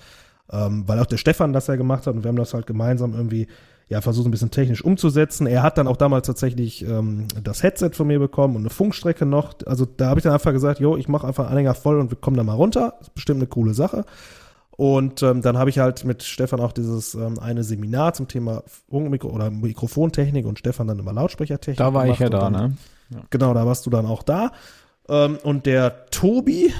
Ähm, 0.52 0.88
weil 0.88 0.98
auch 0.98 1.06
der 1.06 1.16
Stefan 1.16 1.52
das 1.52 1.68
ja 1.68 1.76
gemacht 1.76 2.06
hat 2.06 2.14
und 2.14 2.24
wir 2.24 2.28
haben 2.28 2.36
das 2.36 2.54
halt 2.54 2.66
gemeinsam 2.66 3.14
irgendwie 3.14 3.46
ja 3.88 4.00
versucht 4.00 4.26
ein 4.26 4.30
bisschen 4.30 4.50
technisch 4.50 4.84
umzusetzen. 4.84 5.46
Er 5.46 5.62
hat 5.62 5.78
dann 5.78 5.86
auch 5.86 5.96
damals 5.96 6.26
tatsächlich 6.26 6.84
ähm, 6.84 7.26
das 7.42 7.62
Headset 7.62 7.90
von 7.92 8.06
mir 8.06 8.18
bekommen 8.18 8.56
und 8.56 8.62
eine 8.62 8.70
Funkstrecke 8.70 9.26
noch. 9.26 9.54
Also 9.66 9.84
da 9.84 10.08
habe 10.08 10.20
ich 10.20 10.24
dann 10.24 10.32
einfach 10.32 10.52
gesagt, 10.52 10.80
jo, 10.80 10.96
ich 10.96 11.08
mache 11.08 11.26
einfach 11.26 11.50
Anhänger 11.50 11.74
voll 11.74 11.98
und 11.98 12.10
wir 12.10 12.18
kommen 12.18 12.36
da 12.36 12.44
mal 12.44 12.54
runter. 12.54 12.94
Das 12.98 13.08
ist 13.08 13.14
bestimmt 13.14 13.38
eine 13.38 13.48
coole 13.48 13.74
Sache. 13.74 14.04
Und 14.81 15.23
ähm, 15.23 15.43
dann 15.43 15.59
habe 15.59 15.69
ich 15.69 15.79
halt 15.79 16.07
mit 16.07 16.23
Stefan 16.23 16.59
auch 16.59 16.73
dieses 16.73 17.14
ähm, 17.14 17.38
eine 17.38 17.64
Seminar 17.64 18.14
zum 18.14 18.29
Thema 18.29 18.62
Funkmikro 18.88 19.29
oder 19.29 19.51
Mikrofontechnik 19.51 20.47
und 20.47 20.59
Stefan 20.59 20.87
dann 20.87 20.99
immer 20.99 21.12
Lautsprechertechnik. 21.12 21.77
Da 21.77 21.93
war 21.93 22.09
ich 22.09 22.19
ja 22.19 22.31
da, 22.31 22.38
dann, 22.38 22.53
ne? 22.55 22.77
Ja. 23.11 23.19
Genau, 23.29 23.53
da 23.53 23.66
warst 23.66 23.85
du 23.85 23.90
dann 23.90 24.07
auch 24.07 24.23
da. 24.23 24.53
Ähm, 25.07 25.37
und 25.43 25.66
der 25.66 26.07
Tobi, 26.07 26.73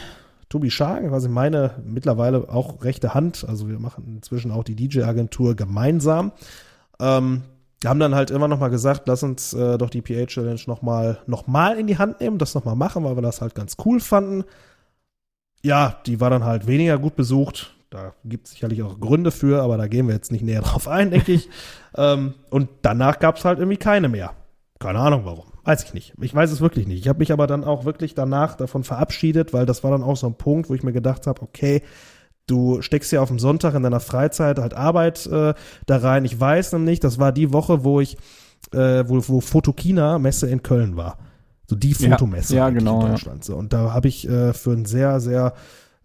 Tobi 0.49 0.71
Schagen, 0.71 1.11
quasi 1.11 1.29
meine 1.29 1.75
mittlerweile 1.85 2.49
auch 2.49 2.83
rechte 2.85 3.13
Hand, 3.13 3.45
also 3.47 3.69
wir 3.69 3.79
machen 3.79 4.15
inzwischen 4.17 4.51
auch 4.51 4.65
die 4.65 4.77
DJ-Agentur 4.77 5.55
gemeinsam. 5.55 6.33
Ähm, 7.01 7.43
haben 7.85 8.01
dann 8.01 8.15
halt 8.15 8.31
immer 8.31 8.49
noch 8.49 8.61
mal 8.61 8.71
gesagt, 8.71 9.09
lass 9.09 9.23
uns 9.23 9.53
äh, 9.53 9.77
doch 9.77 9.91
die 9.91 10.01
PA 10.01 10.25
Challenge 10.25 10.63
noch 10.67 10.81
mal, 10.81 11.19
noch 11.27 11.47
mal 11.47 11.79
in 11.79 11.87
die 11.87 11.99
Hand 11.99 12.23
nehmen, 12.23 12.39
das 12.39 12.55
noch 12.55 12.65
mal 12.65 12.77
machen, 12.77 13.05
weil 13.05 13.17
wir 13.17 13.23
das 13.23 13.43
halt 13.43 13.55
ganz 13.55 13.77
cool 13.85 14.01
fanden. 14.01 14.45
Ja, 15.63 16.01
die 16.07 16.19
war 16.19 16.31
dann 16.31 16.45
halt 16.45 16.67
weniger 16.67 16.99
gut 16.99 17.15
besucht 17.15 17.75
Da 17.91 18.15
gibt 18.25 18.47
es 18.47 18.53
sicherlich 18.53 18.83
auch 18.85 19.01
Gründe 19.01 19.33
für, 19.33 19.63
aber 19.63 19.77
da 19.77 19.89
gehen 19.89 20.07
wir 20.07 20.15
jetzt 20.15 20.31
nicht 20.31 20.45
näher 20.45 20.63
drauf 20.63 20.87
ein, 20.89 21.11
denke 21.11 21.33
ich. 21.33 21.49
ähm, 21.97 22.35
und 22.49 22.69
danach 22.83 23.19
gab 23.19 23.37
es 23.37 23.45
halt 23.45 23.59
irgendwie 23.59 23.79
keine 23.79 24.09
mehr. 24.09 24.33
Keine 24.79 25.01
Ahnung 25.01 25.23
warum. 25.25 25.47
Weiß 25.65 25.85
ich 25.85 25.93
nicht. 25.93 26.15
Ich 26.21 26.35
weiß 26.35 26.51
es 26.51 26.61
wirklich 26.61 26.87
nicht. 26.87 27.01
Ich 27.01 27.09
habe 27.09 27.19
mich 27.19 27.33
aber 27.33 27.47
dann 27.47 27.65
auch 27.65 27.85
wirklich 27.85 28.15
danach 28.15 28.57
davon 28.57 28.83
verabschiedet, 28.83 29.53
weil 29.53 29.67
das 29.67 29.85
war 29.85 29.91
dann 29.91 30.03
auch 30.03 30.17
so 30.17 30.27
ein 30.27 30.35
Punkt, 30.35 30.71
wo 30.71 30.75
ich 30.75 30.83
mir 30.83 30.93
gedacht 30.93 31.27
habe, 31.27 31.43
okay, 31.43 31.83
du 32.47 32.81
steckst 32.81 33.13
ja 33.13 33.21
auf 33.21 33.29
dem 33.29 33.39
Sonntag 33.39 33.75
in 33.75 33.83
deiner 33.83 34.01
Freizeit 34.01 34.59
halt 34.59 34.75
Arbeit 34.75 35.27
äh, 35.27 35.55
da 35.87 35.97
rein. 35.97 36.25
Ich 36.25 36.39
weiß 36.39 36.73
nämlich, 36.73 37.01
das 37.01 37.19
war 37.19 37.33
die 37.33 37.53
Woche, 37.53 37.85
wo 37.85 38.01
ich, 38.01 38.17
äh, 38.73 39.05
wo, 39.07 39.23
wo 39.29 39.41
Fotokina 39.41 40.19
Messe 40.19 40.49
in 40.49 40.63
Köln 40.63 40.97
war. 40.97 41.19
So 41.67 41.77
die 41.77 41.95
Fotomesse 41.95 42.57
ja, 42.57 42.69
ja, 42.69 42.71
genau, 42.71 43.03
in 43.03 43.13
Deutschland. 43.13 43.45
Ja. 43.47 43.53
So, 43.53 43.57
und 43.57 43.73
da 43.73 43.93
habe 43.93 44.09
ich 44.09 44.29
äh, 44.29 44.53
für 44.53 44.73
ein 44.73 44.87
sehr, 44.87 45.21
sehr, 45.21 45.55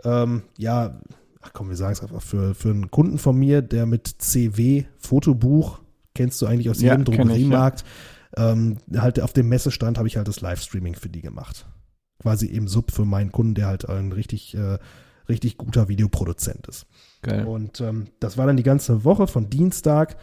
ähm, 0.04 0.43
ja, 0.58 1.00
ach 1.46 1.54
komm, 1.54 1.70
wir 1.70 1.76
sagen 1.76 1.94
es 1.94 2.02
einfach, 2.02 2.22
für, 2.22 2.56
für 2.56 2.70
einen 2.70 2.90
Kunden 2.90 3.18
von 3.18 3.38
mir, 3.38 3.62
der 3.62 3.86
mit 3.86 4.08
CW 4.08 4.86
Fotobuch, 4.98 5.80
kennst 6.14 6.42
du 6.42 6.48
eigentlich 6.48 6.70
aus 6.70 6.82
jedem 6.82 7.02
Ja, 7.02 7.04
kenn 7.04 7.14
ich, 7.14 7.18
Drogeriemarkt, 7.18 7.86
ähm, 8.36 8.78
halt 8.96 9.20
auf 9.22 9.34
dem 9.34 9.48
Messestand 9.48 9.98
habe 9.98 10.08
ich 10.08 10.18
halt 10.18 10.28
das 10.28 10.42
Livestreaming 10.42 10.96
für 10.96 11.10
die 11.10 11.22
gemacht. 11.22 11.68
Quasi 12.20 12.48
eben 12.48 12.68
Sub 12.68 12.92
für 12.92 13.06
meinen 13.06 13.32
Kunden, 13.32 13.54
der 13.54 13.68
halt 13.68 13.88
ein 13.88 14.12
richtig, 14.12 14.56
äh, 14.56 14.80
richtig 15.30 15.58
guter 15.58 15.88
Videoproduzent 15.88 16.68
ist. 16.68 16.88
Geil. 17.22 17.46
Und 17.46 17.80
ähm, 17.82 18.06
das 18.20 18.38
war 18.38 18.48
dann 18.48 18.58
die 18.58 18.64
ganze 18.64 19.04
Woche 19.04 19.28
von 19.28 19.50
Dienstag 19.50 20.18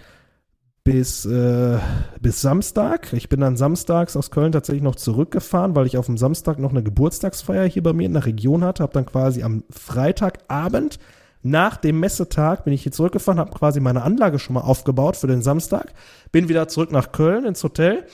bis, 0.85 1.25
äh, 1.25 1.79
bis 2.21 2.41
Samstag. 2.41 3.13
Ich 3.13 3.29
bin 3.29 3.41
dann 3.41 3.57
samstags 3.57 4.17
aus 4.17 4.31
Köln 4.31 4.53
tatsächlich 4.53 4.83
noch 4.83 4.97
zurückgefahren, 4.97 5.77
weil 5.77 5.87
ich 5.87 5.97
auf 5.97 6.07
dem 6.07 6.19
Samstag 6.19 6.59
noch 6.59 6.71
eine 6.71 6.83
Geburtstagsfeier 6.83 7.67
hier 7.67 7.83
bei 7.83 7.93
mir 7.93 8.07
in 8.07 8.15
der 8.15 8.27
Region 8.27 8.65
hatte. 8.65 8.83
Habe 8.83 8.93
dann 8.93 9.07
quasi 9.07 9.43
am 9.43 9.63
Freitagabend 9.71 10.99
nach 11.43 11.77
dem 11.77 11.99
Messetag 11.99 12.65
bin 12.65 12.73
ich 12.73 12.85
hier 12.85 12.93
zurückgefahren, 12.93 13.41
habe 13.41 13.51
quasi 13.51 13.81
meine 13.81 14.03
Anlage 14.03 14.39
schon 14.39 14.55
mal 14.55 14.61
aufgebaut 14.61 15.17
für 15.17 15.27
den 15.27 15.43
Samstag, 15.43 15.93
bin 16.31 16.49
wieder 16.49 16.69
zurück 16.69 16.93
nach 16.93 17.11
Köln 17.11 17.45
ins 17.45 17.65
Hotel, 17.65 18.05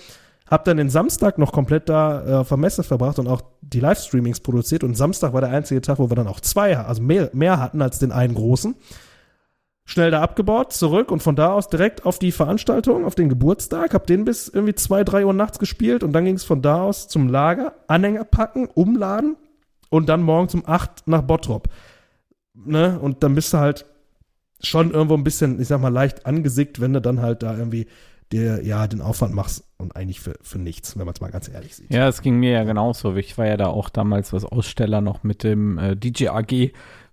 habe 0.51 0.65
dann 0.65 0.79
den 0.79 0.89
Samstag 0.89 1.37
noch 1.37 1.53
komplett 1.53 1.91
da 1.91 2.27
äh, 2.27 2.35
auf 2.37 2.49
der 2.49 2.57
Messe 2.57 2.83
verbracht 2.83 3.19
und 3.19 3.29
auch 3.29 3.43
die 3.61 3.81
Livestreamings 3.81 4.41
produziert 4.41 4.83
und 4.83 4.95
Samstag 4.95 5.35
war 5.35 5.43
der 5.43 5.51
einzige 5.51 5.83
Tag, 5.83 5.99
wo 5.99 6.11
wir 6.11 6.17
dann 6.17 6.27
auch 6.27 6.41
zwei, 6.41 6.79
also 6.79 7.03
mehr, 7.03 7.29
mehr 7.35 7.61
hatten 7.61 7.83
als 7.83 7.99
den 7.99 8.13
einen 8.13 8.35
großen. 8.35 8.75
Schnell 9.91 10.11
da 10.11 10.21
abgebaut, 10.21 10.75
zurück 10.75 11.11
und 11.11 11.23
von 11.23 11.35
da 11.35 11.55
aus 11.55 11.71
direkt 11.71 12.05
auf 12.05 12.19
die 12.19 12.31
Veranstaltung, 12.31 13.07
auf 13.07 13.15
den 13.15 13.31
Geburtstag, 13.31 13.95
hab 13.95 14.07
den 14.07 14.27
bis 14.27 14.47
irgendwie 14.47 14.75
zwei, 14.75 15.03
drei 15.03 15.25
Uhr 15.25 15.33
nachts 15.33 15.59
gespielt 15.59 16.05
und 16.05 16.13
dann 16.13 16.27
ging 16.27 16.35
es 16.35 16.45
von 16.45 16.61
da 16.61 16.83
aus 16.83 17.09
zum 17.09 17.27
Lager, 17.27 17.73
Anhänger 17.87 18.25
packen, 18.25 18.67
umladen 18.67 19.37
und 19.89 20.11
dann 20.11 20.23
morgens 20.23 20.55
um 20.55 20.63
acht 20.67 21.09
nach 21.09 21.23
Bottrop. 21.23 21.69
Ne? 22.53 22.99
Und 23.01 23.23
dann 23.23 23.35
bist 23.35 23.55
du 23.55 23.59
halt 23.59 23.87
schon 24.61 24.91
irgendwo 24.91 25.15
ein 25.15 25.25
bisschen, 25.25 25.59
ich 25.59 25.69
sag 25.69 25.81
mal, 25.81 25.89
leicht 25.89 26.27
angesickt, 26.27 26.83
wenn 26.83 26.93
du 26.93 27.01
dann 27.01 27.23
halt 27.23 27.43
da 27.43 27.57
irgendwie 27.57 27.87
dir, 28.31 28.63
ja, 28.63 28.87
den 28.87 29.01
Aufwand 29.01 29.35
machst 29.35 29.65
und 29.79 29.97
eigentlich 29.97 30.21
für, 30.21 30.35
für 30.43 30.59
nichts, 30.59 30.99
wenn 30.99 31.07
man 31.07 31.15
es 31.15 31.23
mal 31.23 31.31
ganz 31.31 31.49
ehrlich 31.49 31.77
sieht. 31.77 31.91
Ja, 31.91 32.09
es 32.09 32.21
ging 32.21 32.39
mir 32.39 32.51
ja 32.51 32.65
genauso. 32.65 33.17
Ich 33.17 33.39
war 33.39 33.47
ja 33.47 33.57
da 33.57 33.69
auch 33.69 33.89
damals 33.89 34.35
was 34.35 34.45
Aussteller 34.45 35.01
noch 35.01 35.23
mit 35.23 35.45
dem 35.45 35.79
äh, 35.79 35.97
DJ 35.97 36.29
AG 36.29 36.73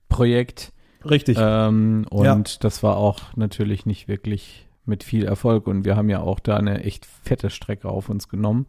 Projekt. 0.09 0.73
Richtig. 1.09 1.37
Ähm, 1.39 2.05
und 2.09 2.25
Ja. 2.25 2.41
das 2.59 2.83
war 2.83 2.97
auch 2.97 3.19
natürlich 3.35 3.85
nicht 3.85 4.07
wirklich 4.07 4.67
mit 4.85 5.03
viel 5.03 5.25
Erfolg. 5.25 5.67
Und 5.67 5.85
wir 5.85 5.95
haben 5.95 6.09
ja 6.09 6.19
auch 6.19 6.39
da 6.39 6.57
eine 6.57 6.83
echt 6.83 7.05
fette 7.23 7.49
Strecke 7.49 7.89
auf 7.89 8.09
uns 8.09 8.27
genommen. 8.29 8.67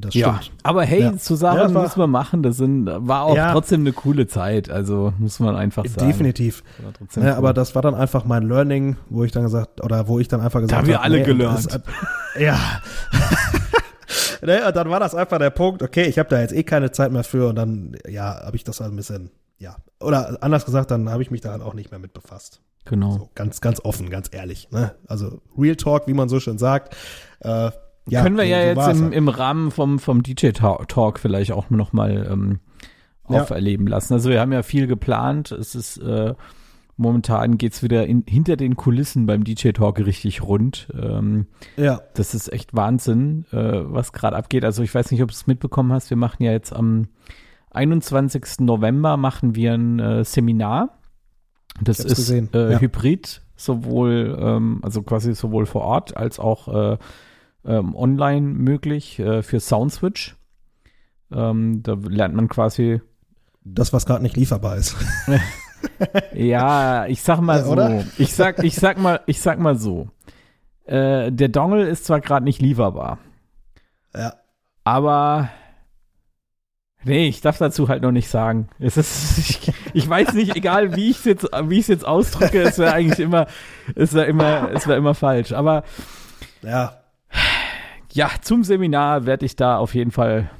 das 0.00 0.14
Ja, 0.14 0.38
stimmt. 0.40 0.58
aber 0.62 0.84
hey, 0.84 1.00
Ja. 1.00 1.16
zu 1.16 1.34
sagen, 1.34 1.58
Ja, 1.74 1.80
müssen 1.82 1.98
wir 1.98 2.06
machen. 2.06 2.44
Das 2.44 2.56
sind, 2.56 2.86
war 2.86 3.24
auch 3.24 3.34
Ja. 3.34 3.50
trotzdem 3.50 3.80
eine 3.80 3.92
coole 3.92 4.28
Zeit. 4.28 4.70
Also 4.70 5.12
muss 5.18 5.40
man 5.40 5.56
einfach 5.56 5.84
sagen. 5.86 6.06
Definitiv. 6.06 6.62
Ja, 7.16 7.22
cool. 7.22 7.28
aber 7.30 7.52
das 7.52 7.74
war 7.74 7.82
dann 7.82 7.96
einfach 7.96 8.24
mein 8.24 8.44
Learning, 8.44 8.96
wo 9.10 9.24
ich 9.24 9.32
dann 9.32 9.42
gesagt, 9.42 9.82
oder 9.82 10.06
wo 10.06 10.20
ich 10.20 10.28
dann 10.28 10.40
einfach 10.40 10.60
gesagt 10.60 10.82
haben 10.82 10.86
wir 10.88 11.02
alle 11.02 11.24
gelernt. 11.24 11.66
das- 11.66 11.80
ja. 12.38 12.56
und 14.40 14.76
dann 14.76 14.88
war 14.88 15.00
das 15.00 15.14
einfach 15.16 15.38
der 15.38 15.50
Punkt, 15.50 15.82
okay, 15.82 16.04
ich 16.04 16.18
habe 16.18 16.28
da 16.28 16.40
jetzt 16.40 16.52
eh 16.54 16.62
keine 16.62 16.92
Zeit 16.92 17.10
mehr 17.10 17.24
für 17.24 17.48
und 17.48 17.56
dann, 17.56 17.96
ja, 18.08 18.40
habe 18.44 18.54
ich 18.56 18.62
das 18.64 18.80
halt 18.80 18.92
ein 18.92 18.96
bisschen, 18.96 19.30
ja. 19.58 19.76
Oder 20.00 20.38
anders 20.42 20.64
gesagt, 20.64 20.90
dann 20.90 21.10
habe 21.10 21.22
ich 21.22 21.30
mich 21.30 21.40
da 21.40 21.50
halt 21.52 21.62
auch 21.62 21.74
nicht 21.74 21.90
mehr 21.90 21.98
mit 22.00 22.12
befasst. 22.12 22.60
genau. 22.84 23.10
So, 23.12 23.30
ganz, 23.34 23.60
ganz 23.60 23.80
offen, 23.84 24.10
ganz 24.10 24.28
ehrlich. 24.32 24.68
Ne? 24.70 24.94
Also 25.06 25.40
Real 25.56 25.76
Talk, 25.76 26.06
wie 26.06 26.14
man 26.14 26.28
so 26.28 26.38
schön 26.40 26.58
sagt. 26.58 26.96
Äh, 27.40 27.70
ja, 28.10 28.22
Können 28.22 28.36
wir 28.38 28.44
ja 28.44 28.60
so 28.74 28.80
jetzt 28.80 28.96
im, 28.98 29.04
halt. 29.04 29.14
im 29.14 29.28
Rahmen 29.28 29.70
vom, 29.70 29.98
vom 29.98 30.22
DJ-Talk 30.22 31.18
vielleicht 31.18 31.52
auch 31.52 31.68
noch 31.70 31.92
mal 31.92 32.26
ähm, 32.30 32.60
Ja. 33.28 33.42
auferleben 33.42 33.86
lassen. 33.86 34.14
Also 34.14 34.30
wir 34.30 34.40
haben 34.40 34.52
ja 34.52 34.62
viel 34.62 34.86
geplant. 34.86 35.52
Es 35.52 35.74
ist 35.74 35.98
äh, 35.98 36.34
momentan 36.96 37.58
geht's 37.58 37.82
wieder 37.82 38.06
in, 38.06 38.24
hinter 38.26 38.56
den 38.56 38.76
Kulissen 38.76 39.26
beim 39.26 39.44
DJ-Talk 39.44 39.98
richtig 39.98 40.42
rund. 40.42 40.88
Ähm, 40.98 41.46
Ja, 41.76 42.00
das 42.14 42.34
ist 42.34 42.50
echt 42.52 42.74
Wahnsinn, 42.74 43.44
äh, 43.52 43.56
was 43.84 44.12
gerade 44.12 44.36
abgeht. 44.36 44.64
Also 44.64 44.82
ich 44.82 44.94
weiß 44.94 45.10
nicht, 45.10 45.22
ob 45.22 45.28
du 45.28 45.34
es 45.34 45.46
mitbekommen 45.46 45.92
hast. 45.92 46.08
Wir 46.10 46.16
machen 46.16 46.42
ja 46.42 46.52
jetzt 46.52 46.72
am 46.72 47.08
21. 47.70 48.60
November 48.60 49.16
machen 49.16 49.54
wir 49.54 49.74
ein 49.74 49.98
äh, 49.98 50.24
Seminar. 50.24 50.98
Das 51.80 52.00
ist 52.00 52.30
äh, 52.30 52.72
ja. 52.72 52.80
Hybrid, 52.80 53.42
sowohl 53.56 54.36
ähm, 54.40 54.80
also 54.82 55.02
quasi 55.02 55.34
sowohl 55.34 55.66
vor 55.66 55.82
Ort 55.82 56.16
als 56.16 56.38
auch 56.38 56.68
äh, 56.68 56.98
ähm, 57.64 57.94
online 57.94 58.46
möglich 58.46 59.18
äh, 59.18 59.42
für 59.42 59.60
Soundswitch. 59.60 60.36
Ähm, 61.30 61.82
da 61.82 61.94
lernt 61.94 62.34
man 62.34 62.48
quasi 62.48 63.00
das, 63.64 63.92
was 63.92 64.06
gerade 64.06 64.22
nicht 64.22 64.36
lieferbar 64.36 64.76
ist. 64.76 64.96
Ja, 66.34 67.06
ich 67.06 67.22
sag 67.22 67.40
mal 67.40 67.64
so. 67.64 67.72
oder? 67.72 68.04
Ich 68.18 68.34
sag, 68.34 68.62
ich 68.64 68.74
sag 68.74 68.98
mal, 68.98 69.20
ich 69.26 69.40
sag 69.40 69.58
mal 69.58 69.76
so. 69.76 70.08
Äh, 70.84 71.30
der 71.32 71.48
Dongle 71.48 71.86
ist 71.86 72.04
zwar 72.04 72.20
gerade 72.20 72.44
nicht 72.44 72.62
lieferbar, 72.62 73.18
ja. 74.14 74.34
aber 74.84 75.50
nee, 77.04 77.28
ich 77.28 77.40
darf 77.40 77.58
dazu 77.58 77.88
halt 77.88 78.02
noch 78.02 78.12
nicht 78.12 78.28
sagen. 78.28 78.68
Es 78.78 78.96
ist, 78.96 79.38
ich, 79.66 79.72
ich 79.92 80.08
weiß 80.08 80.34
nicht, 80.34 80.56
egal 80.56 80.96
wie 80.96 81.10
ich 81.10 81.18
es 81.18 81.24
jetzt, 81.24 81.44
wie 81.44 81.78
ich 81.78 81.88
jetzt 81.88 82.06
ausdrücke, 82.06 82.62
es 82.62 82.78
wäre 82.78 82.92
eigentlich 82.92 83.20
immer, 83.20 83.46
es 83.94 84.14
wäre 84.14 84.26
immer, 84.26 84.70
es 84.72 84.86
wäre 84.86 84.98
immer 84.98 85.14
falsch. 85.14 85.52
Aber 85.52 85.84
Ja, 86.62 86.98
ja, 88.12 88.30
zum 88.40 88.64
Seminar 88.64 89.26
werde 89.26 89.46
ich 89.46 89.54
da 89.54 89.76
auf 89.76 89.94
jeden 89.94 90.10
Fall 90.10 90.50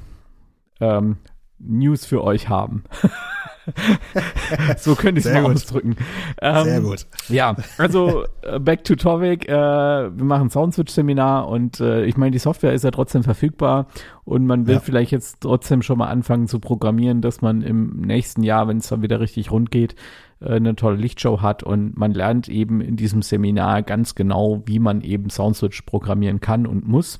ähm, 0.79 1.17
News 1.57 2.05
für 2.05 2.23
euch 2.23 2.47
haben. 2.47 2.83
so 4.77 4.95
könnte 4.95 5.19
ich 5.19 5.25
es 5.25 5.33
mal 5.33 5.43
gut. 5.43 5.51
ausdrücken. 5.55 5.95
Ähm, 6.41 6.63
sehr 6.63 6.81
gut. 6.81 7.05
Ja, 7.29 7.55
also 7.77 8.23
äh, 8.41 8.59
back 8.59 8.83
to 8.83 8.95
topic. 8.95 9.47
Äh, 9.47 9.51
wir 9.53 10.23
machen 10.23 10.49
Soundswitch-Seminar 10.49 11.47
und 11.47 11.79
äh, 11.79 12.05
ich 12.05 12.17
meine, 12.17 12.31
die 12.31 12.39
Software 12.39 12.73
ist 12.73 12.83
ja 12.83 12.91
trotzdem 12.91 13.23
verfügbar 13.23 13.87
und 14.25 14.45
man 14.45 14.67
will 14.67 14.75
Ja. 14.75 14.79
vielleicht 14.79 15.11
jetzt 15.11 15.41
trotzdem 15.41 15.81
schon 15.81 15.97
mal 15.97 16.07
anfangen 16.07 16.47
zu 16.47 16.59
programmieren, 16.59 17.21
dass 17.21 17.41
man 17.41 17.61
im 17.61 18.01
nächsten 18.01 18.43
Jahr, 18.43 18.67
wenn 18.67 18.77
es 18.77 18.87
dann 18.87 19.01
wieder 19.01 19.19
richtig 19.19 19.51
rund 19.51 19.71
geht, 19.71 19.95
äh, 20.41 20.55
eine 20.55 20.75
tolle 20.75 20.97
Lichtshow 20.97 21.41
hat 21.41 21.63
und 21.63 21.97
man 21.97 22.13
lernt 22.13 22.47
eben 22.49 22.81
in 22.81 22.95
diesem 22.95 23.21
Seminar 23.21 23.83
ganz 23.83 24.15
genau, 24.15 24.63
wie 24.65 24.79
man 24.79 25.01
eben 25.01 25.29
Soundswitch 25.29 25.81
programmieren 25.83 26.39
kann 26.39 26.65
und 26.67 26.87
muss, 26.87 27.19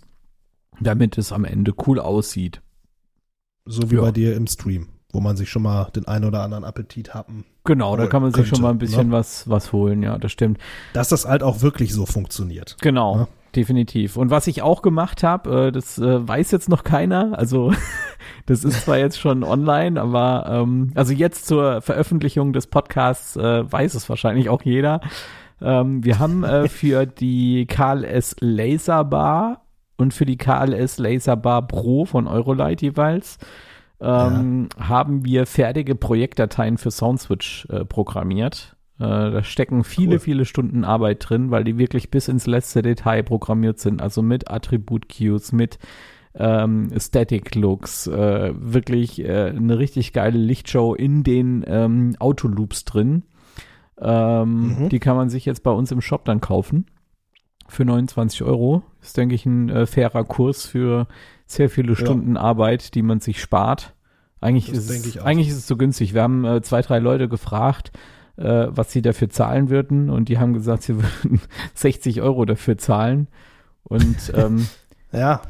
damit 0.79 1.17
es 1.17 1.31
am 1.31 1.45
Ende 1.45 1.73
cool 1.87 1.99
aussieht. 1.99 2.61
So 3.65 3.91
wie 3.91 3.95
Ja. 3.95 4.01
bei 4.01 4.11
dir 4.11 4.35
im 4.35 4.47
Stream, 4.47 4.87
wo 5.11 5.19
man 5.21 5.35
sich 5.37 5.49
schon 5.49 5.63
mal 5.63 5.85
den 5.95 6.07
einen 6.07 6.25
oder 6.25 6.41
anderen 6.43 6.63
Appetit 6.63 7.13
happen. 7.13 7.45
Genau, 7.63 7.97
da 7.97 8.07
kann 8.07 8.21
man 8.21 8.31
sich 8.31 8.43
könnte, 8.43 8.55
schon 8.55 8.63
mal 8.63 8.69
ein 8.71 8.77
bisschen 8.77 9.07
ne? 9.07 9.13
was, 9.13 9.49
was 9.49 9.73
holen, 9.73 10.03
ja, 10.03 10.17
das 10.17 10.31
stimmt. 10.31 10.59
Dass 10.93 11.09
das 11.09 11.25
halt 11.25 11.43
auch 11.43 11.61
wirklich 11.61 11.93
so 11.93 12.05
funktioniert. 12.05 12.77
Genau, 12.81 13.17
Ja. 13.17 13.27
definitiv. 13.55 14.17
Und 14.17 14.29
was 14.29 14.47
ich 14.47 14.61
auch 14.61 14.81
gemacht 14.81 15.23
habe, 15.23 15.67
äh, 15.67 15.71
das 15.71 15.97
äh, 15.97 16.27
weiß 16.27 16.51
jetzt 16.51 16.69
noch 16.69 16.83
keiner. 16.83 17.37
Also 17.37 17.73
das 18.45 18.63
ist 18.63 18.85
zwar 18.85 18.97
jetzt 18.97 19.19
schon 19.19 19.43
online, 19.43 19.99
aber 19.99 20.45
ähm, 20.47 20.91
also 20.95 21.13
jetzt 21.13 21.47
zur 21.47 21.81
Veröffentlichung 21.81 22.53
des 22.53 22.67
Podcasts 22.67 23.35
äh, 23.35 23.71
weiß 23.71 23.95
es 23.95 24.07
wahrscheinlich 24.09 24.49
auch 24.49 24.61
jeder. 24.63 25.01
Ähm, 25.61 26.03
wir 26.03 26.19
haben 26.19 26.43
äh, 26.43 26.67
für 26.69 27.05
die 27.05 27.65
KLS 27.67 28.35
Laser 28.39 29.03
Bar 29.03 29.61
und 29.97 30.13
für 30.13 30.25
die 30.25 30.37
KLS 30.37 30.97
Laser 30.99 31.35
Bar 31.35 31.67
Pro 31.67 32.05
von 32.05 32.27
Eurolight 32.27 32.81
jeweils 32.81 33.37
ähm, 34.01 34.69
haben 34.79 35.25
wir 35.25 35.45
fertige 35.45 35.95
Projektdateien 35.95 36.77
für 36.77 36.91
Soundswitch 36.91 37.65
äh, 37.69 37.83
programmiert. 37.85 38.75
Äh, 38.97 39.03
da 39.03 39.43
stecken 39.43 39.83
viele, 39.83 40.13
Cool. 40.13 40.19
viele 40.19 40.45
Stunden 40.45 40.83
Arbeit 40.83 41.29
drin, 41.29 41.51
weil 41.51 41.63
die 41.63 41.77
wirklich 41.77 42.09
bis 42.11 42.27
ins 42.27 42.47
letzte 42.47 42.81
Detail 42.81 43.23
programmiert 43.23 43.79
sind. 43.79 44.01
Also 44.01 44.21
mit 44.21 44.49
Attribut-Cues, 44.49 45.51
mit 45.51 45.79
ähm, 46.35 46.89
Static 46.97 47.55
Looks, 47.55 48.07
äh, 48.07 48.53
wirklich 48.55 49.19
äh, 49.23 49.47
eine 49.55 49.79
richtig 49.79 50.13
geile 50.13 50.37
Lichtshow 50.37 50.93
in 50.93 51.23
den 51.23 51.63
ähm, 51.67 52.15
Autoloops 52.19 52.85
drin. 52.85 53.23
Ähm, 54.01 54.77
Mhm. 54.79 54.89
Die 54.89 54.99
kann 54.99 55.17
man 55.17 55.29
sich 55.29 55.45
jetzt 55.45 55.63
bei 55.63 55.71
uns 55.71 55.91
im 55.91 55.99
Shop 56.01 56.23
dann 56.25 56.39
kaufen. 56.39 56.85
Für 57.67 57.85
29 57.85 58.43
Euro. 58.43 58.81
Ist, 59.01 59.17
denke 59.17 59.35
ich, 59.35 59.45
ein 59.45 59.69
äh, 59.69 59.85
fairer 59.85 60.23
Kurs 60.23 60.65
für 60.65 61.07
sehr 61.51 61.69
viele 61.69 61.95
Stunden 61.95 62.37
Arbeit, 62.37 62.95
die 62.95 63.01
man 63.01 63.19
sich 63.19 63.41
spart. 63.41 63.93
Eigentlich, 64.41 64.67
Das 64.67 64.89
ist 64.89 65.05
es, 65.05 65.17
eigentlich 65.17 65.49
ist 65.49 65.57
es 65.57 65.67
so 65.67 65.75
günstig. 65.75 66.13
Wir 66.13 66.23
haben 66.23 66.45
äh, 66.45 66.61
zwei, 66.61 66.81
drei 66.81 66.99
Leute 66.99 67.27
gefragt, 67.27 67.91
äh, 68.37 68.67
was 68.69 68.91
sie 68.91 69.01
dafür 69.01 69.29
zahlen 69.29 69.69
würden. 69.69 70.09
Und 70.09 70.29
die 70.29 70.37
haben 70.37 70.53
gesagt, 70.53 70.83
sie 70.83 70.95
würden 71.23 71.41
60 71.73 72.21
Euro 72.21 72.45
dafür 72.45 72.77
zahlen. 72.77 73.27
Und 73.83 74.31
ähm, 74.35 74.67
Ja, 75.11 75.41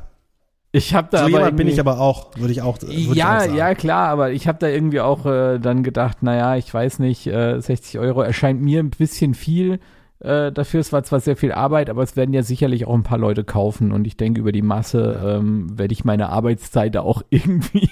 ich 0.71 0.93
habe 0.93 1.07
da 1.11 1.27
so 1.27 1.35
aber 1.35 1.51
bin 1.51 1.67
ich 1.67 1.79
aber 1.79 1.99
auch, 1.99 2.37
würde 2.37 2.51
ich 2.51 2.61
auch. 2.61 2.79
Würd 2.81 2.93
ich 2.93 3.09
auch 3.09 3.15
ja, 3.15 3.39
sagen. 3.39 3.55
ja, 3.55 3.73
klar, 3.73 4.09
aber 4.09 4.31
ich 4.31 4.47
habe 4.47 4.59
da 4.59 4.67
irgendwie 4.67 5.01
auch 5.01 5.25
äh, 5.25 5.57
dann 5.57 5.81
gedacht, 5.81 6.21
naja, 6.21 6.57
ich 6.57 6.71
weiß 6.71 6.99
nicht, 6.99 7.25
äh, 7.25 7.59
60 7.59 7.99
Euro 7.99 8.21
erscheint 8.21 8.61
mir 8.61 8.79
ein 8.79 8.91
bisschen 8.91 9.33
viel. 9.33 9.79
Äh, 10.21 10.51
dafür 10.51 10.81
es 10.81 10.91
war 10.91 11.03
zwar 11.03 11.21
sehr 11.21 11.37
viel 11.37 11.53
Arbeit, 11.53 11.89
aber 11.89 12.03
es 12.03 12.17
werden 12.17 12.33
ja 12.33 12.43
sicherlich 12.43 12.85
auch 12.85 12.93
ein 12.93 13.03
paar 13.03 13.17
Leute 13.17 13.45
kaufen 13.45 13.93
und 13.93 14.05
ich 14.05 14.17
denke, 14.17 14.41
über 14.41 14.51
die 14.51 14.61
Masse 14.61 15.17
ähm, 15.25 15.77
werde 15.79 15.93
ich 15.93 16.03
meine 16.03 16.27
Arbeitszeit 16.27 16.93
da 16.95 17.01
auch 17.01 17.21
irgendwie 17.29 17.89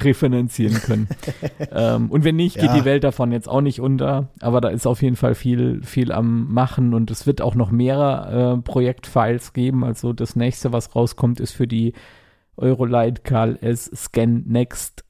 refinanzieren 0.00 0.74
können. 0.76 1.08
ähm, 1.72 2.10
und 2.10 2.22
wenn 2.22 2.36
nicht, 2.36 2.54
geht 2.56 2.66
Ja. 2.70 2.78
die 2.78 2.84
Welt 2.84 3.02
davon 3.02 3.32
jetzt 3.32 3.48
auch 3.48 3.60
nicht 3.60 3.80
unter, 3.80 4.28
aber 4.40 4.60
da 4.60 4.68
ist 4.68 4.86
auf 4.86 5.02
jeden 5.02 5.16
Fall 5.16 5.34
viel, 5.34 5.82
viel 5.82 6.12
am 6.12 6.52
Machen 6.52 6.94
und 6.94 7.10
es 7.10 7.26
wird 7.26 7.42
auch 7.42 7.56
noch 7.56 7.72
mehrere 7.72 8.54
äh, 8.58 8.62
Projektfiles 8.62 9.52
geben. 9.52 9.82
Also 9.82 10.12
das 10.12 10.36
nächste, 10.36 10.72
was 10.72 10.94
rauskommt, 10.94 11.40
ist 11.40 11.52
für 11.52 11.66
die 11.66 11.92
Eurolight 12.56 13.24
KLS 13.24 13.90
Scan 13.96 14.44
Next 14.46 15.03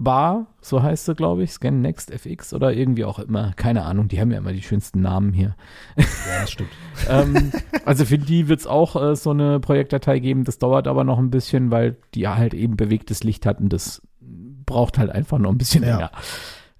Bar, 0.00 0.46
so 0.60 0.80
heißt 0.82 1.06
sie, 1.06 1.14
glaube 1.16 1.42
ich, 1.42 1.50
Scan 1.52 1.80
Next 1.80 2.12
FX 2.12 2.54
oder 2.54 2.72
irgendwie 2.72 3.04
auch 3.04 3.18
immer, 3.18 3.52
keine 3.56 3.84
Ahnung, 3.84 4.06
die 4.06 4.20
haben 4.20 4.30
ja 4.30 4.38
immer 4.38 4.52
die 4.52 4.62
schönsten 4.62 5.00
Namen 5.00 5.32
hier. 5.32 5.56
Ja, 5.96 6.04
das 6.42 6.52
stimmt. 6.52 6.70
ähm, 7.08 7.52
also 7.84 8.04
für 8.04 8.18
die 8.18 8.46
wird 8.48 8.60
es 8.60 8.66
auch 8.68 8.94
äh, 8.94 9.16
so 9.16 9.30
eine 9.30 9.58
Projektdatei 9.58 10.20
geben, 10.20 10.44
das 10.44 10.58
dauert 10.60 10.86
aber 10.86 11.02
noch 11.02 11.18
ein 11.18 11.30
bisschen, 11.30 11.72
weil 11.72 11.96
die 12.14 12.28
halt 12.28 12.54
eben 12.54 12.76
bewegtes 12.76 13.24
Licht 13.24 13.44
hat 13.44 13.58
und 13.60 13.72
das 13.72 14.00
braucht 14.20 14.98
halt 14.98 15.10
einfach 15.10 15.38
noch 15.38 15.50
ein 15.50 15.58
bisschen 15.58 15.82
Ja. 15.82 15.90
länger. 15.96 16.10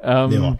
Ähm, 0.00 0.30
Ja. 0.32 0.56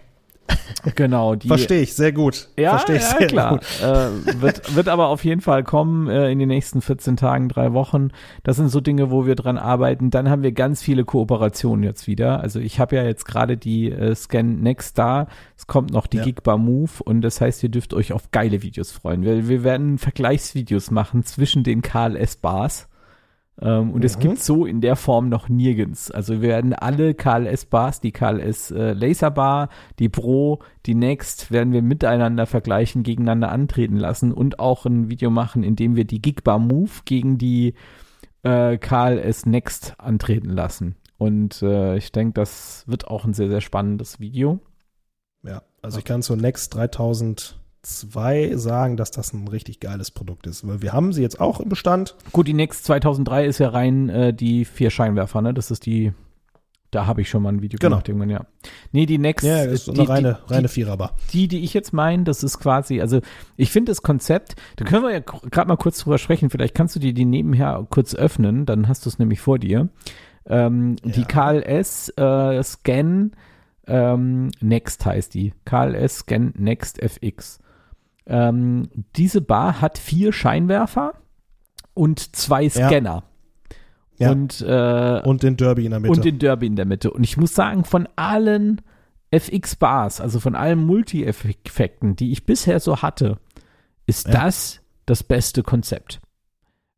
Genau, 0.95 1.35
die 1.35 1.49
Verstehe 1.49 1.81
ich, 1.83 1.95
sehr 1.95 2.13
gut. 2.13 2.49
ja, 2.57 2.71
Verstehe 2.71 2.97
ich 2.97 3.03
ja 3.03 3.19
sehr 3.19 3.27
klar. 3.27 3.51
gut. 3.59 3.63
Äh, 3.83 4.41
wird, 4.41 4.77
wird 4.77 4.89
aber 4.89 5.09
auf 5.09 5.25
jeden 5.25 5.41
Fall 5.41 5.65
kommen 5.65 6.09
äh, 6.09 6.31
in 6.31 6.39
den 6.39 6.49
nächsten 6.49 6.81
14 6.81 7.17
Tagen, 7.17 7.49
drei 7.49 7.73
Wochen. 7.73 8.09
Das 8.45 8.57
sind 8.57 8.69
so 8.69 8.81
Dinge, 8.81 9.11
wo 9.11 9.27
wir 9.27 9.35
dran 9.35 9.59
arbeiten. 9.59 10.11
Dann 10.11 10.31
haben 10.31 10.43
wir 10.43 10.53
ganz 10.53 10.83
viele 10.83 11.05
Kooperationen 11.05 11.83
jetzt 11.83 12.07
wieder. 12.07 12.41
Also 12.41 12.61
ich 12.61 12.79
habe 12.81 12.97
ja 12.97 13.05
jetzt 13.05 13.25
gerade 13.25 13.57
die 13.57 13.91
äh, 13.91 14.15
Scan 14.15 14.61
Next 14.63 14.99
da. 14.99 15.27
Es 15.57 15.67
kommt 15.67 15.93
noch 15.93 16.07
die 16.07 16.19
Ja. 16.19 16.25
Gigbar 16.25 16.59
Move 16.59 16.91
und 17.05 17.23
das 17.23 17.41
heißt, 17.41 17.63
ihr 17.63 17.69
dürft 17.71 17.93
euch 17.93 18.13
auf 18.13 18.31
geile 18.31 18.63
Videos 18.63 18.93
freuen. 18.93 19.23
Wir, 19.23 19.49
wir 19.49 19.65
werden 19.65 19.99
Vergleichsvideos 19.99 20.91
machen 20.91 21.25
zwischen 21.25 21.65
den 21.65 21.83
KLS-Bars. 21.83 22.88
Ähm, 23.61 23.91
und 23.93 24.05
es 24.05 24.17
Mhm. 24.17 24.21
gibt 24.21 24.39
so 24.39 24.65
in 24.67 24.81
der 24.81 24.97
Form 24.97 25.29
noch 25.29 25.49
nirgends. 25.49 26.11
Also 26.11 26.41
wir 26.41 26.49
werden 26.49 26.75
alle 26.75 27.15
KLS-Bars, 27.15 28.01
die 28.01 28.13
KLS 28.13 28.71
äh, 28.71 28.93
Laserbar, 28.93 29.69
die 29.99 30.09
Pro, 30.09 30.61
die 30.87 30.95
Next, 30.95 31.51
werden 31.51 31.73
wir 31.73 31.83
miteinander 31.83 32.47
vergleichen, 32.47 33.03
gegeneinander 33.03 33.51
antreten 33.51 33.97
lassen 33.97 34.33
und 34.33 34.61
auch 34.61 34.87
ein 34.87 35.11
Video 35.11 35.31
machen, 35.31 35.63
in 35.65 35.77
dem 35.77 35.97
wir 35.97 36.05
die 36.05 36.23
Gigbar 36.23 36.59
Move 36.59 36.91
gegen 37.05 37.37
die 37.39 37.75
äh, 38.45 38.79
KLS 38.79 39.47
Next 39.47 39.95
antreten 39.99 40.51
lassen. 40.51 40.95
Und 41.19 41.61
äh, 41.63 41.97
ich 41.97 42.13
denke, 42.13 42.35
das 42.35 42.85
wird 42.87 43.09
auch 43.09 43.25
ein 43.25 43.35
sehr, 43.35 43.49
sehr 43.49 43.61
spannendes 43.61 44.21
Video. 44.21 44.61
Ja, 45.43 45.63
also 45.83 45.99
ich 45.99 46.05
kann 46.05 46.23
zur 46.23 46.37
Next 46.37 46.77
3002 47.83 48.57
sagen, 48.57 48.97
dass 48.97 49.11
das 49.11 49.33
ein 49.33 49.49
richtig 49.49 49.81
geiles 49.81 50.11
Produkt 50.11 50.47
ist, 50.47 50.67
weil 50.67 50.83
wir 50.83 50.93
haben 50.93 51.13
sie 51.13 51.23
jetzt 51.23 51.41
auch 51.41 51.61
im 51.61 51.69
Bestand. 51.69 52.17
Gut, 52.33 52.49
die 52.49 52.55
Next 52.55 52.85
2003 52.85 53.47
ist 53.47 53.59
ja 53.59 53.69
rein 53.69 54.09
äh, 54.09 54.35
die 54.35 54.65
vier 54.65 54.91
Scheinwerfer, 54.91 55.41
ne? 55.43 55.55
Das 55.55 55.71
ist 55.71 55.87
die, 55.87 56.13
da 56.91 57.07
habe 57.07 57.21
ich 57.21 57.31
schon 57.31 57.43
mal 57.43 57.51
ein 57.51 57.63
Video 57.63 57.79
Genau. 57.81 57.97
gemacht 57.97 58.09
irgendwann, 58.09 58.31
ja. 58.31 58.47
Nee, 58.93 59.07
die 59.07 59.19
Next, 59.19 59.47
Ja, 59.47 59.65
das 59.65 59.75
ist 59.75 59.85
so 59.87 59.93
die, 59.93 60.01
eine 60.01 60.09
reine, 60.09 60.39
die, 60.49 60.55
reine 60.55 60.69
Viererbar. 60.69 61.15
die, 61.33 61.49
die 61.49 61.61
ich 61.65 61.73
jetzt 61.75 61.93
meine, 61.93 62.25
das 62.25 62.43
ist 62.43 62.59
quasi, 62.59 63.01
also 63.01 63.21
ich 63.57 63.71
finde 63.71 63.91
das 63.93 64.03
Konzept, 64.03 64.57
da 64.77 64.85
können 64.85 65.05
wir 65.05 65.13
ja 65.13 65.21
gerade 65.21 65.69
mal 65.69 65.77
kurz 65.77 65.99
drüber 66.01 66.19
sprechen, 66.19 66.51
vielleicht 66.51 66.75
kannst 66.75 66.97
du 66.97 67.01
dir 67.01 67.13
die 67.15 67.25
nebenher 67.25 67.87
kurz 67.91 68.15
öffnen, 68.15 68.67
dann 68.67 68.89
hast 68.89 69.05
du 69.07 69.11
es 69.11 69.19
nämlich 69.19 69.41
vor 69.41 69.59
dir. 69.59 69.89
Ähm, 70.47 70.97
Die 71.05 71.21
Ja. 71.21 71.27
KLS 71.61 72.09
äh, 72.17 72.63
Scan 72.63 73.33
ähm, 73.87 74.51
Next 74.61 75.07
heißt 75.07 75.33
die. 75.35 75.53
KLS 75.65 76.19
Scan 76.21 76.53
Next 76.57 77.01
FX. 77.03 77.59
Ähm, 78.29 78.89
diese 79.17 79.41
Bar 79.41 79.81
hat 79.81 79.99
vier 79.99 80.33
Scheinwerfer 80.33 81.15
und 81.95 82.37
zwei 82.37 82.65
Ja. 82.65 82.71
Scanner. 82.71 83.23
Ja. 84.19 84.31
Und, 84.33 84.61
äh, 84.63 85.23
Und 85.25 85.43
den 85.43 85.57
Derby 85.57 85.85
in 85.87 85.93
der 85.93 86.01
Mitte. 86.01 86.13
und 86.13 86.25
den 86.25 86.39
Derby 86.39 86.67
in 86.67 86.77
der 86.77 86.85
Mitte. 86.87 87.11
Und 87.11 87.25
ich 87.25 87.37
muss 87.37 87.55
sagen, 87.55 87.85
von 87.85 88.09
allen 88.17 88.81
FX-Bars, 89.31 90.21
also 90.21 90.41
von 90.41 90.55
allen 90.55 90.79
Multi-Effekten, 90.85 92.17
die 92.17 92.33
ich 92.33 92.45
bisher 92.45 92.81
so 92.81 93.01
hatte, 93.03 93.39
ist 94.07 94.27
Ja. 94.27 94.33
das 94.45 94.81
das 95.07 95.23
beste 95.23 95.63
Konzept. 95.63 96.21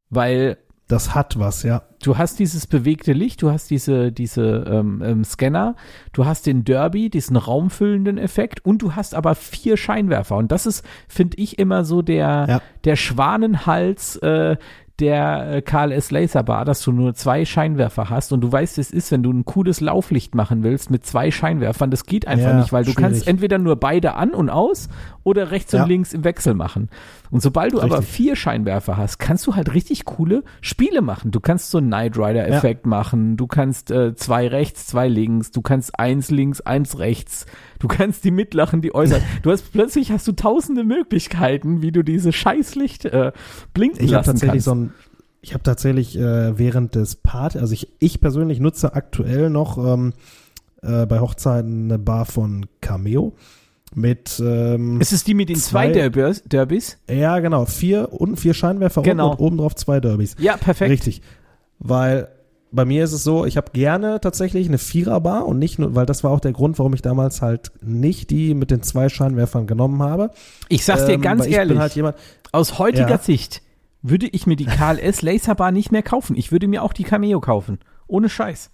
Weil 0.08 0.56
das 0.90 1.14
hat 1.14 1.38
was, 1.38 1.62
ja. 1.62 1.82
du 2.02 2.18
hast 2.18 2.38
dieses 2.38 2.66
bewegte 2.66 3.12
Licht, 3.12 3.42
du 3.42 3.50
hast 3.50 3.70
diese, 3.70 4.10
diese 4.10 4.64
ähm, 4.66 5.02
ähm, 5.04 5.24
Scanner, 5.24 5.76
du 6.12 6.26
hast 6.26 6.46
den 6.46 6.64
Derby, 6.64 7.10
diesen 7.10 7.36
raumfüllenden 7.36 8.18
Effekt 8.18 8.64
und 8.64 8.82
du 8.82 8.96
hast 8.96 9.14
aber 9.14 9.34
vier 9.34 9.76
Scheinwerfer. 9.76 10.36
Und 10.36 10.50
das 10.50 10.66
ist, 10.66 10.84
finde 11.08 11.36
ich, 11.38 11.58
immer 11.58 11.84
so 11.84 12.02
der, 12.02 12.46
Ja. 12.48 12.62
der 12.84 12.96
Schwanenhals 12.96 14.16
äh, 14.16 14.56
der 15.00 15.50
äh, 15.56 15.62
KLS 15.62 16.10
Laserbar, 16.10 16.64
dass 16.64 16.82
du 16.82 16.92
nur 16.92 17.14
zwei 17.14 17.44
Scheinwerfer 17.44 18.10
hast 18.10 18.32
und 18.32 18.40
du 18.42 18.52
weißt, 18.52 18.78
es 18.78 18.90
ist, 18.90 19.10
wenn 19.10 19.22
du 19.22 19.32
ein 19.32 19.44
cooles 19.44 19.80
Lauflicht 19.80 20.34
machen 20.34 20.62
willst 20.62 20.90
mit 20.90 21.04
zwei 21.06 21.30
Scheinwerfern, 21.30 21.90
das 21.90 22.04
geht 22.06 22.28
einfach 22.28 22.50
Ja, 22.50 22.58
nicht, 22.58 22.72
weil 22.72 22.84
du 22.84 22.92
schwierig. 22.92 23.04
kannst 23.04 23.26
entweder 23.26 23.58
nur 23.58 23.76
beide 23.76 24.14
an 24.14 24.30
und 24.30 24.50
aus 24.50 24.88
oder 25.24 25.50
rechts 25.50 25.72
Ja. 25.72 25.82
und 25.82 25.88
links 25.88 26.12
im 26.12 26.24
Wechsel 26.24 26.54
machen. 26.54 26.88
Und 27.30 27.42
sobald 27.42 27.72
du 27.74 27.80
aber 27.80 27.98
Richtig. 27.98 28.14
vier 28.14 28.36
Scheinwerfer 28.36 28.96
hast, 28.96 29.18
kannst 29.18 29.46
du 29.46 29.54
halt 29.54 29.72
richtig 29.72 30.04
coole 30.04 30.42
Spiele 30.62 31.00
machen. 31.00 31.30
Du 31.30 31.38
kannst 31.38 31.70
so 31.70 31.78
einen 31.78 31.86
Knight 31.86 32.16
Rider 32.18 32.46
Effekt 32.48 32.86
machen, 32.86 33.36
du 33.36 33.46
kannst 33.46 33.90
äh, 33.92 34.14
zwei 34.16 34.48
rechts, 34.48 34.86
zwei 34.88 35.06
links, 35.06 35.52
du 35.52 35.62
kannst 35.62 35.96
eins 35.98 36.30
links, 36.32 36.60
eins 36.60 36.98
rechts, 36.98 37.46
du 37.78 37.86
kannst 37.86 38.24
die 38.24 38.32
mitlachen, 38.32 38.82
die 38.82 38.92
äußern. 38.94 39.22
du 39.42 39.52
hast 39.52 39.70
plötzlich 39.72 40.10
hast 40.10 40.26
du 40.26 40.32
tausende 40.32 40.82
Möglichkeiten, 40.82 41.82
wie 41.82 41.92
du 41.92 42.02
diese 42.02 42.32
Scheißlicht 42.32 43.04
äh, 43.04 43.30
blinken 43.74 44.04
Ich 44.04 44.10
lassen 44.10 44.30
tatsächlich 44.30 44.64
kannst. 44.64 44.64
so 44.64 44.74
ein, 44.74 44.89
ich 45.42 45.54
habe 45.54 45.62
tatsächlich 45.62 46.16
äh, 46.18 46.58
während 46.58 46.94
des 46.94 47.16
Part, 47.16 47.56
also 47.56 47.72
ich, 47.72 47.88
ich 47.98 48.20
persönlich 48.20 48.60
nutze 48.60 48.94
aktuell 48.94 49.50
noch 49.50 49.78
ähm, 49.78 50.12
äh, 50.82 51.06
bei 51.06 51.20
Hochzeiten 51.20 51.84
eine 51.84 51.98
Bar 51.98 52.26
von 52.26 52.66
Cameo 52.80 53.32
mit 53.94 54.40
ähm, 54.44 55.00
ist 55.00 55.12
es 55.12 55.24
die 55.24 55.34
mit 55.34 55.48
den 55.48 55.56
zwei, 55.56 55.86
zwei- 55.86 55.92
Derbys? 55.92 56.42
Derbys? 56.44 56.98
ja 57.10 57.38
genau 57.40 57.64
vier 57.64 58.12
unten 58.12 58.36
vier 58.36 58.54
Scheinwerfer 58.54 59.02
Genau. 59.02 59.32
und 59.32 59.40
obendrauf 59.40 59.74
zwei 59.74 59.98
Derbys. 59.98 60.36
Ja, 60.38 60.56
perfekt. 60.56 60.90
Richtig, 60.92 61.22
weil 61.80 62.28
bei 62.72 62.84
mir 62.84 63.02
ist 63.02 63.12
es 63.12 63.24
so, 63.24 63.44
ich 63.46 63.56
habe 63.56 63.72
gerne 63.72 64.20
tatsächlich 64.20 64.68
eine 64.68 64.78
Viererbar 64.78 65.44
und 65.46 65.58
nicht 65.58 65.80
nur, 65.80 65.96
weil 65.96 66.06
das 66.06 66.22
war 66.22 66.30
auch 66.30 66.38
der 66.38 66.52
Grund, 66.52 66.78
warum 66.78 66.94
ich 66.94 67.02
damals 67.02 67.42
halt 67.42 67.72
nicht 67.82 68.30
die 68.30 68.54
mit 68.54 68.70
den 68.70 68.82
zwei 68.82 69.08
Scheinwerfern 69.08 69.66
genommen 69.66 70.00
habe. 70.04 70.30
Ich 70.68 70.84
sag's 70.84 71.06
dir 71.06 71.14
Ähm, 71.14 71.20
ganz 71.20 71.46
ehrlich, 71.48 71.72
bin 71.74 71.80
halt 71.80 71.96
jemand, 71.96 72.16
aus 72.52 72.78
heutiger 72.78 73.08
Ja. 73.10 73.18
Sicht 73.18 73.60
würde 74.02 74.26
ich 74.28 74.46
mir 74.46 74.56
die 74.56 74.66
KLS 74.66 75.22
Laserbar 75.22 75.72
nicht 75.72 75.92
mehr 75.92 76.02
kaufen. 76.02 76.36
Ich 76.36 76.52
würde 76.52 76.68
mir 76.68 76.82
auch 76.82 76.92
die 76.92 77.04
Cameo 77.04 77.40
kaufen. 77.40 77.78
Ohne 78.06 78.28
Scheiß. 78.28 78.70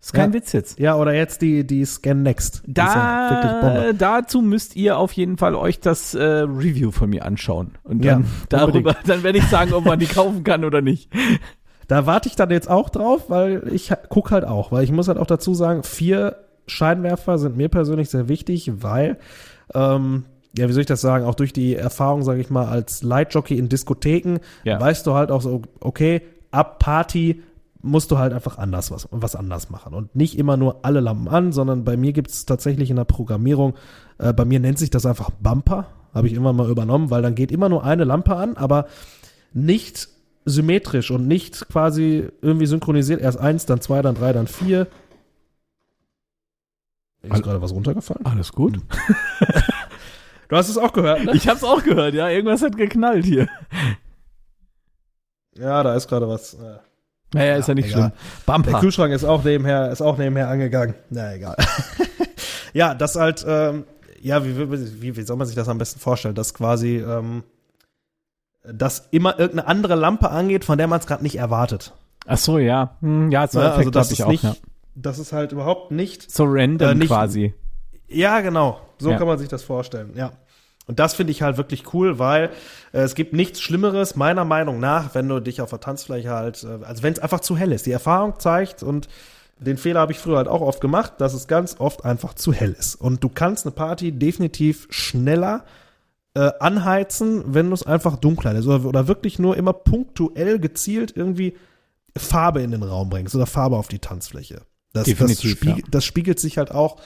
Ist 0.00 0.12
kein 0.14 0.30
Ja. 0.30 0.34
Witz 0.34 0.52
jetzt. 0.52 0.78
ja 0.80 0.96
oder 0.96 1.14
jetzt 1.14 1.42
die 1.42 1.64
die 1.66 1.84
Scan 1.84 2.22
Next. 2.22 2.64
Ist 2.66 2.76
ja. 2.76 3.60
Da, 3.60 3.92
dazu 3.92 4.42
müsst 4.42 4.74
ihr 4.74 4.98
auf 4.98 5.12
jeden 5.12 5.36
Fall 5.38 5.54
euch 5.54 5.78
das 5.78 6.14
äh, 6.14 6.22
Review 6.22 6.90
von 6.90 7.08
mir 7.10 7.24
anschauen. 7.24 7.72
Und 7.84 8.04
Ja, 8.04 8.14
dann 8.16 8.26
darüber, 8.48 8.96
dann 9.06 9.22
werde 9.22 9.38
ich 9.38 9.46
sagen, 9.46 9.72
ob 9.74 9.84
man 9.84 9.98
die 10.00 10.06
kaufen 10.08 10.42
kann 10.42 10.64
oder 10.64 10.80
nicht. 10.82 11.08
Da 11.86 12.06
warte 12.06 12.28
ich 12.28 12.34
dann 12.36 12.50
jetzt 12.50 12.68
auch 12.68 12.90
drauf, 12.90 13.30
weil 13.30 13.68
ich 13.72 13.92
ha- 13.92 13.98
guck 14.08 14.30
halt 14.32 14.44
auch, 14.44 14.72
weil 14.72 14.82
ich 14.82 14.90
muss 14.92 15.06
halt 15.08 15.18
auch 15.18 15.26
dazu 15.26 15.54
sagen, 15.54 15.82
vier 15.84 16.36
Scheinwerfer 16.66 17.38
sind 17.38 17.56
mir 17.56 17.68
persönlich 17.68 18.08
sehr 18.10 18.28
wichtig, 18.28 18.72
weil, 18.82 19.18
ähm, 19.74 20.24
ja, 20.56 20.68
wie 20.68 20.72
soll 20.72 20.82
ich 20.82 20.86
das 20.86 21.00
sagen, 21.00 21.24
auch 21.24 21.34
durch 21.34 21.52
die 21.52 21.74
Erfahrung, 21.74 22.22
sage 22.22 22.40
ich 22.40 22.50
mal, 22.50 22.66
als 22.66 23.02
Lightjockey 23.02 23.56
in 23.58 23.68
Diskotheken, 23.68 24.38
Ja. 24.64 24.80
weißt 24.80 25.06
du 25.06 25.14
halt 25.14 25.30
auch 25.30 25.40
so, 25.42 25.62
okay, 25.80 26.22
ab 26.50 26.78
Party 26.78 27.42
musst 27.84 28.10
du 28.10 28.18
halt 28.18 28.32
einfach 28.32 28.58
anders 28.58 28.90
was, 28.92 29.08
was 29.10 29.34
anders 29.34 29.68
machen 29.70 29.92
und 29.94 30.14
nicht 30.14 30.38
immer 30.38 30.56
nur 30.56 30.84
alle 30.84 31.00
Lampen 31.00 31.26
an, 31.28 31.52
sondern 31.52 31.84
bei 31.84 31.96
mir 31.96 32.12
gibt 32.12 32.30
es 32.30 32.46
tatsächlich 32.46 32.90
in 32.90 32.96
der 32.96 33.04
Programmierung, 33.04 33.74
äh, 34.18 34.32
bei 34.32 34.44
mir 34.44 34.60
nennt 34.60 34.78
sich 34.78 34.90
das 34.90 35.04
einfach 35.06 35.30
Bumper, 35.30 35.86
habe 36.14 36.26
ich 36.28 36.34
immer 36.34 36.52
mal 36.52 36.70
übernommen, 36.70 37.10
weil 37.10 37.22
dann 37.22 37.34
geht 37.34 37.50
immer 37.50 37.68
nur 37.68 37.82
eine 37.84 38.04
Lampe 38.04 38.36
an, 38.36 38.56
aber 38.56 38.86
nicht 39.52 40.08
symmetrisch 40.44 41.10
und 41.10 41.26
nicht 41.26 41.68
quasi 41.68 42.28
irgendwie 42.40 42.66
synchronisiert. 42.66 43.20
Erst 43.20 43.38
eins, 43.38 43.64
dann 43.66 43.80
zwei, 43.80 44.02
dann 44.02 44.14
drei, 44.16 44.32
dann 44.32 44.46
vier. 44.46 44.86
Ist 47.22 47.42
gerade 47.42 47.62
was 47.62 47.72
runtergefallen? 47.72 48.26
Alles 48.26 48.52
gut. 48.52 48.80
Du 50.48 50.56
hast 50.56 50.68
es 50.68 50.76
auch 50.78 50.92
gehört, 50.92 51.24
ne? 51.24 51.32
Ich 51.34 51.48
hab's 51.48 51.64
auch 51.64 51.82
gehört, 51.82 52.14
ja. 52.14 52.28
Irgendwas 52.28 52.62
hat 52.62 52.76
geknallt 52.76 53.24
hier. 53.24 53.48
Ja, 55.58 55.82
da 55.82 55.94
ist 55.94 56.08
gerade 56.08 56.28
was. 56.28 56.54
äh, 56.54 56.76
Naja, 57.34 57.56
ist 57.56 57.68
ja 57.68 57.72
Ja, 57.72 57.74
nicht 57.74 57.88
egal. 57.88 57.98
schlimm. 58.00 58.12
Der 58.46 58.52
Bumper. 58.52 58.80
Kühlschrank 58.80 59.12
ist 59.12 59.24
auch 59.24 59.44
nebenher, 59.44 59.90
ist 59.90 60.00
auch 60.02 60.18
nebenher 60.18 60.48
angegangen. 60.48 60.94
Na 61.10 61.34
egal. 61.34 61.56
ja, 62.72 62.94
das 62.94 63.16
halt, 63.16 63.44
ähm, 63.46 63.84
ja, 64.20 64.44
wie, 64.44 64.56
wie, 65.02 65.16
wie 65.16 65.22
soll 65.22 65.36
man 65.36 65.46
sich 65.46 65.56
das 65.56 65.68
am 65.68 65.78
besten 65.78 66.00
vorstellen? 66.00 66.34
Dass 66.34 66.54
quasi, 66.54 66.96
ähm, 66.98 67.42
dass 68.64 69.08
immer 69.10 69.38
irgendeine 69.38 69.68
andere 69.68 69.94
Lampe 69.94 70.30
angeht, 70.30 70.64
von 70.64 70.78
der 70.78 70.86
man 70.86 71.00
es 71.00 71.06
gerade 71.06 71.22
nicht 71.22 71.36
erwartet. 71.36 71.92
Ach 72.26 72.38
so, 72.38 72.58
ja. 72.58 72.96
Hm, 73.00 73.30
ja, 73.30 73.46
so 73.48 73.58
Ne? 73.58 73.64
Effekt 73.66 73.78
Also 73.78 73.90
das 73.90 74.12
ist 74.12 74.22
auch, 74.22 74.28
nicht, 74.30 74.44
ja. 74.44 74.54
das 74.94 75.18
ist 75.18 75.32
halt 75.32 75.52
überhaupt 75.52 75.90
nicht 75.90 76.30
So 76.30 76.44
random 76.46 76.88
Äh, 76.90 76.94
nicht- 76.94 77.08
quasi. 77.08 77.54
Ja, 78.14 78.40
genau. 78.40 78.80
So 78.98 79.10
Ja. 79.10 79.18
kann 79.18 79.26
man 79.26 79.38
sich 79.38 79.48
das 79.48 79.62
vorstellen, 79.62 80.12
ja. 80.14 80.32
Und 80.86 80.98
das 80.98 81.14
finde 81.14 81.30
ich 81.30 81.42
halt 81.42 81.56
wirklich 81.56 81.94
cool, 81.94 82.18
weil 82.18 82.50
äh, 82.92 83.00
es 83.00 83.14
gibt 83.14 83.32
nichts 83.32 83.60
Schlimmeres, 83.60 84.16
meiner 84.16 84.44
Meinung 84.44 84.80
nach, 84.80 85.14
wenn 85.14 85.28
du 85.28 85.40
dich 85.40 85.60
auf 85.60 85.70
der 85.70 85.80
Tanzfläche 85.80 86.30
halt, 86.30 86.64
äh, 86.64 86.84
also 86.84 87.02
wenn 87.02 87.12
es 87.12 87.20
einfach 87.20 87.40
zu 87.40 87.56
hell 87.56 87.72
ist. 87.72 87.86
Die 87.86 87.92
Erfahrung 87.92 88.38
zeigt 88.38 88.82
und 88.82 89.08
den 89.58 89.76
Fehler 89.76 90.00
habe 90.00 90.12
ich 90.12 90.18
früher 90.18 90.38
halt 90.38 90.48
auch 90.48 90.60
oft 90.60 90.80
gemacht, 90.80 91.14
dass 91.18 91.34
es 91.34 91.46
ganz 91.46 91.76
oft 91.78 92.04
einfach 92.04 92.34
zu 92.34 92.52
hell 92.52 92.74
ist. 92.76 92.96
Und 92.96 93.22
du 93.22 93.28
kannst 93.28 93.64
eine 93.64 93.72
Party 93.72 94.10
definitiv 94.10 94.88
schneller 94.90 95.64
äh, 96.34 96.50
anheizen, 96.58 97.54
wenn 97.54 97.68
du 97.68 97.74
es 97.74 97.86
einfach 97.86 98.16
dunkler 98.16 98.54
lässt. 98.54 98.66
Oder, 98.66 98.84
oder 98.84 99.06
wirklich 99.06 99.38
nur 99.38 99.56
immer 99.56 99.72
punktuell 99.72 100.58
gezielt 100.58 101.16
irgendwie 101.16 101.56
Farbe 102.16 102.60
in 102.62 102.72
den 102.72 102.82
Raum 102.82 103.08
bringst 103.08 103.34
oder 103.34 103.46
Farbe 103.46 103.76
auf 103.76 103.88
die 103.88 104.00
Tanzfläche. 104.00 104.62
Das, 104.92 105.04
das, 105.06 105.40
spiegel, 105.40 105.78
ja. 105.78 105.84
das 105.90 106.04
spiegelt 106.04 106.38
sich 106.40 106.58
halt 106.58 106.70
auch 106.72 107.00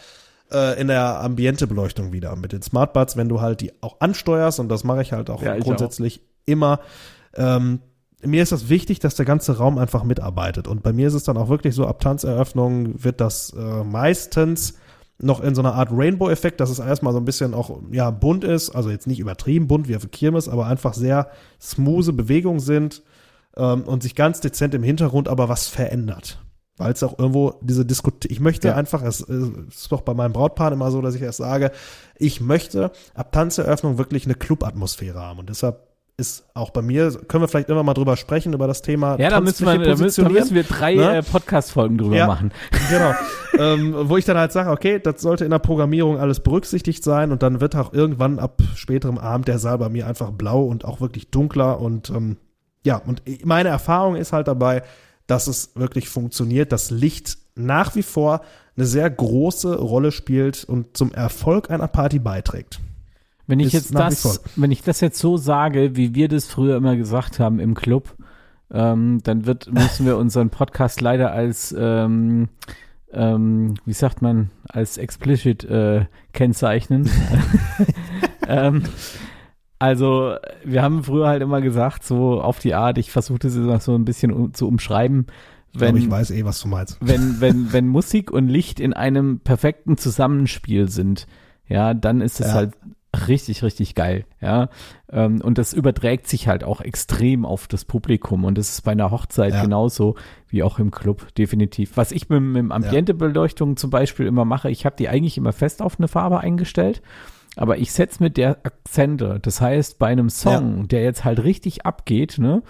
äh, 0.52 0.80
in 0.80 0.88
der 0.88 1.20
Ambientebeleuchtung 1.20 2.12
wieder. 2.12 2.36
Mit 2.36 2.52
den 2.52 2.62
Smartbuds, 2.62 3.16
wenn 3.16 3.28
du 3.28 3.40
halt 3.40 3.60
die 3.60 3.72
auch 3.82 4.00
ansteuerst, 4.00 4.60
und 4.60 4.68
das 4.68 4.84
mache 4.84 5.02
ich 5.02 5.12
halt 5.12 5.30
auch 5.30 5.42
Ja, 5.42 5.56
ich 5.56 5.64
grundsätzlich 5.64 6.22
immer, 6.44 6.80
ähm, 7.34 7.80
mir 8.22 8.42
ist 8.42 8.52
das 8.52 8.68
wichtig, 8.68 8.98
dass 8.98 9.14
der 9.14 9.26
ganze 9.26 9.58
Raum 9.58 9.78
einfach 9.78 10.04
mitarbeitet. 10.04 10.68
Und 10.68 10.82
bei 10.82 10.92
mir 10.92 11.08
ist 11.08 11.14
es 11.14 11.24
dann 11.24 11.36
auch 11.36 11.48
wirklich 11.48 11.74
so, 11.74 11.86
ab 11.86 12.00
Tanzeröffnung 12.00 13.02
wird 13.04 13.20
das 13.20 13.52
äh, 13.52 13.84
meistens 13.84 14.74
noch 15.18 15.40
in 15.40 15.54
so 15.54 15.62
einer 15.62 15.74
Art 15.74 15.90
Rainbow-Effekt, 15.92 16.60
dass 16.60 16.70
es 16.70 16.78
erstmal 16.78 17.12
so 17.12 17.18
ein 17.18 17.24
bisschen 17.24 17.54
auch, 17.54 17.78
ja, 17.90 18.10
bunt 18.10 18.44
ist, 18.44 18.70
also 18.70 18.90
jetzt 18.90 19.06
nicht 19.06 19.18
übertrieben 19.18 19.66
bunt 19.66 19.88
wie 19.88 19.96
auf 19.96 20.10
Kirmes, 20.10 20.48
aber 20.48 20.66
einfach 20.66 20.94
sehr 20.94 21.30
smooth 21.60 22.16
Bewegungen 22.16 22.60
sind 22.60 23.02
ähm, 23.56 23.82
und 23.84 24.02
sich 24.02 24.14
ganz 24.14 24.40
dezent 24.40 24.74
im 24.74 24.82
Hintergrund 24.82 25.28
aber 25.28 25.48
was 25.48 25.68
verändert. 25.68 26.38
Weil 26.78 26.92
es 26.92 27.02
auch 27.02 27.18
irgendwo 27.18 27.54
diese 27.62 27.86
Diskut 27.86 28.24
ich 28.26 28.38
möchte 28.40 28.68
Ja. 28.68 28.74
einfach, 28.74 29.02
es 29.02 29.20
ist 29.20 29.90
doch 29.90 30.02
bei 30.02 30.12
meinem 30.14 30.32
Brautpaar 30.32 30.72
immer 30.72 30.90
so, 30.90 31.00
dass 31.00 31.14
ich 31.14 31.22
erst 31.22 31.38
sage, 31.38 31.70
ich 32.18 32.40
möchte 32.40 32.90
ab 33.14 33.32
Tanzeröffnung 33.32 33.96
wirklich 33.98 34.26
eine 34.26 34.34
Club-Atmosphäre 34.34 35.18
haben 35.20 35.38
und 35.38 35.48
deshalb 35.48 35.80
ist 36.18 36.46
auch 36.54 36.70
bei 36.70 36.80
mir, 36.80 37.10
können 37.28 37.42
wir 37.42 37.48
vielleicht 37.48 37.68
immer 37.68 37.82
mal 37.82 37.92
drüber 37.92 38.16
sprechen, 38.16 38.54
über 38.54 38.66
das 38.66 38.80
Thema 38.80 39.18
Ja, 39.18 39.28
da 39.28 39.40
müssen, 39.42 39.66
wir, 39.66 39.78
da, 39.78 39.96
müssen, 39.96 40.24
da 40.24 40.30
müssen 40.30 40.54
wir 40.54 40.62
drei 40.64 40.94
Ne? 40.94 41.16
äh, 41.18 41.22
Podcast-Folgen 41.22 41.98
drüber 41.98 42.16
Ja. 42.16 42.26
machen. 42.26 42.52
genau. 42.90 43.12
ähm, 43.58 43.94
wo 44.08 44.16
ich 44.16 44.24
dann 44.24 44.38
halt 44.38 44.50
sage, 44.52 44.70
okay, 44.70 44.98
das 44.98 45.20
sollte 45.20 45.44
in 45.44 45.50
der 45.50 45.58
Programmierung 45.58 46.18
alles 46.18 46.40
berücksichtigt 46.40 47.04
sein 47.04 47.32
und 47.32 47.42
dann 47.42 47.60
wird 47.60 47.76
auch 47.76 47.92
irgendwann 47.92 48.38
ab 48.38 48.62
späterem 48.76 49.18
Abend 49.18 49.46
der 49.48 49.58
Saal 49.58 49.76
bei 49.76 49.90
mir 49.90 50.06
einfach 50.06 50.30
blau 50.30 50.64
und 50.64 50.86
auch 50.86 51.02
wirklich 51.02 51.30
dunkler 51.30 51.80
und 51.80 52.08
ähm, 52.08 52.38
ja, 52.84 52.96
und 52.96 53.20
meine 53.44 53.68
Erfahrung 53.68 54.16
ist 54.16 54.32
halt 54.32 54.48
dabei, 54.48 54.82
dass 55.26 55.46
es 55.46 55.72
wirklich 55.74 56.08
funktioniert, 56.08 56.72
dass 56.72 56.90
Licht 56.90 57.38
nach 57.54 57.94
wie 57.94 58.02
vor 58.02 58.42
eine 58.76 58.86
sehr 58.86 59.08
große 59.08 59.76
Rolle 59.76 60.12
spielt 60.12 60.64
und 60.64 60.96
zum 60.96 61.12
Erfolg 61.12 61.70
einer 61.70 61.88
Party 61.88 62.18
beiträgt. 62.18 62.80
Wenn 63.46 63.60
ich 63.60 63.68
Ist 63.68 63.72
jetzt 63.74 63.94
das, 63.94 64.40
wenn 64.56 64.72
ich 64.72 64.82
das 64.82 65.00
jetzt 65.00 65.18
so 65.18 65.36
sage, 65.36 65.96
wie 65.96 66.14
wir 66.14 66.28
das 66.28 66.46
früher 66.46 66.76
immer 66.76 66.96
gesagt 66.96 67.38
haben 67.38 67.60
im 67.60 67.74
Club, 67.74 68.14
ähm, 68.72 69.20
dann 69.22 69.46
wird, 69.46 69.72
müssen 69.72 70.06
wir 70.06 70.16
unseren 70.16 70.50
Podcast 70.50 71.00
leider 71.00 71.32
als, 71.32 71.74
ähm, 71.78 72.48
ähm, 73.12 73.74
wie 73.84 73.92
sagt 73.92 74.20
man, 74.20 74.50
als 74.68 74.98
explicit 74.98 75.64
äh, 75.64 76.06
kennzeichnen. 76.32 77.08
also, 79.78 80.34
wir 80.64 80.82
haben 80.82 81.04
früher 81.04 81.28
halt 81.28 81.42
immer 81.42 81.60
gesagt, 81.60 82.04
so 82.04 82.40
auf 82.40 82.58
die 82.58 82.74
Art, 82.74 82.98
ich 82.98 83.10
versuche 83.10 83.38
das 83.40 83.56
immer 83.56 83.80
so 83.80 83.94
ein 83.94 84.04
bisschen 84.04 84.32
um, 84.32 84.54
zu 84.54 84.66
umschreiben, 84.68 85.26
Ich 85.72 85.78
glaube, 85.78 85.94
wenn, 85.94 86.02
ich 86.02 86.10
weiß 86.10 86.30
eh, 86.30 86.44
was 86.44 86.60
du 86.60 86.68
meinst. 86.68 86.98
wenn, 87.00 87.40
wenn, 87.40 87.72
wenn 87.72 87.86
Musik 87.88 88.30
und 88.30 88.48
Licht 88.48 88.80
in 88.80 88.92
einem 88.94 89.40
perfekten 89.40 89.96
Zusammenspiel 89.98 90.88
sind, 90.88 91.26
ja, 91.68 91.94
dann 91.94 92.20
ist 92.20 92.40
es 92.40 92.48
Ja. 92.48 92.54
halt 92.54 92.74
richtig, 93.28 93.62
richtig 93.62 93.94
geil, 93.94 94.24
ja. 94.42 94.68
Ähm, 95.10 95.40
und 95.40 95.56
das 95.58 95.72
überträgt 95.72 96.26
sich 96.28 96.48
halt 96.48 96.64
auch 96.64 96.80
extrem 96.82 97.44
auf 97.46 97.66
das 97.66 97.84
Publikum 97.86 98.44
und 98.44 98.58
das 98.58 98.68
ist 98.70 98.82
bei 98.82 98.92
einer 98.92 99.10
Hochzeit 99.10 99.54
Ja. 99.54 99.62
genauso 99.62 100.16
wie 100.48 100.62
auch 100.62 100.78
im 100.78 100.90
Club, 100.90 101.34
definitiv. 101.34 101.96
Was 101.96 102.12
ich 102.12 102.28
mit, 102.28 102.40
mit 102.42 102.70
Ambientebeleuchtung 102.70 103.76
zum 103.76 103.90
Beispiel 103.90 104.26
immer 104.26 104.44
mache, 104.44 104.70
ich 104.70 104.84
habe 104.86 104.96
die 104.98 105.08
eigentlich 105.08 105.38
immer 105.38 105.52
fest 105.52 105.80
auf 105.82 105.98
eine 105.98 106.08
Farbe 106.08 106.40
eingestellt. 106.40 107.00
Aber 107.56 107.78
ich 107.78 107.90
setze 107.92 108.22
mit 108.22 108.36
der 108.36 108.58
Akzente. 108.64 109.38
Das 109.42 109.60
heißt, 109.60 109.98
bei 109.98 110.08
einem 110.08 110.28
Song, 110.30 110.86
der 110.88 111.02
jetzt 111.02 111.24
halt 111.24 111.42
richtig 111.42 111.84
abgeht, 111.86 112.36
ne, 112.38 112.62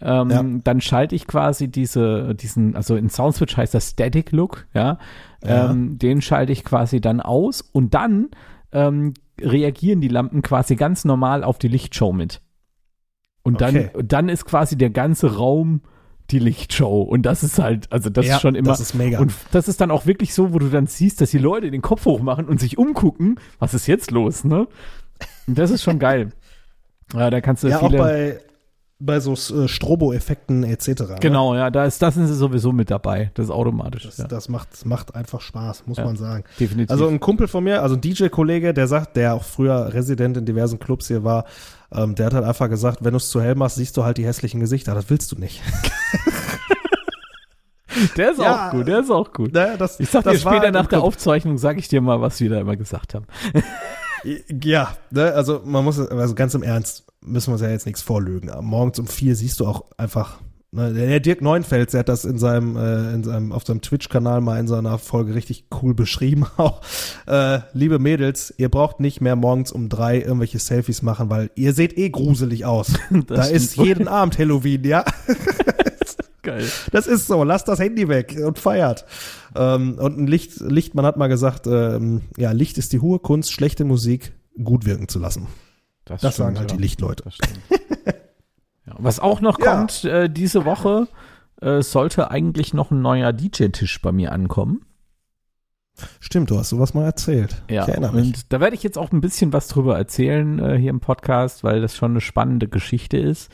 ähm, 0.00 0.30
Ja. 0.30 0.42
dann 0.64 0.80
schalte 0.80 1.14
ich 1.14 1.26
quasi 1.28 1.68
diese, 1.68 2.34
diesen, 2.34 2.74
also 2.74 2.96
in 2.96 3.08
Soundswitch 3.08 3.56
heißt 3.56 3.72
das 3.74 3.90
Static 3.90 4.32
Look, 4.32 4.66
ja, 4.74 4.98
Ja. 5.44 5.70
Ähm, 5.70 5.98
den 5.98 6.22
schalte 6.22 6.50
ich 6.52 6.64
quasi 6.64 7.00
dann 7.00 7.20
aus 7.20 7.60
und 7.60 7.94
dann 7.94 8.30
ähm, 8.72 9.12
reagieren 9.40 10.00
die 10.00 10.08
Lampen 10.08 10.40
quasi 10.42 10.76
ganz 10.76 11.04
normal 11.04 11.44
auf 11.44 11.58
die 11.58 11.68
Lichtshow 11.68 12.12
mit. 12.12 12.40
Und 13.42 13.60
dann, 13.60 13.76
Okay. 13.76 13.90
dann 14.04 14.28
ist 14.28 14.44
quasi 14.44 14.76
der 14.78 14.90
ganze 14.90 15.36
Raum 15.36 15.82
die 16.32 16.38
Lichtshow 16.38 17.02
und 17.02 17.22
das 17.22 17.42
ist 17.42 17.58
halt, 17.58 17.92
also 17.92 18.10
das 18.10 18.26
Ja, 18.26 18.36
ist 18.36 18.42
schon 18.42 18.54
immer 18.54 18.68
das 18.70 18.80
ist 18.80 18.94
mega. 18.94 19.18
und 19.20 19.32
das 19.52 19.68
ist 19.68 19.80
dann 19.80 19.90
auch 19.90 20.06
wirklich 20.06 20.34
so, 20.34 20.52
wo 20.52 20.58
du 20.58 20.68
dann 20.68 20.86
siehst, 20.86 21.20
dass 21.20 21.30
die 21.30 21.38
Leute 21.38 21.70
den 21.70 21.82
Kopf 21.82 22.04
hochmachen 22.06 22.46
und 22.46 22.58
sich 22.60 22.78
umgucken, 22.78 23.36
was 23.58 23.74
ist 23.74 23.86
jetzt 23.86 24.10
los, 24.10 24.44
ne? 24.44 24.66
Und 25.46 25.58
das 25.58 25.70
ist 25.70 25.82
schon 25.82 25.98
geil. 25.98 26.32
Ja, 27.14 27.30
da 27.30 27.40
kannst 27.40 27.62
du 27.62 27.68
ja, 27.68 27.78
auch 27.78 27.86
viele 27.88 27.98
bei, 27.98 28.40
bei 29.04 29.20
so 29.20 29.32
äh, 29.32 29.68
Strobo-Effekten 29.68 30.64
etc. 30.64 30.86
ne? 30.86 31.16
Genau, 31.20 31.54
ja, 31.54 31.70
da 31.70 31.84
ist, 31.84 32.00
das 32.02 32.14
sind 32.14 32.26
sie 32.26 32.34
sowieso 32.34 32.72
mit 32.72 32.90
dabei. 32.90 33.30
Das 33.34 33.46
ist 33.46 33.50
automatisch. 33.50 34.04
Das, 34.04 34.18
ja. 34.18 34.26
das 34.28 34.48
macht, 34.48 34.84
macht 34.86 35.14
einfach 35.14 35.40
Spaß, 35.40 35.84
muss 35.86 35.98
Ja. 35.98 36.04
man 36.04 36.16
sagen. 36.16 36.44
Definitiv. 36.60 36.90
Also 36.90 37.08
ein 37.08 37.20
Kumpel 37.20 37.48
von 37.48 37.64
mir, 37.64 37.82
also 37.82 37.96
ein 37.96 38.00
DJ-Kollege, 38.00 38.74
der 38.74 38.86
sagt, 38.86 39.16
der 39.16 39.34
auch 39.34 39.44
früher 39.44 39.92
Resident 39.92 40.36
in 40.36 40.44
diversen 40.46 40.78
Clubs 40.78 41.08
hier 41.08 41.24
war, 41.24 41.44
ähm, 41.92 42.14
der 42.14 42.26
hat 42.26 42.34
halt 42.34 42.44
einfach 42.44 42.68
gesagt, 42.68 42.98
wenn 43.04 43.12
du 43.12 43.16
es 43.18 43.28
zu 43.28 43.40
hell 43.42 43.54
machst, 43.54 43.76
siehst 43.76 43.96
du 43.96 44.04
halt 44.04 44.16
die 44.18 44.24
hässlichen 44.24 44.60
Gesichter. 44.60 44.94
Das 44.94 45.10
willst 45.10 45.32
du 45.32 45.36
nicht. 45.36 45.60
der 48.16 48.32
ist 48.32 48.40
Ja. 48.40 48.68
auch 48.68 48.70
gut, 48.72 48.88
der 48.88 49.00
ist 49.00 49.10
auch 49.10 49.32
gut. 49.32 49.52
Naja, 49.52 49.76
das, 49.76 50.00
Ich 50.00 50.08
sag 50.10 50.24
dir 50.24 50.36
später 50.38 50.60
halt 50.60 50.74
nach 50.74 50.86
der 50.86 50.98
Club. 50.98 51.04
Aufzeichnung, 51.04 51.58
sage 51.58 51.78
ich 51.78 51.88
dir 51.88 52.00
mal, 52.00 52.20
was 52.20 52.40
wir 52.40 52.50
da 52.50 52.60
immer 52.60 52.76
gesagt 52.76 53.14
haben. 53.14 53.26
Ja, 54.24 54.96
ne, 55.10 55.32
also 55.32 55.62
man 55.64 55.84
muss, 55.84 55.98
also 55.98 56.34
ganz 56.34 56.54
im 56.54 56.62
Ernst, 56.62 57.04
müssen 57.20 57.48
wir 57.48 57.52
uns 57.54 57.62
ja 57.62 57.70
jetzt 57.70 57.86
nichts 57.86 58.02
vorlügen. 58.02 58.50
Morgens 58.60 58.98
um 58.98 59.06
vier 59.06 59.36
siehst 59.36 59.60
du 59.60 59.66
auch 59.66 59.84
einfach, 59.96 60.40
ne, 60.72 60.92
der 60.92 61.20
Dirk 61.20 61.40
Neuenfels, 61.40 61.92
der 61.92 62.00
hat 62.00 62.08
das 62.08 62.24
in 62.24 62.38
seinem, 62.38 62.76
äh, 62.76 63.14
in 63.14 63.24
seinem, 63.24 63.52
auf 63.52 63.64
seinem 63.64 63.80
Twitch-Kanal 63.80 64.40
mal 64.40 64.58
in 64.58 64.68
seiner 64.68 64.98
Folge 64.98 65.34
richtig 65.34 65.66
cool 65.82 65.94
beschrieben 65.94 66.46
auch. 66.56 66.80
Äh, 67.26 67.60
liebe 67.72 67.98
Mädels, 67.98 68.52
ihr 68.58 68.68
braucht 68.68 69.00
nicht 69.00 69.20
mehr 69.20 69.36
morgens 69.36 69.72
um 69.72 69.88
drei 69.88 70.20
irgendwelche 70.20 70.58
Selfies 70.58 71.02
machen, 71.02 71.30
weil 71.30 71.50
ihr 71.54 71.72
seht 71.72 71.96
eh 71.96 72.10
gruselig 72.10 72.64
aus. 72.64 72.92
da 73.26 73.44
ist 73.44 73.78
wohl. 73.78 73.86
jeden 73.86 74.08
Abend 74.08 74.38
Halloween, 74.38 74.84
ja. 74.84 75.04
Geil. 76.42 76.68
Das 76.90 77.06
ist 77.06 77.26
so, 77.28 77.44
lasst 77.44 77.68
das 77.68 77.78
Handy 77.78 78.08
weg 78.08 78.36
und 78.44 78.58
feiert. 78.58 79.04
Ähm, 79.54 79.96
und 79.98 80.18
ein 80.18 80.26
Licht, 80.26 80.60
Lichtmann 80.60 81.06
hat 81.06 81.16
mal 81.16 81.28
gesagt, 81.28 81.66
ähm, 81.66 82.22
ja, 82.36 82.50
Licht 82.52 82.78
ist 82.78 82.92
die 82.92 83.00
hohe 83.00 83.18
Kunst, 83.20 83.52
schlechte 83.52 83.84
Musik 83.84 84.32
gut 84.62 84.84
wirken 84.84 85.08
zu 85.08 85.18
lassen. 85.18 85.46
Das 86.04 86.20
sagen 86.36 86.58
halt 86.58 86.72
die 86.72 86.76
Lichtleute. 86.76 87.22
Das 87.24 87.34
stimmt. 87.36 87.60
ja, 88.86 88.94
was 88.98 89.20
auch 89.20 89.40
noch 89.40 89.58
Ja. 89.60 89.76
kommt, 89.76 90.04
äh, 90.04 90.28
diese 90.28 90.64
Woche 90.64 91.06
äh, 91.60 91.80
sollte 91.82 92.30
eigentlich 92.32 92.74
noch 92.74 92.90
ein 92.90 93.00
neuer 93.02 93.32
DJ-Tisch 93.32 94.02
bei 94.02 94.10
mir 94.10 94.32
ankommen. 94.32 94.84
Stimmt, 96.20 96.50
du 96.50 96.58
hast 96.58 96.70
sowas 96.70 96.94
mal 96.94 97.04
erzählt. 97.04 97.62
Ja, 97.70 97.82
ich 97.82 97.88
erinnere 97.88 98.14
mich. 98.14 98.26
und 98.26 98.52
da 98.52 98.60
werde 98.60 98.74
ich 98.74 98.82
jetzt 98.82 98.98
auch 98.98 99.12
ein 99.12 99.20
bisschen 99.20 99.52
was 99.52 99.68
drüber 99.68 99.96
erzählen 99.96 100.58
äh, 100.58 100.76
hier 100.78 100.90
im 100.90 101.00
Podcast, 101.00 101.62
weil 101.62 101.80
das 101.80 101.94
schon 101.94 102.12
eine 102.12 102.20
spannende 102.20 102.66
Geschichte 102.66 103.18
ist. 103.18 103.52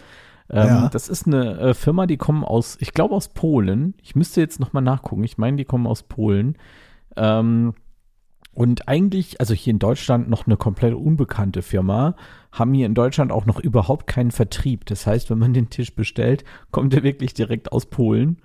Ähm, 0.51 0.66
Ja. 0.66 0.88
Das 0.88 1.09
ist 1.09 1.26
eine 1.26 1.59
äh, 1.59 1.74
Firma, 1.74 2.07
die 2.07 2.16
kommen 2.16 2.44
aus, 2.44 2.76
ich 2.80 2.92
glaube 2.92 3.14
aus 3.14 3.28
Polen. 3.28 3.94
Ich 4.03 4.14
müsste 4.16 4.40
jetzt 4.40 4.61
nochmal 4.61 4.82
nachgucken. 4.82 5.24
Ich 5.24 5.38
meine, 5.38 5.57
die 5.57 5.64
kommen 5.64 5.86
aus 5.86 6.03
Polen. 6.03 6.57
Ähm, 7.16 7.74
und 8.55 8.88
eigentlich, 8.88 9.40
also 9.40 9.55
hier 9.55 9.70
in 9.72 9.78
Deutschland 9.78 10.28
noch 10.28 10.46
eine 10.46 10.57
komplett 10.57 10.94
unbekannte 10.94 11.62
Firma, 11.62 12.16
haben 12.51 12.74
hier 12.74 12.86
in 12.86 12.94
Deutschland 12.94 13.30
auch 13.30 13.46
noch 13.46 13.61
überhaupt 13.61 14.07
keinen 14.09 14.32
Vertrieb. 14.32 14.84
Das 14.86 15.07
heißt, 15.07 15.30
wenn 15.30 15.38
man 15.38 15.53
den 15.53 15.70
Tisch 15.70 15.94
bestellt, 15.94 16.44
kommt 16.72 16.92
er 16.92 17.05
wirklich 17.05 17.34
direkt 17.34 17.70
aus 17.70 17.86
Polen. 17.86 18.38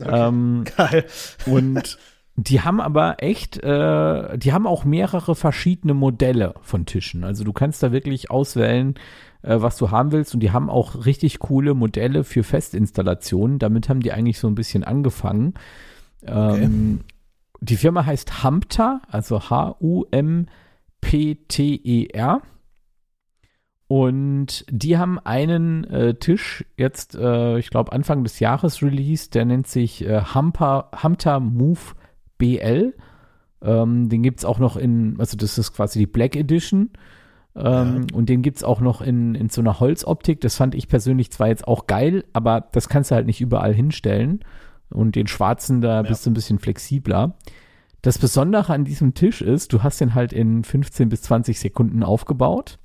Ähm, 0.00 0.64
Geil. 0.76 1.04
und 1.44 1.98
die 2.48 2.60
haben 2.60 2.80
aber 2.80 3.22
echt, 3.22 3.58
äh, 3.62 4.38
die 4.38 4.52
haben 4.52 4.66
auch 4.66 4.84
mehrere 4.84 5.34
verschiedene 5.34 5.94
Modelle 5.94 6.54
von 6.62 6.86
Tischen. 6.86 7.24
Also 7.24 7.44
du 7.44 7.52
kannst 7.52 7.82
da 7.82 7.92
wirklich 7.92 8.30
auswählen, 8.30 8.94
äh, 9.42 9.60
was 9.60 9.76
du 9.76 9.90
haben 9.90 10.12
willst. 10.12 10.34
Und 10.34 10.40
die 10.40 10.52
haben 10.52 10.70
auch 10.70 11.06
richtig 11.06 11.38
coole 11.38 11.74
Modelle 11.74 12.24
für 12.24 12.42
Festinstallationen. 12.42 13.58
Damit 13.58 13.88
haben 13.88 14.00
die 14.00 14.12
eigentlich 14.12 14.38
so 14.38 14.48
ein 14.48 14.54
bisschen 14.54 14.84
angefangen. 14.84 15.54
Ähm, 16.26 17.00
Die 17.60 17.76
Firma 17.76 18.06
heißt 18.06 18.42
Hamta, 18.42 19.02
also 19.08 19.40
PTER. 21.00 22.42
Und 23.86 24.64
die 24.70 24.98
haben 24.98 25.18
einen 25.18 25.84
äh, 25.84 26.14
Tisch 26.14 26.64
jetzt, 26.76 27.16
äh, 27.16 27.58
ich 27.58 27.70
glaube, 27.70 27.92
Anfang 27.92 28.22
des 28.22 28.38
Jahres 28.38 28.82
released, 28.82 29.34
der 29.34 29.44
nennt 29.46 29.66
sich 29.66 30.06
äh, 30.06 30.22
Humper, 30.32 30.90
Humter 31.02 31.40
Move 31.40 31.80
BL. 32.40 32.94
Ähm, 33.62 34.08
den 34.08 34.22
gibt 34.22 34.40
es 34.40 34.44
auch 34.44 34.58
noch 34.58 34.76
in, 34.76 35.16
also 35.18 35.36
das 35.36 35.58
ist 35.58 35.72
quasi 35.72 36.00
die 36.00 36.06
Black 36.06 36.34
Edition. 36.34 36.90
Ähm, 37.54 38.06
ja. 38.10 38.16
Und 38.16 38.28
den 38.28 38.42
gibt 38.42 38.58
es 38.58 38.64
auch 38.64 38.80
noch 38.80 39.00
in, 39.00 39.34
in 39.34 39.48
so 39.48 39.60
einer 39.60 39.80
Holzoptik. 39.80 40.40
Das 40.40 40.56
fand 40.56 40.74
ich 40.74 40.88
persönlich 40.88 41.30
zwar 41.30 41.48
jetzt 41.48 41.68
auch 41.68 41.86
geil, 41.86 42.24
aber 42.32 42.68
das 42.72 42.88
kannst 42.88 43.10
du 43.10 43.14
halt 43.14 43.26
nicht 43.26 43.40
überall 43.40 43.74
hinstellen. 43.74 44.40
Und 44.90 45.14
den 45.14 45.26
schwarzen, 45.26 45.80
da 45.80 45.96
ja. 45.96 46.02
bist 46.02 46.26
du 46.26 46.30
ein 46.30 46.34
bisschen 46.34 46.58
flexibler. 46.58 47.36
Das 48.02 48.18
Besondere 48.18 48.72
an 48.72 48.84
diesem 48.84 49.14
Tisch 49.14 49.42
ist, 49.42 49.72
du 49.72 49.82
hast 49.82 50.00
den 50.00 50.14
halt 50.14 50.32
in 50.32 50.64
15 50.64 51.08
bis 51.08 51.22
20 51.22 51.60
Sekunden 51.60 52.02
aufgebaut. 52.02 52.78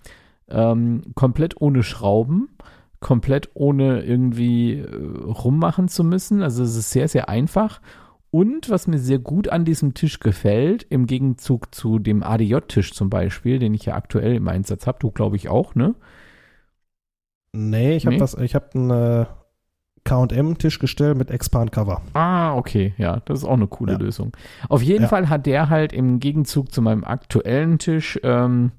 Ähm, 0.50 1.02
komplett 1.16 1.60
ohne 1.60 1.82
Schrauben, 1.82 2.50
komplett 3.00 3.50
ohne 3.54 4.04
irgendwie 4.04 4.74
äh, 4.74 4.86
rummachen 4.86 5.88
zu 5.88 6.04
müssen. 6.04 6.44
Also 6.44 6.64
es 6.64 6.76
ist 6.76 6.92
sehr, 6.92 7.08
sehr 7.08 7.30
einfach. 7.30 7.82
Und 8.32 8.70
was 8.70 8.88
mir 8.88 9.00
sehr 9.00 9.20
gut 9.20 9.48
an 9.50 9.64
diesem 9.64 9.94
Tisch 9.94 10.20
gefällt, 10.20 10.84
im 10.90 11.08
Gegenzug 11.08 11.74
zu 11.74 12.00
dem 12.00 12.22
ADJ-Tisch 12.22 12.94
zum 12.94 13.10
Beispiel, 13.10 13.60
den 13.60 13.74
ich 13.74 13.86
ja 13.86 13.96
aktuell 13.96 14.36
im 14.36 14.48
Einsatz 14.48 14.88
habe, 14.88 15.00
du 15.00 15.12
glaube 15.12 15.38
ich 15.38 15.48
auch, 15.48 15.76
ne? 15.76 15.96
Nee, 17.54 17.96
ich 17.96 18.06
habe 18.06 18.16
nee? 18.16 18.20
das, 18.20 18.34
ich 18.34 18.54
habe 18.54 18.70
einen 18.74 18.92
äh, 18.92 19.26
KM-Tischgestell 20.04 21.16
mit 21.16 21.32
Expand-Cover. 21.32 22.02
Ah, 22.14 22.56
okay, 22.56 22.94
ja, 22.98 23.22
das 23.22 23.40
ist 23.40 23.46
auch 23.46 23.54
eine 23.54 23.68
coole 23.68 23.94
ja. 23.94 24.00
Lösung. 24.00 24.36
Auf 24.68 24.82
jeden 24.82 25.04
ja. 25.04 25.08
Fall 25.08 25.30
hat 25.30 25.46
der 25.46 25.70
halt 25.70 25.94
im 25.94 26.20
Gegenzug 26.20 26.72
zu 26.74 26.82
meinem 26.82 27.04
aktuellen 27.04 27.80
Tisch 27.80 28.20
ähm, 28.24 28.72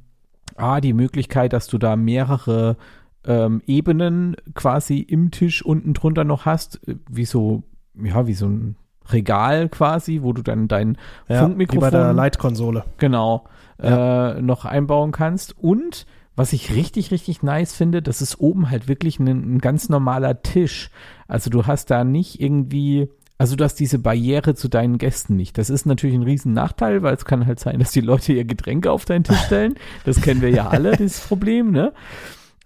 A, 0.56 0.80
die 0.80 0.92
Möglichkeit, 0.92 1.52
dass 1.52 1.66
du 1.66 1.78
da 1.78 1.96
mehrere 1.96 2.76
ähm, 3.24 3.62
Ebenen 3.66 4.36
quasi 4.54 5.00
im 5.00 5.30
Tisch 5.30 5.64
unten 5.64 5.94
drunter 5.94 6.24
noch 6.24 6.46
hast, 6.46 6.86
äh, 6.86 6.96
wie 7.10 7.24
so, 7.24 7.64
ja, 7.94 8.26
wie 8.26 8.34
so 8.34 8.46
ein 8.46 8.76
Regal 9.12 9.68
quasi, 9.68 10.20
wo 10.22 10.32
du 10.32 10.42
dann 10.42 10.68
dein 10.68 10.98
ja, 11.28 11.40
Funkmikrofon. 11.40 11.88
Wie 11.88 11.90
bei 11.90 11.90
der 11.90 12.12
Leitkonsole. 12.12 12.84
Genau. 12.98 13.44
Ja. 13.82 14.32
Äh, 14.32 14.42
noch 14.42 14.64
einbauen 14.64 15.12
kannst. 15.12 15.56
Und 15.58 16.06
was 16.36 16.52
ich 16.52 16.74
richtig, 16.74 17.10
richtig 17.10 17.42
nice 17.42 17.72
finde, 17.72 18.02
das 18.02 18.20
ist 18.20 18.38
oben 18.40 18.70
halt 18.70 18.88
wirklich 18.88 19.18
ein, 19.18 19.26
ein 19.26 19.58
ganz 19.58 19.88
normaler 19.88 20.42
Tisch. 20.42 20.90
Also 21.26 21.50
du 21.50 21.66
hast 21.66 21.90
da 21.90 22.04
nicht 22.04 22.40
irgendwie, 22.40 23.08
also 23.38 23.56
du 23.56 23.64
hast 23.64 23.76
diese 23.76 23.98
Barriere 23.98 24.54
zu 24.54 24.68
deinen 24.68 24.98
Gästen 24.98 25.36
nicht. 25.36 25.56
Das 25.56 25.70
ist 25.70 25.86
natürlich 25.86 26.14
ein 26.14 26.22
riesen 26.22 26.52
Nachteil, 26.52 27.02
weil 27.02 27.14
es 27.14 27.24
kann 27.24 27.46
halt 27.46 27.58
sein, 27.58 27.78
dass 27.78 27.90
die 27.90 28.02
Leute 28.02 28.34
ihr 28.34 28.44
Getränke 28.44 28.92
auf 28.92 29.06
deinen 29.06 29.24
Tisch 29.24 29.40
stellen. 29.46 29.76
Das 30.04 30.20
kennen 30.20 30.42
wir 30.42 30.50
ja 30.50 30.68
alle, 30.68 30.96
dieses 30.96 31.20
Problem, 31.20 31.70
ne? 31.70 31.94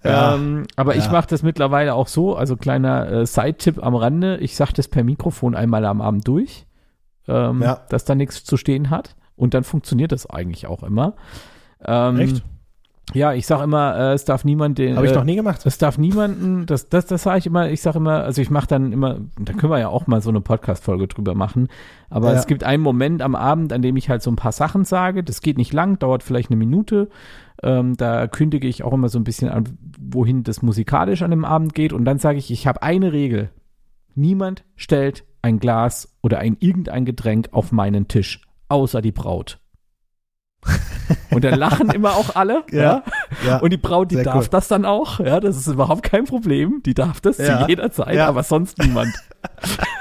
Ja, 0.02 0.34
ähm, 0.34 0.66
aber 0.76 0.94
ja. 0.94 1.02
ich 1.02 1.10
mache 1.10 1.26
das 1.28 1.42
mittlerweile 1.42 1.94
auch 1.94 2.08
so, 2.08 2.34
also 2.34 2.56
kleiner 2.56 3.10
äh, 3.10 3.26
Side-Tipp 3.26 3.82
am 3.82 3.94
Rande, 3.94 4.38
ich 4.38 4.56
sage 4.56 4.72
das 4.74 4.88
per 4.88 5.04
Mikrofon 5.04 5.54
einmal 5.54 5.84
am 5.84 6.00
Abend 6.00 6.26
durch, 6.26 6.66
ähm, 7.28 7.62
ja. 7.62 7.82
dass 7.90 8.04
da 8.04 8.14
nichts 8.14 8.44
zu 8.44 8.56
stehen 8.56 8.88
hat 8.88 9.14
und 9.36 9.52
dann 9.52 9.64
funktioniert 9.64 10.12
das 10.12 10.26
eigentlich 10.26 10.66
auch 10.66 10.82
immer. 10.82 11.14
Ähm, 11.84 12.18
Echt? 12.18 12.42
Ja, 13.14 13.32
ich 13.32 13.46
sag 13.46 13.62
immer, 13.62 13.96
äh, 13.96 14.12
es 14.12 14.24
darf 14.24 14.44
niemand 14.44 14.78
den. 14.78 14.96
Habe 14.96 15.06
ich 15.06 15.14
noch 15.14 15.24
nie 15.24 15.36
gemacht. 15.36 15.64
Es 15.64 15.78
darf 15.78 15.98
niemanden, 15.98 16.66
das, 16.66 16.88
das, 16.88 17.06
das 17.06 17.24
sage 17.24 17.38
ich 17.38 17.46
immer, 17.46 17.70
ich 17.70 17.82
sage 17.82 17.98
immer, 17.98 18.22
also 18.22 18.40
ich 18.40 18.50
mache 18.50 18.68
dann 18.68 18.92
immer, 18.92 19.18
da 19.38 19.52
können 19.52 19.72
wir 19.72 19.78
ja 19.78 19.88
auch 19.88 20.06
mal 20.06 20.20
so 20.20 20.30
eine 20.30 20.40
Podcast-Folge 20.40 21.08
drüber 21.08 21.34
machen. 21.34 21.68
Aber 22.08 22.32
ja. 22.32 22.38
es 22.38 22.46
gibt 22.46 22.64
einen 22.64 22.82
Moment 22.82 23.22
am 23.22 23.34
Abend, 23.34 23.72
an 23.72 23.82
dem 23.82 23.96
ich 23.96 24.08
halt 24.08 24.22
so 24.22 24.30
ein 24.30 24.36
paar 24.36 24.52
Sachen 24.52 24.84
sage. 24.84 25.24
Das 25.24 25.40
geht 25.40 25.58
nicht 25.58 25.72
lang, 25.72 25.98
dauert 25.98 26.22
vielleicht 26.22 26.50
eine 26.50 26.56
Minute. 26.56 27.08
Ähm, 27.62 27.96
da 27.96 28.26
kündige 28.26 28.68
ich 28.68 28.84
auch 28.84 28.92
immer 28.92 29.08
so 29.08 29.18
ein 29.18 29.24
bisschen 29.24 29.48
an, 29.50 29.64
wohin 29.98 30.44
das 30.44 30.62
musikalisch 30.62 31.22
an 31.22 31.30
dem 31.30 31.44
Abend 31.44 31.74
geht. 31.74 31.92
Und 31.92 32.04
dann 32.04 32.18
sage 32.18 32.38
ich, 32.38 32.50
ich 32.50 32.66
habe 32.66 32.82
eine 32.82 33.12
Regel. 33.12 33.50
Niemand 34.14 34.64
stellt 34.76 35.24
ein 35.42 35.58
Glas 35.58 36.16
oder 36.22 36.38
ein 36.38 36.56
irgendein 36.60 37.04
Getränk 37.04 37.48
auf 37.52 37.72
meinen 37.72 38.08
Tisch, 38.08 38.42
außer 38.68 39.00
die 39.00 39.12
Braut. 39.12 39.59
Und 41.30 41.44
dann 41.44 41.58
lachen 41.58 41.90
immer 41.90 42.14
auch 42.16 42.34
alle. 42.36 42.64
Ja, 42.70 43.02
ja. 43.46 43.58
Und 43.58 43.70
die 43.70 43.76
Braut, 43.76 44.10
die 44.10 44.22
darf 44.22 44.44
cool. 44.44 44.48
das 44.50 44.68
dann 44.68 44.84
auch. 44.84 45.20
Ja, 45.20 45.40
das 45.40 45.56
ist 45.56 45.66
überhaupt 45.68 46.02
kein 46.02 46.24
Problem. 46.24 46.82
Die 46.84 46.94
darf 46.94 47.20
das 47.20 47.38
ja. 47.38 47.62
zu 47.62 47.68
jeder 47.68 47.90
Zeit, 47.90 48.16
ja. 48.16 48.28
aber 48.28 48.42
sonst 48.42 48.78
niemand. 48.78 49.14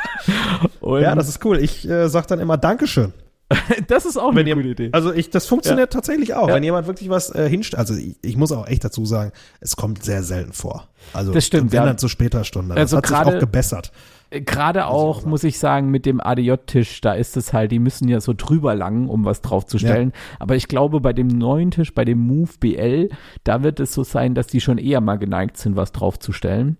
ja, 0.81 1.15
das 1.15 1.29
ist 1.29 1.43
cool. 1.45 1.59
Ich 1.59 1.87
äh, 1.87 2.09
sag 2.09 2.27
dann 2.27 2.39
immer 2.39 2.57
Dankeschön. 2.57 3.13
das 3.87 4.05
ist 4.05 4.17
auch 4.17 4.31
wenn 4.31 4.39
eine 4.39 4.49
ihr, 4.49 4.55
gute 4.55 4.67
Idee. 4.69 4.89
Also 4.91 5.11
ich, 5.11 5.29
das 5.29 5.47
funktioniert 5.47 5.93
ja. 5.93 5.97
tatsächlich 5.97 6.35
auch. 6.35 6.47
Ja. 6.47 6.55
Wenn 6.55 6.63
jemand 6.63 6.87
wirklich 6.87 7.09
was 7.09 7.33
äh, 7.33 7.49
hinstellt, 7.49 7.79
also 7.79 7.95
ich, 7.95 8.15
ich, 8.21 8.37
muss 8.37 8.51
auch 8.51 8.67
echt 8.67 8.83
dazu 8.83 9.05
sagen, 9.05 9.31
es 9.59 9.75
kommt 9.75 10.03
sehr 10.03 10.21
selten 10.23 10.53
vor. 10.53 10.87
Also 11.13 11.33
das 11.33 11.45
stimmt, 11.45 11.71
wenn 11.71 11.77
ja. 11.77 11.85
dann 11.85 11.97
zu 11.97 12.07
später 12.07 12.43
Stunde. 12.43 12.75
Das 12.75 12.93
also 12.93 12.97
hat 12.97 13.07
sich 13.07 13.15
auch 13.15 13.39
gebessert. 13.39 13.91
Gerade 14.31 14.85
auch, 14.85 15.25
muss 15.25 15.43
ich 15.43 15.57
sagen, 15.57 15.89
mit 15.89 16.05
dem 16.05 16.21
ADJ-Tisch, 16.21 17.01
da 17.01 17.13
ist 17.13 17.35
es 17.35 17.51
halt, 17.51 17.71
die 17.71 17.79
müssen 17.79 18.07
ja 18.07 18.21
so 18.21 18.33
drüber 18.35 18.75
langen, 18.75 19.09
um 19.09 19.25
was 19.25 19.41
draufzustellen. 19.41 20.11
Ja. 20.13 20.35
Aber 20.39 20.55
ich 20.55 20.67
glaube, 20.67 21.01
bei 21.01 21.13
dem 21.13 21.27
neuen 21.27 21.71
Tisch, 21.71 21.95
bei 21.95 22.05
dem 22.05 22.19
Move 22.19 22.51
BL, 22.59 23.09
da 23.43 23.63
wird 23.63 23.79
es 23.79 23.93
so 23.93 24.03
sein, 24.03 24.35
dass 24.35 24.45
die 24.45 24.61
schon 24.61 24.77
eher 24.77 25.01
mal 25.01 25.17
geneigt 25.17 25.57
sind, 25.57 25.75
was 25.75 25.93
draufzustellen. 25.93 26.77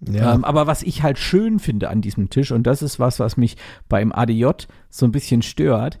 Ja. 0.00 0.34
Ähm, 0.34 0.44
aber 0.44 0.66
was 0.66 0.82
ich 0.82 1.02
halt 1.02 1.18
schön 1.18 1.58
finde 1.58 1.88
an 1.88 2.00
diesem 2.00 2.30
Tisch, 2.30 2.50
und 2.50 2.66
das 2.66 2.82
ist 2.82 2.98
was, 2.98 3.20
was 3.20 3.36
mich 3.36 3.56
beim 3.88 4.12
ADJ 4.12 4.46
so 4.88 5.06
ein 5.06 5.12
bisschen 5.12 5.42
stört, 5.42 5.98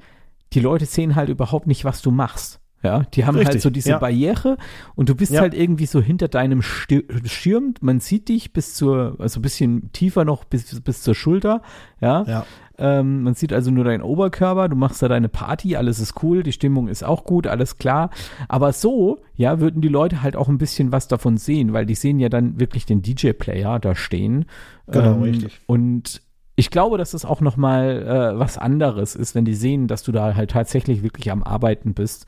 die 0.52 0.60
Leute 0.60 0.86
sehen 0.86 1.14
halt 1.14 1.28
überhaupt 1.28 1.66
nicht, 1.66 1.84
was 1.84 2.02
du 2.02 2.10
machst. 2.10 2.60
Ja, 2.82 3.02
die 3.12 3.24
haben 3.24 3.34
halt 3.34 3.48
Richtig, 3.48 3.54
halt 3.54 3.62
so 3.62 3.70
diese 3.70 3.90
ja. 3.90 3.98
Barriere 3.98 4.56
und 4.94 5.08
du 5.08 5.16
bist 5.16 5.32
ja. 5.32 5.40
halt 5.40 5.52
irgendwie 5.52 5.86
so 5.86 6.00
hinter 6.00 6.28
deinem 6.28 6.62
Schirm. 6.62 7.74
Man 7.80 7.98
sieht 7.98 8.28
dich 8.28 8.52
bis 8.52 8.74
zur, 8.74 9.16
also 9.18 9.40
ein 9.40 9.42
bisschen 9.42 9.90
tiefer 9.92 10.24
noch 10.24 10.44
bis, 10.44 10.80
bis 10.80 11.02
zur 11.02 11.16
Schulter. 11.16 11.62
Ja. 12.00 12.22
ja. 12.22 12.46
Ähm, 12.78 13.24
man 13.24 13.34
sieht 13.34 13.52
also 13.52 13.72
nur 13.72 13.82
deinen 13.82 14.02
Oberkörper. 14.02 14.68
Du 14.68 14.76
machst 14.76 15.02
da 15.02 15.08
deine 15.08 15.28
Party. 15.28 15.74
Alles 15.74 15.98
ist 15.98 16.22
cool. 16.22 16.44
Die 16.44 16.52
Stimmung 16.52 16.86
ist 16.86 17.02
auch 17.02 17.24
gut. 17.24 17.48
Alles 17.48 17.78
klar. 17.78 18.10
Aber 18.46 18.72
so, 18.72 19.18
ja, 19.34 19.58
würden 19.58 19.82
die 19.82 19.88
Leute 19.88 20.22
halt 20.22 20.36
auch 20.36 20.48
ein 20.48 20.58
bisschen 20.58 20.92
was 20.92 21.08
davon 21.08 21.36
sehen, 21.36 21.72
weil 21.72 21.84
die 21.84 21.96
sehen 21.96 22.20
ja 22.20 22.28
dann 22.28 22.60
wirklich 22.60 22.86
den 22.86 23.02
DJ-Player 23.02 23.80
da 23.80 23.96
stehen. 23.96 24.44
Genau, 24.86 25.16
ähm, 25.16 25.22
richtig. 25.22 25.60
Und 25.66 26.22
ich 26.54 26.70
glaube, 26.70 26.96
dass 26.96 27.14
es 27.14 27.24
auch 27.24 27.40
noch 27.40 27.56
mal 27.56 28.02
äh, 28.02 28.38
was 28.38 28.56
anderes 28.56 29.16
ist, 29.16 29.34
wenn 29.34 29.44
die 29.44 29.54
sehen, 29.54 29.88
dass 29.88 30.04
du 30.04 30.12
da 30.12 30.36
halt 30.36 30.52
tatsächlich 30.52 31.02
wirklich 31.02 31.32
am 31.32 31.42
Arbeiten 31.42 31.94
bist 31.94 32.26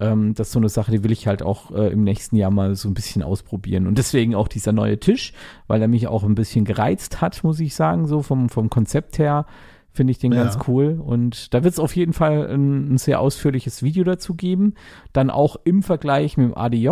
ähm, 0.00 0.34
das 0.34 0.48
ist 0.48 0.52
so 0.52 0.58
eine 0.58 0.68
Sache, 0.68 0.92
die 0.92 1.04
will 1.04 1.12
ich 1.12 1.26
halt 1.26 1.42
auch 1.42 1.70
äh, 1.70 1.92
im 1.92 2.04
nächsten 2.04 2.36
Jahr 2.36 2.50
mal 2.50 2.74
so 2.74 2.88
ein 2.88 2.94
bisschen 2.94 3.22
ausprobieren. 3.22 3.86
Und 3.86 3.98
deswegen 3.98 4.34
auch 4.34 4.48
dieser 4.48 4.72
neue 4.72 4.98
Tisch, 4.98 5.32
weil 5.66 5.82
er 5.82 5.88
mich 5.88 6.06
auch 6.06 6.24
ein 6.24 6.34
bisschen 6.34 6.64
gereizt 6.64 7.20
hat, 7.20 7.42
muss 7.44 7.60
ich 7.60 7.74
sagen, 7.74 8.06
so 8.06 8.22
vom, 8.22 8.48
vom 8.48 8.70
Konzept 8.70 9.18
her 9.18 9.46
finde 9.92 10.12
ich 10.12 10.18
den 10.18 10.32
ja. 10.32 10.44
ganz 10.44 10.58
cool. 10.68 11.00
Und 11.04 11.52
da 11.54 11.64
wird 11.64 11.74
es 11.74 11.80
auf 11.80 11.96
jeden 11.96 12.12
Fall 12.12 12.48
ein, 12.48 12.94
ein, 12.94 12.98
sehr 12.98 13.20
ausführliches 13.20 13.82
Video 13.82 14.04
dazu 14.04 14.34
geben. 14.34 14.74
Dann 15.12 15.30
auch 15.30 15.56
im 15.64 15.82
Vergleich 15.82 16.36
mit 16.36 16.50
dem 16.50 16.56
ADJ. 16.56 16.88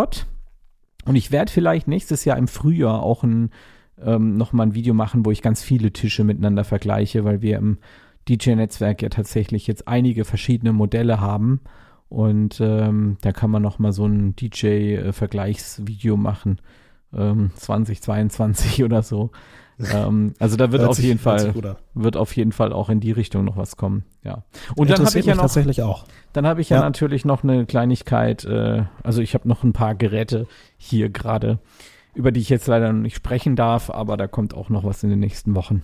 Und 1.05 1.15
ich 1.15 1.31
werde 1.31 1.53
vielleicht 1.53 1.87
nächstes 1.87 2.25
Jahr 2.25 2.37
im 2.37 2.49
Frühjahr 2.49 3.03
auch 3.03 3.23
ein, 3.23 3.51
ähm, 4.03 4.37
noch 4.37 4.53
mal 4.53 4.65
ein 4.65 4.75
Video 4.75 4.93
machen, 4.93 5.25
wo 5.25 5.31
ich 5.31 5.41
ganz 5.41 5.63
viele 5.63 5.93
Tische 5.93 6.25
miteinander 6.25 6.65
vergleiche, 6.65 7.25
weil 7.25 7.43
wir 7.43 7.59
im 7.59 7.79
DJ-Netzwerk 8.29 9.03
ja 9.03 9.09
tatsächlich 9.09 9.69
jetzt 9.69 9.87
einige 9.87 10.25
verschiedene 10.25 10.73
Modelle 10.73 11.21
haben. 11.21 11.61
Und 12.09 12.61
ähm, 12.61 13.17
da 13.21 13.33
kann 13.33 13.51
man 13.51 13.63
noch 13.63 13.79
mal 13.79 13.93
so 13.93 14.07
ein 14.07 14.37
DJ-Vergleichsvideo 14.37 16.17
machen, 16.17 16.61
ähm, 17.13 17.51
2022 17.57 18.85
oder 18.85 19.03
so. 19.03 19.31
ähm, 19.93 20.35
also 20.39 20.57
da 20.57 20.73
wird 20.73 20.85
auf 20.85 20.99
jeden 20.99 21.19
Fall 21.19 21.53
wird 21.93 22.17
auf 22.17 22.35
jeden 22.35 22.53
Fall 22.53 22.73
auch 22.73 22.89
in 22.89 23.01
die 23.01 23.13
Richtung 23.13 23.45
noch 23.45 23.57
was 23.57 23.77
kommen. 23.77 24.05
Ja. 24.23 24.45
Und 24.75 24.89
dann 24.89 25.05
habe 25.05 25.19
ich 25.19 25.27
ja 25.27 25.35
noch 25.35 25.43
tatsächlich 25.43 25.83
auch. 25.83 26.07
Dann 26.33 26.47
habe 26.47 26.61
ich 26.61 26.71
ja, 26.71 26.79
ja, 26.79 26.83
natürlich 26.85 27.25
noch 27.25 27.43
eine 27.43 27.67
Kleinigkeit. 27.67 28.45
Äh, 28.45 28.85
also 29.03 29.21
ich 29.21 29.35
habe 29.35 29.49
noch 29.49 29.65
ein 29.65 29.73
paar 29.73 29.95
Geräte 29.95 30.47
hier 30.79 31.11
gerade, 31.11 31.59
über 32.15 32.31
die 32.33 32.41
ich 32.41 32.49
jetzt 32.49 32.69
leider 32.69 32.93
noch 32.93 33.03
nicht 33.03 33.17
sprechen 33.17 33.57
darf, 33.57 33.91
aber 33.91 34.17
da 34.17 34.29
kommt 34.29 34.55
auch 34.55 34.71
noch 34.71 34.85
was 34.85 35.03
in 35.03 35.11
den 35.11 35.21
nächsten 35.21 35.55
Wochen. 35.55 35.83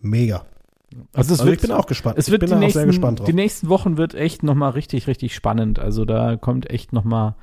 Mega. 0.00 0.44
Also, 1.12 1.34
es 1.34 1.40
also 1.40 1.44
wird, 1.46 1.56
ich 1.56 1.68
bin 1.68 1.76
auch 1.76 1.86
gespannt. 1.86 2.18
Es 2.18 2.30
wird 2.30 2.42
ich 2.42 2.50
bin 2.50 2.58
die 2.58 2.64
nächsten, 2.64 2.80
sehr 2.80 2.86
gespannt 2.86 3.20
drauf. 3.20 3.26
Die 3.26 3.32
nächsten 3.32 3.68
Wochen 3.68 3.96
wird 3.96 4.14
echt 4.14 4.42
nochmal 4.42 4.70
richtig, 4.70 5.06
richtig 5.06 5.34
spannend. 5.34 5.78
Also 5.78 6.04
da 6.04 6.36
kommt 6.36 6.70
echt 6.70 6.92
nochmal, 6.92 7.34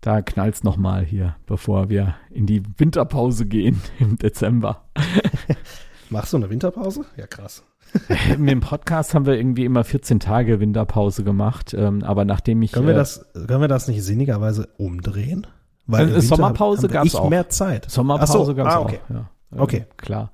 da 0.00 0.22
knallt's 0.22 0.64
nochmal 0.64 1.04
hier, 1.04 1.36
bevor 1.46 1.88
wir 1.88 2.14
in 2.30 2.46
die 2.46 2.62
Winterpause 2.76 3.46
gehen 3.46 3.80
im 3.98 4.16
Dezember. 4.18 4.84
Machst 6.10 6.32
du 6.32 6.38
eine 6.38 6.50
Winterpause? 6.50 7.04
Ja, 7.16 7.26
krass. 7.26 7.64
Mit 8.38 8.50
dem 8.50 8.60
Podcast 8.60 9.14
haben 9.14 9.26
wir 9.26 9.36
irgendwie 9.36 9.64
immer 9.64 9.82
14 9.82 10.20
Tage 10.20 10.60
Winterpause 10.60 11.24
gemacht, 11.24 11.74
ähm, 11.74 12.04
aber 12.04 12.24
nachdem 12.24 12.62
ich. 12.62 12.72
Können 12.72 12.86
wir, 12.86 12.94
äh, 12.94 12.98
das, 12.98 13.26
können 13.34 13.60
wir 13.60 13.68
das 13.68 13.88
nicht 13.88 14.02
sinnigerweise 14.04 14.68
umdrehen? 14.78 15.46
Weil 15.86 16.14
äh, 16.14 16.20
Sommerpause 16.20 16.88
gab 16.88 17.06
es 17.06 17.16
auch. 17.16 17.28
mehr 17.28 17.48
Zeit. 17.48 17.90
Sommerpause 17.90 18.44
so, 18.44 18.54
gab 18.54 18.68
es 18.68 18.74
ah, 18.74 18.80
okay. 18.80 19.00
auch. 19.08 19.14
Ja. 19.14 19.30
Okay. 19.56 19.86
Klar. 19.96 20.30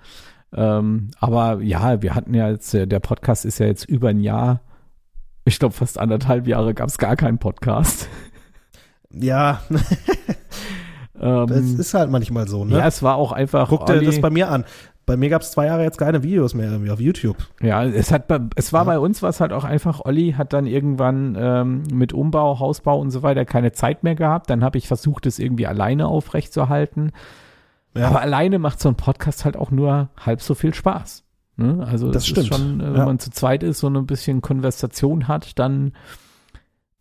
Ähm, 0.57 1.11
aber 1.21 1.61
ja, 1.63 2.03
wir 2.03 2.15
hatten 2.15 2.35
ja 2.35 2.49
jetzt, 2.51 2.75
äh, 2.75 2.87
der 2.87 3.01
Podcast 3.01 3.45
ist 3.45 3.59
ja 3.59 3.67
jetzt 3.67 3.85
über 3.85 4.09
ein 4.09 4.21
Jahr 4.21 4.61
ich 5.49 5.61
glaube, 5.61 5.75
fast 5.75 5.97
anderthalb 5.97 6.49
Jahre 6.49 6.75
gab 6.75 6.89
es 6.89 6.99
gar 6.99 7.15
keinen 7.15 7.39
Podcast. 7.39 8.09
Ja, 9.13 9.61
Ähm, 11.19 11.47
das 11.47 11.65
ist 11.65 11.95
halt 11.95 12.11
manchmal 12.11 12.47
so, 12.47 12.67
ne? 12.67 12.77
Ja, 12.77 12.87
es 12.87 13.03
war 13.03 13.17
auch 13.17 13.33
einfach. 13.33 13.71
Guck 13.71 13.87
dir 13.87 14.03
das 14.03 14.21
bei 14.21 14.29
mir 14.29 14.51
an. 14.51 14.65
Bei 15.07 15.17
mir 15.17 15.31
gab 15.31 15.41
es 15.41 15.53
zwei 15.53 15.65
Jahre 15.65 15.83
jetzt 15.83 15.97
keine 15.97 16.23
Videos 16.23 16.53
mehr 16.53 16.71
irgendwie 16.71 16.91
auf 16.91 17.01
YouTube. 17.01 17.37
Ja, 17.63 17.85
es 17.85 18.13
hat 18.13 18.25
es 18.57 18.73
war 18.75 18.83
Ja. 18.83 18.85
bei 18.85 18.99
uns 18.99 19.23
was 19.23 19.41
halt 19.41 19.53
auch 19.53 19.65
einfach, 19.65 20.05
Olli 20.05 20.35
hat 20.37 20.53
dann 20.53 20.67
irgendwann 20.67 21.37
ähm, 21.41 21.85
mit 21.91 22.13
Umbau, 22.13 22.59
Hausbau 22.59 22.99
und 22.99 23.13
so 23.13 23.23
weiter 23.23 23.45
keine 23.47 23.73
Zeit 23.73 24.03
mehr 24.03 24.15
gehabt. 24.15 24.51
Dann 24.51 24.63
habe 24.63 24.77
ich 24.77 24.89
versucht, 24.89 25.25
es 25.27 25.39
irgendwie 25.39 25.67
alleine 25.67 26.07
aufrechtzuerhalten. 26.07 27.13
Ja. 27.97 28.09
Aber 28.09 28.21
alleine 28.21 28.59
macht 28.59 28.81
so 28.81 28.89
ein 28.89 28.95
Podcast 28.97 29.45
halt 29.45 29.57
auch 29.57 29.71
nur 29.71 30.11
halb 30.19 30.43
so 30.43 30.55
viel 30.55 30.75
Spaß. 30.75 31.25
Ne? 31.57 31.85
Also 31.89 32.11
Das 32.11 32.25
es 32.25 32.29
stimmt. 32.29 32.47
schon, 32.49 32.81
äh, 32.81 32.85
wenn 32.87 32.97
Ja. 32.97 33.05
man 33.07 33.19
zu 33.19 33.31
zweit 33.31 33.63
ist, 33.63 33.79
so 33.81 33.89
ein 33.89 34.07
bisschen 34.07 34.43
Konversation 34.43 35.27
hat, 35.29 35.59
dann 35.59 35.93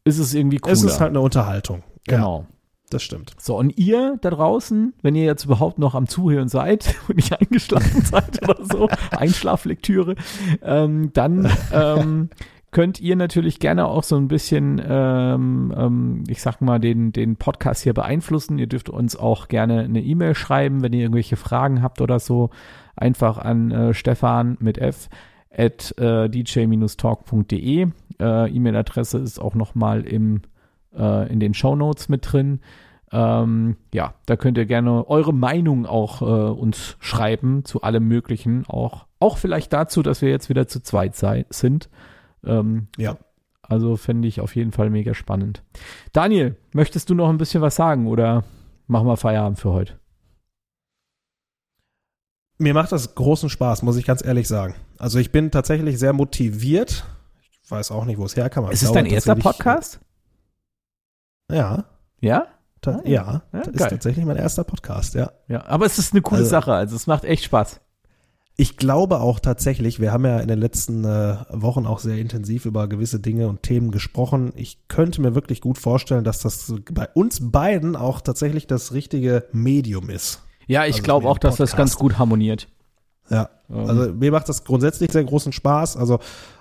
ist 0.03 0.19
es 0.19 0.33
irgendwie 0.33 0.57
cooler. 0.57 0.73
Es 0.73 0.83
ist 0.83 0.99
halt 1.01 1.09
eine 1.09 1.19
Unterhaltung. 1.21 1.83
Ja, 2.07 2.17
genau. 2.17 2.45
das 2.91 3.01
stimmt. 3.03 3.33
So, 3.39 3.57
und 3.57 3.77
ihr 3.77 4.17
da 4.21 4.29
draußen, 4.29 4.93
wenn 5.01 5.15
ihr 5.15 5.25
jetzt 5.25 5.43
überhaupt 5.45 5.79
noch 5.79 5.95
am 5.95 6.07
Zuhören 6.07 6.47
seid 6.47 6.95
und 7.07 7.15
nicht 7.17 7.33
eingeschlafen 7.39 8.01
seid 8.05 8.47
oder 8.47 8.63
so, 8.63 8.87
Einschlaflektüre, 9.11 10.15
ähm, 10.61 11.11
dann 11.13 11.51
ähm, 11.73 12.29
könnt 12.75 12.99
ihr 12.99 13.15
natürlich 13.15 13.61
gerne 13.61 13.87
auch 13.87 14.03
so 14.03 14.17
ein 14.17 14.27
bisschen, 14.27 14.81
ähm, 14.85 15.73
ähm, 15.77 16.23
ich 16.27 16.41
sag 16.41 16.59
mal, 16.59 16.77
den, 16.77 17.13
den 17.13 17.37
Podcast 17.37 17.83
hier 17.83 17.93
beeinflussen. 17.93 18.59
Ihr 18.59 18.67
dürft 18.67 18.89
uns 18.89 19.15
auch 19.15 19.47
gerne 19.47 19.83
eine 19.83 20.01
E-Mail 20.01 20.35
schreiben, 20.35 20.81
wenn 20.81 20.91
ihr 20.91 21.03
irgendwelche 21.03 21.37
Fragen 21.37 21.81
habt 21.81 22.01
oder 22.01 22.19
so. 22.19 22.49
Einfach 22.97 23.37
an 23.37 23.71
äh, 23.71 23.93
Stefan 23.93 24.57
mit 24.59 24.77
F 24.77 25.07
at 25.57 25.97
äh, 25.97 26.27
dj-talk.de. 26.27 27.87
Äh, 28.19 28.49
E-Mail-Adresse 28.51 29.19
ist 29.19 29.39
auch 29.39 29.55
nochmal 29.55 30.05
äh, 30.05 31.31
in 31.31 31.39
den 31.39 31.53
Shownotes 31.53 32.09
mit 32.09 32.29
drin. 32.29 32.59
Ähm, 33.09 33.77
ja, 33.93 34.15
da 34.25 34.35
könnt 34.35 34.57
ihr 34.57 34.65
gerne 34.65 35.07
eure 35.07 35.33
Meinung 35.33 35.85
auch 35.85 36.21
äh, 36.21 36.25
uns 36.25 36.97
schreiben 36.99 37.63
zu 37.63 37.83
allem 37.83 38.05
Möglichen. 38.05 38.65
Auch, 38.67 39.05
auch 39.21 39.37
vielleicht 39.37 39.71
dazu, 39.71 40.03
dass 40.03 40.21
wir 40.21 40.27
jetzt 40.27 40.49
wieder 40.49 40.67
zu 40.67 40.83
zweit 40.83 41.15
sei, 41.15 41.45
sind. 41.49 41.87
Ähm, 42.45 42.87
Ja. 42.97 43.17
also 43.61 43.95
fände 43.97 44.27
ich 44.27 44.41
auf 44.41 44.55
jeden 44.55 44.71
Fall 44.71 44.89
mega 44.89 45.13
spannend. 45.13 45.63
Daniel, 46.13 46.55
möchtest 46.73 47.09
du 47.09 47.15
noch 47.15 47.29
ein 47.29 47.37
bisschen 47.37 47.61
was 47.61 47.75
sagen 47.75 48.07
oder 48.07 48.43
machen 48.87 49.07
wir 49.07 49.17
Feierabend 49.17 49.59
für 49.59 49.71
heute? 49.71 49.99
Mir 52.57 52.73
macht 52.73 52.91
das 52.91 53.15
großen 53.15 53.49
Spaß, 53.49 53.81
muss 53.81 53.97
ich 53.97 54.05
ganz 54.05 54.23
ehrlich 54.23 54.47
sagen. 54.47 54.75
Also 54.97 55.19
ich 55.19 55.31
bin 55.31 55.51
tatsächlich 55.51 55.99
sehr 55.99 56.13
motiviert. 56.13 57.05
Ich 57.63 57.69
weiß 57.71 57.91
auch 57.91 58.05
nicht, 58.05 58.17
wo 58.17 58.25
es 58.25 58.35
herkam. 58.35 58.69
Ist 58.71 58.83
es 58.83 58.91
dein 58.91 59.05
erster 59.07 59.35
Podcast? 59.35 59.99
Ja, 61.51 61.85
Ja? 62.21 62.47
ta- 62.81 62.99
Ah, 63.03 63.07
ja. 63.07 63.43
ja, 63.51 63.59
geil. 63.61 63.71
ist 63.73 63.89
tatsächlich 63.89 64.23
mein 64.25 64.37
erster 64.37 64.63
Podcast, 64.63 65.15
ja. 65.15 65.31
Ja, 65.47 65.65
aber 65.65 65.85
es 65.85 65.97
ist 65.99 66.13
eine 66.13 66.21
coole 66.21 66.39
Also- 66.41 66.49
Sache, 66.51 66.73
also 66.73 66.95
es 66.95 67.07
macht 67.07 67.23
echt 67.25 67.43
Spaß. 67.43 67.81
Ich 68.57 68.77
glaube 68.77 69.19
auch 69.19 69.39
tatsächlich, 69.39 69.99
wir 69.99 70.13
haben 70.13 70.25
ja 70.25 70.39
in 70.39 70.47
den 70.47 70.59
letzten 70.59 71.03
äh, 71.03 71.37
Wochen 71.49 71.85
auch 71.85 71.99
sehr 71.99 72.17
intensiv 72.17 72.65
über 72.65 72.87
gewisse 72.87 73.19
Dinge 73.19 73.49
und 73.49 73.63
Themen 73.63 73.91
gesprochen. 73.91 74.53
Ich 74.55 74.87
könnte 74.87 75.21
mir 75.21 75.35
wirklich 75.35 75.59
gut 75.59 75.77
vorstellen, 75.77 76.23
dass 76.23 76.39
das 76.39 76.73
bei 76.91 77.09
uns 77.13 77.51
beiden 77.51 77.97
auch 77.97 78.21
tatsächlich 78.21 78.65
das 78.65 78.93
richtige 78.93 79.45
Medium 79.51 80.09
ist. 80.09 80.41
Ja, 80.67 80.85
ich 80.85 80.95
Also 80.95 81.03
glaube 81.03 81.27
auch, 81.27 81.37
dass 81.37 81.57
das 81.57 81.75
ganz 81.75 81.97
gut 81.97 82.17
harmoniert. 82.17 82.67
Ja, 83.29 83.49
Ähm, 83.69 83.89
also 83.89 84.13
mir 84.13 84.31
macht 84.31 84.47
das 84.47 84.63
grundsätzlich 84.63 85.11
sehr 85.11 85.23
großen 85.23 85.51
Spaß. 85.51 85.97
Also 85.97 86.19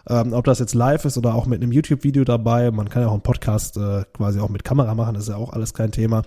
ähm, 0.09 0.33
ob 0.33 0.45
das 0.47 0.59
jetzt 0.59 0.75
live 0.75 1.05
ist 1.05 1.17
oder 1.17 1.35
auch 1.35 1.47
mit 1.47 1.63
einem 1.63 1.73
YouTube-Video 1.73 2.25
dabei, 2.25 2.71
man 2.71 2.89
kann 2.89 3.03
ja 3.03 3.09
auch 3.09 3.13
einen 3.13 3.23
Podcast 3.23 3.77
äh, 3.77 4.05
quasi 4.13 4.41
auch 4.41 4.49
mit 4.49 4.65
Kamera 4.65 4.95
machen, 4.95 5.15
das 5.15 5.25
ist 5.25 5.29
ja 5.29 5.37
auch 5.37 5.53
alles 5.53 5.75
kein 5.75 5.93
Thema. 5.93 6.23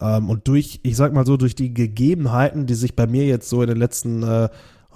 Ähm, 0.00 0.28
und 0.28 0.48
durch, 0.48 0.80
ich 0.82 0.96
sag 0.96 1.12
mal 1.12 1.26
so, 1.26 1.36
durch 1.36 1.54
die 1.54 1.72
Gegebenheiten, 1.72 2.66
die 2.66 2.74
sich 2.74 2.96
bei 2.96 3.06
mir 3.06 3.26
jetzt 3.26 3.48
so 3.48 3.62
in 3.62 3.68
den 3.68 3.78
letzten 3.78 4.22
äh, 4.22 4.48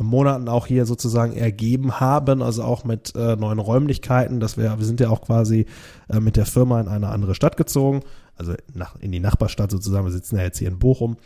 Monaten 0.07 0.49
auch 0.49 0.67
hier 0.67 0.87
sozusagen 0.87 1.33
ergeben 1.35 2.01
haben, 2.01 2.43
also 2.43 2.63
auch 2.63 2.85
mit 2.85 3.15
äh, 3.17 3.37
neuen 3.37 3.59
Räumlichkeiten, 3.59 4.41
dass 4.41 4.57
wir, 4.57 4.79
wir 4.79 4.87
sind 4.87 5.01
ja 5.01 5.11
auch 5.11 5.23
quasi 5.23 5.67
äh, 6.09 6.21
mit 6.21 6.37
der 6.37 6.47
Firma 6.47 6.81
in 6.81 6.89
eine 6.89 7.09
andere 7.09 7.35
Stadt 7.35 7.57
gezogen, 7.57 8.03
also 8.37 8.55
nach, 8.73 8.97
in 9.01 9.13
die 9.13 9.21
Nachbarstadt 9.21 9.71
sozusagen, 9.71 10.05
wir 10.05 10.13
sitzen 10.13 10.37
ja 10.37 10.43
jetzt 10.43 10.59
hier 10.59 10.69
in 10.69 10.79
Bochum, 10.79 11.17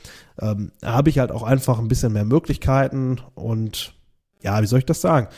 ähm, 0.40 0.72
habe 0.84 1.10
ich 1.10 1.18
halt 1.18 1.32
auch 1.32 1.42
einfach 1.42 1.78
ein 1.78 1.88
bisschen 1.88 2.12
mehr 2.12 2.24
Möglichkeiten 2.24 3.20
und 3.34 3.94
ja, 4.42 4.60
wie 4.62 4.66
soll 4.66 4.78
ich 4.78 4.86
das 4.86 5.00
sagen? 5.00 5.28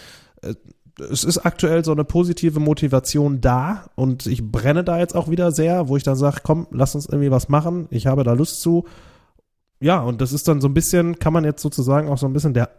Äh, 0.42 0.54
Es 1.00 1.24
ist 1.24 1.38
aktuell 1.38 1.84
so 1.84 1.90
eine 1.90 2.04
positive 2.04 2.60
Motivation 2.60 3.40
da 3.40 3.86
und 3.96 4.26
ich 4.26 4.48
brenne 4.52 4.84
da 4.84 4.96
jetzt 4.98 5.16
auch 5.16 5.28
wieder 5.28 5.50
sehr, 5.50 5.88
wo 5.88 5.96
ich 5.96 6.04
dann 6.04 6.14
sage, 6.14 6.42
komm, 6.44 6.68
lass 6.70 6.94
uns 6.94 7.06
irgendwie 7.06 7.32
was 7.32 7.48
machen, 7.48 7.88
ich 7.90 8.06
habe 8.06 8.22
da 8.22 8.32
Lust 8.32 8.60
zu. 8.60 8.84
Ja, 9.80 10.00
und 10.00 10.20
das 10.20 10.32
ist 10.32 10.46
dann 10.46 10.60
so 10.60 10.68
ein 10.68 10.72
bisschen, 10.72 11.18
kann 11.18 11.32
man 11.32 11.44
jetzt 11.44 11.60
sozusagen 11.60 12.08
auch 12.08 12.16
so 12.16 12.26
ein 12.26 12.32
bisschen 12.32 12.54
der 12.54 12.70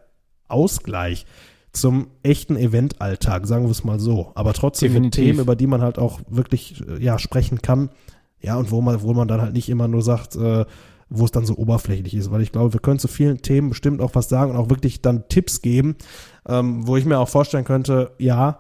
Ausgleich 0.48 1.26
zum 1.72 2.08
echten 2.24 2.56
Eventalltag, 2.56 3.48
sagen 3.48 3.66
wir 3.66 3.72
es 3.72 3.84
mal 3.84 4.00
so. 4.00 4.32
Aber 4.36 4.54
trotzdem 4.54 4.94
mit 4.94 4.98
Definitiv. 4.98 5.24
Themen, 5.24 5.40
über 5.40 5.56
die 5.56 5.68
man 5.68 5.82
halt 5.82 6.00
auch 6.00 6.20
wirklich 6.30 6.84
äh, 6.88 7.04
ja 7.04 7.20
sprechen 7.20 7.62
kann. 7.62 7.90
Ja, 8.42 8.58
und 8.58 8.72
wo 8.72 8.82
man, 8.82 9.02
wo 9.02 9.14
man 9.14 9.28
dann 9.28 9.42
halt 9.42 9.54
nicht 9.54 9.70
immer 9.70 9.88
nur 9.88 10.02
sagt, 10.02 10.36
äh, 10.36 10.66
wo 11.10 11.26
es 11.26 11.32
dann 11.32 11.46
so 11.46 11.56
oberflächlich 11.56 12.16
ist, 12.16 12.32
weil 12.32 12.42
ich 12.42 12.52
glaube, 12.52 12.74
wir 12.74 12.80
können 12.80 13.00
zu 13.00 13.08
vielen 13.08 13.42
Themen 13.42 13.70
bestimmt 13.70 14.02
auch 14.02 14.16
was 14.16 14.30
sagen 14.30 14.52
und 14.52 14.58
auch 14.58 14.70
wirklich 14.70 15.02
dann 15.02 15.28
Tipps 15.30 15.62
geben, 15.62 15.96
ähm, 16.48 16.88
wo 16.88 16.98
ich 16.98 17.06
mir 17.06 17.20
auch 17.20 17.30
vorstellen 17.30 17.64
könnte, 17.64 18.12
ja, 18.18 18.60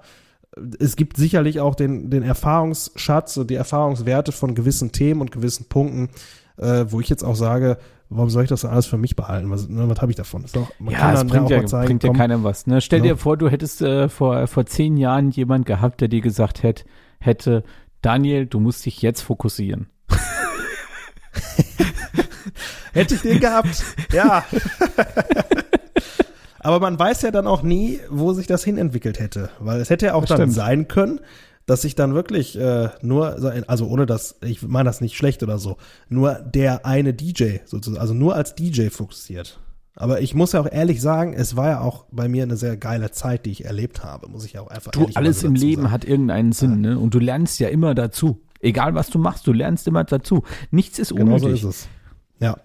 es 0.79 0.95
gibt 0.95 1.17
sicherlich 1.17 1.59
auch 1.59 1.75
den, 1.75 2.09
den 2.09 2.23
Erfahrungsschatz 2.23 3.37
und 3.37 3.49
die 3.49 3.55
Erfahrungswerte 3.55 4.31
von 4.31 4.55
gewissen 4.55 4.91
Themen 4.91 5.21
und 5.21 5.31
gewissen 5.31 5.65
Punkten, 5.65 6.09
äh, 6.57 6.85
wo 6.89 6.99
ich 7.01 7.09
jetzt 7.09 7.23
auch 7.23 7.35
sage, 7.35 7.77
warum 8.09 8.29
soll 8.29 8.43
ich 8.43 8.49
das 8.49 8.65
alles 8.65 8.85
für 8.85 8.97
mich 8.97 9.15
behalten? 9.15 9.49
Was, 9.49 9.67
ne, 9.67 9.89
was 9.89 10.01
habe 10.01 10.11
ich 10.11 10.15
davon? 10.15 10.45
Doch, 10.53 10.71
ja, 10.89 11.13
es 11.13 11.19
dann 11.19 11.27
bringt 11.27 11.45
auch 11.45 11.49
ja, 11.51 11.65
zeigen, 11.65 11.87
bringt 11.87 12.03
ja 12.03 12.09
komm, 12.09 12.17
keinem 12.17 12.43
was. 12.43 12.67
Ne? 12.67 12.81
Stell 12.81 12.99
Ja. 12.99 13.13
dir 13.13 13.17
vor, 13.17 13.37
du 13.37 13.49
hättest 13.49 13.81
äh, 13.81 14.09
vor, 14.09 14.47
vor 14.47 14.65
zehn 14.65 14.97
Jahren 14.97 15.31
jemand 15.31 15.65
gehabt, 15.65 16.01
der 16.01 16.07
dir 16.07 16.21
gesagt 16.21 16.63
hätte, 16.63 16.83
hätte, 17.19 17.63
Daniel, 18.01 18.45
du 18.45 18.59
musst 18.59 18.85
dich 18.85 19.01
jetzt 19.01 19.21
fokussieren. 19.21 19.87
Hätte 22.93 23.15
ich 23.15 23.21
den 23.21 23.39
gehabt. 23.41 23.83
Ja. 24.13 24.45
Aber 26.59 26.79
man 26.79 26.97
weiß 26.97 27.21
ja 27.23 27.31
dann 27.31 27.45
auch 27.45 27.61
nie, 27.61 27.99
wo 28.09 28.31
sich 28.33 28.47
das 28.47 28.63
hinentwickelt 28.63 29.19
hätte. 29.19 29.49
Weil 29.59 29.81
es 29.81 29.89
hätte 29.89 30.05
ja 30.07 30.13
auch 30.13 30.21
Das 30.21 30.29
dann 30.29 30.37
stimmt. 30.37 30.53
sein 30.53 30.87
können, 30.87 31.19
dass 31.65 31.81
sich 31.81 31.95
dann 31.95 32.13
wirklich 32.13 32.57
äh, 32.59 32.89
nur, 33.01 33.37
also 33.67 33.87
ohne 33.87 34.05
das, 34.05 34.35
ich 34.43 34.61
meine 34.61 34.87
das 34.87 35.01
nicht 35.01 35.15
schlecht 35.17 35.41
oder 35.43 35.57
so, 35.57 35.77
nur 36.09 36.33
der 36.35 36.85
eine 36.85 37.13
DJ 37.13 37.57
sozusagen, 37.65 37.99
also 38.01 38.13
nur 38.13 38.35
als 38.35 38.55
DJ 38.55 38.89
fokussiert. 38.89 39.59
Aber 39.97 40.19
ich 40.21 40.35
muss 40.35 40.51
ja 40.51 40.59
auch 40.59 40.69
ehrlich 40.71 41.01
sagen, 41.01 41.33
es 41.33 41.55
war 41.55 41.69
ja 41.69 41.79
auch 41.79 42.05
bei 42.11 42.27
mir 42.27 42.43
eine 42.43 42.57
sehr 42.57 42.75
geile 42.75 43.11
Zeit, 43.11 43.45
die 43.45 43.51
ich 43.51 43.63
erlebt 43.65 44.03
habe, 44.03 44.27
muss 44.27 44.43
ich 44.45 44.53
ja 44.53 44.61
auch 44.61 44.67
einfach 44.67 44.91
Du, 44.91 45.07
alles 45.15 45.41
im 45.43 45.55
Leben 45.55 45.83
sagen. 45.83 45.91
hat 45.93 46.03
irgendeinen 46.05 46.51
Sinn, 46.51 46.81
ne? 46.81 46.99
Und 46.99 47.13
du 47.13 47.19
lernst 47.19 47.59
ja 47.59 47.69
immer 47.69 47.95
dazu. 47.95 48.41
Egal 48.59 48.93
was 48.93 49.09
du 49.09 49.19
machst, 49.19 49.47
du 49.47 49.53
lernst 49.53 49.87
immer 49.87 50.03
dazu. 50.03 50.43
Nichts 50.69 50.99
ist 50.99 51.15
Genau 51.15 51.37
so 51.37 51.45
unnötig. 51.45 51.63
ist 51.63 51.69
es. 51.69 51.87
Ja. 52.39 52.57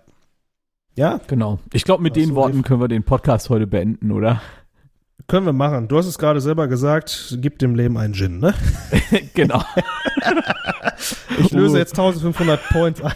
Ja, 0.96 1.20
Genau. 1.28 1.60
Ich 1.72 1.84
glaube, 1.84 2.02
mit 2.02 2.16
Das 2.16 2.24
den 2.24 2.34
Worten 2.34 2.62
können 2.62 2.80
wir 2.80 2.88
den 2.88 3.04
Podcast 3.04 3.48
heute 3.48 3.66
beenden, 3.68 4.10
oder? 4.10 4.42
Können 5.30 5.46
wir 5.46 5.52
machen. 5.52 5.86
Du 5.86 5.96
hast 5.96 6.06
es 6.06 6.18
gerade 6.18 6.40
selber 6.40 6.66
gesagt, 6.66 7.36
gib 7.40 7.60
dem 7.60 7.76
Leben 7.76 7.96
einen 7.96 8.14
Gin, 8.14 8.40
ne? 8.40 8.52
genau. 9.34 9.64
Ich 11.38 11.52
löse 11.52 11.78
jetzt 11.78 11.92
1500 11.92 12.62
Points 12.68 13.00
ein. 13.00 13.14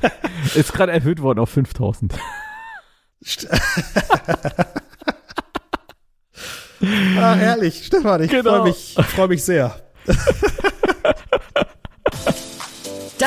Ist 0.54 0.72
gerade 0.72 0.92
erhöht 0.92 1.20
worden 1.20 1.40
auf 1.40 1.50
5000. 1.50 2.14
Ah, 7.18 7.34
herrlich. 7.34 7.84
Stefan, 7.84 8.22
ich 8.22 8.30
Genau. 8.30 8.50
freue 8.54 8.62
mich, 8.64 8.96
freu 9.14 9.28
mich 9.28 9.44
sehr. 9.44 9.74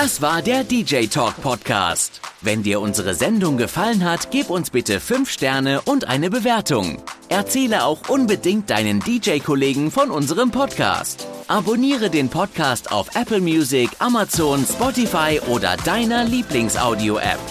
Das 0.02 0.22
war 0.22 0.42
der 0.42 0.64
DJ 0.64 1.08
Talk 1.08 1.42
Podcast. 1.42 2.22
Wenn 2.40 2.64
dir 2.64 2.80
unsere 2.80 3.14
Sendung 3.14 3.58
gefallen 3.58 4.06
hat, 4.06 4.32
gib 4.32 4.50
uns 4.50 4.70
bitte 4.70 5.02
5 5.02 5.30
Sterne 5.30 5.82
und 5.82 6.08
eine 6.08 6.30
Bewertung. 6.30 7.04
Erzähle 7.28 7.84
auch 7.84 8.08
unbedingt 8.08 8.70
deinen 8.70 9.02
DJ-Kollegen 9.02 9.92
von 9.92 10.10
unserem 10.10 10.52
Podcast. 10.52 11.28
Abonniere 11.50 12.10
den 12.10 12.30
Podcast 12.30 12.94
auf 12.94 13.14
Apple 13.14 13.42
Music, 13.42 13.90
Amazon, 14.00 14.66
Spotify 14.66 15.42
oder 15.50 15.76
deiner 15.84 16.24
Lieblingsaudio-App. 16.24 17.42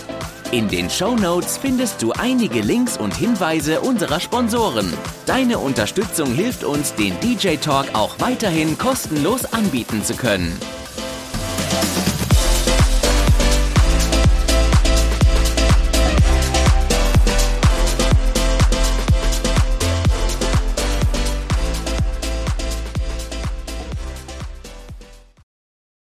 In 0.51 0.69
den 0.69 0.89
Shownotes 0.89 1.59
findest 1.59 2.01
du 2.01 2.13
einige 2.13 2.63
Links 2.63 2.97
und 2.97 3.15
Hinweise 3.15 3.83
unserer 3.83 4.21
Sponsoren. 4.21 4.91
Deine 5.27 5.59
Unterstützung 5.59 6.33
hilft 6.33 6.65
uns, 6.65 6.95
den 6.95 7.13
DJ 7.21 7.57
Talk 7.57 7.89
auch 7.93 8.19
weiterhin 8.21 8.79
kostenlos 8.79 9.45
anbieten 9.45 10.03
zu 10.03 10.15
können. 10.15 10.59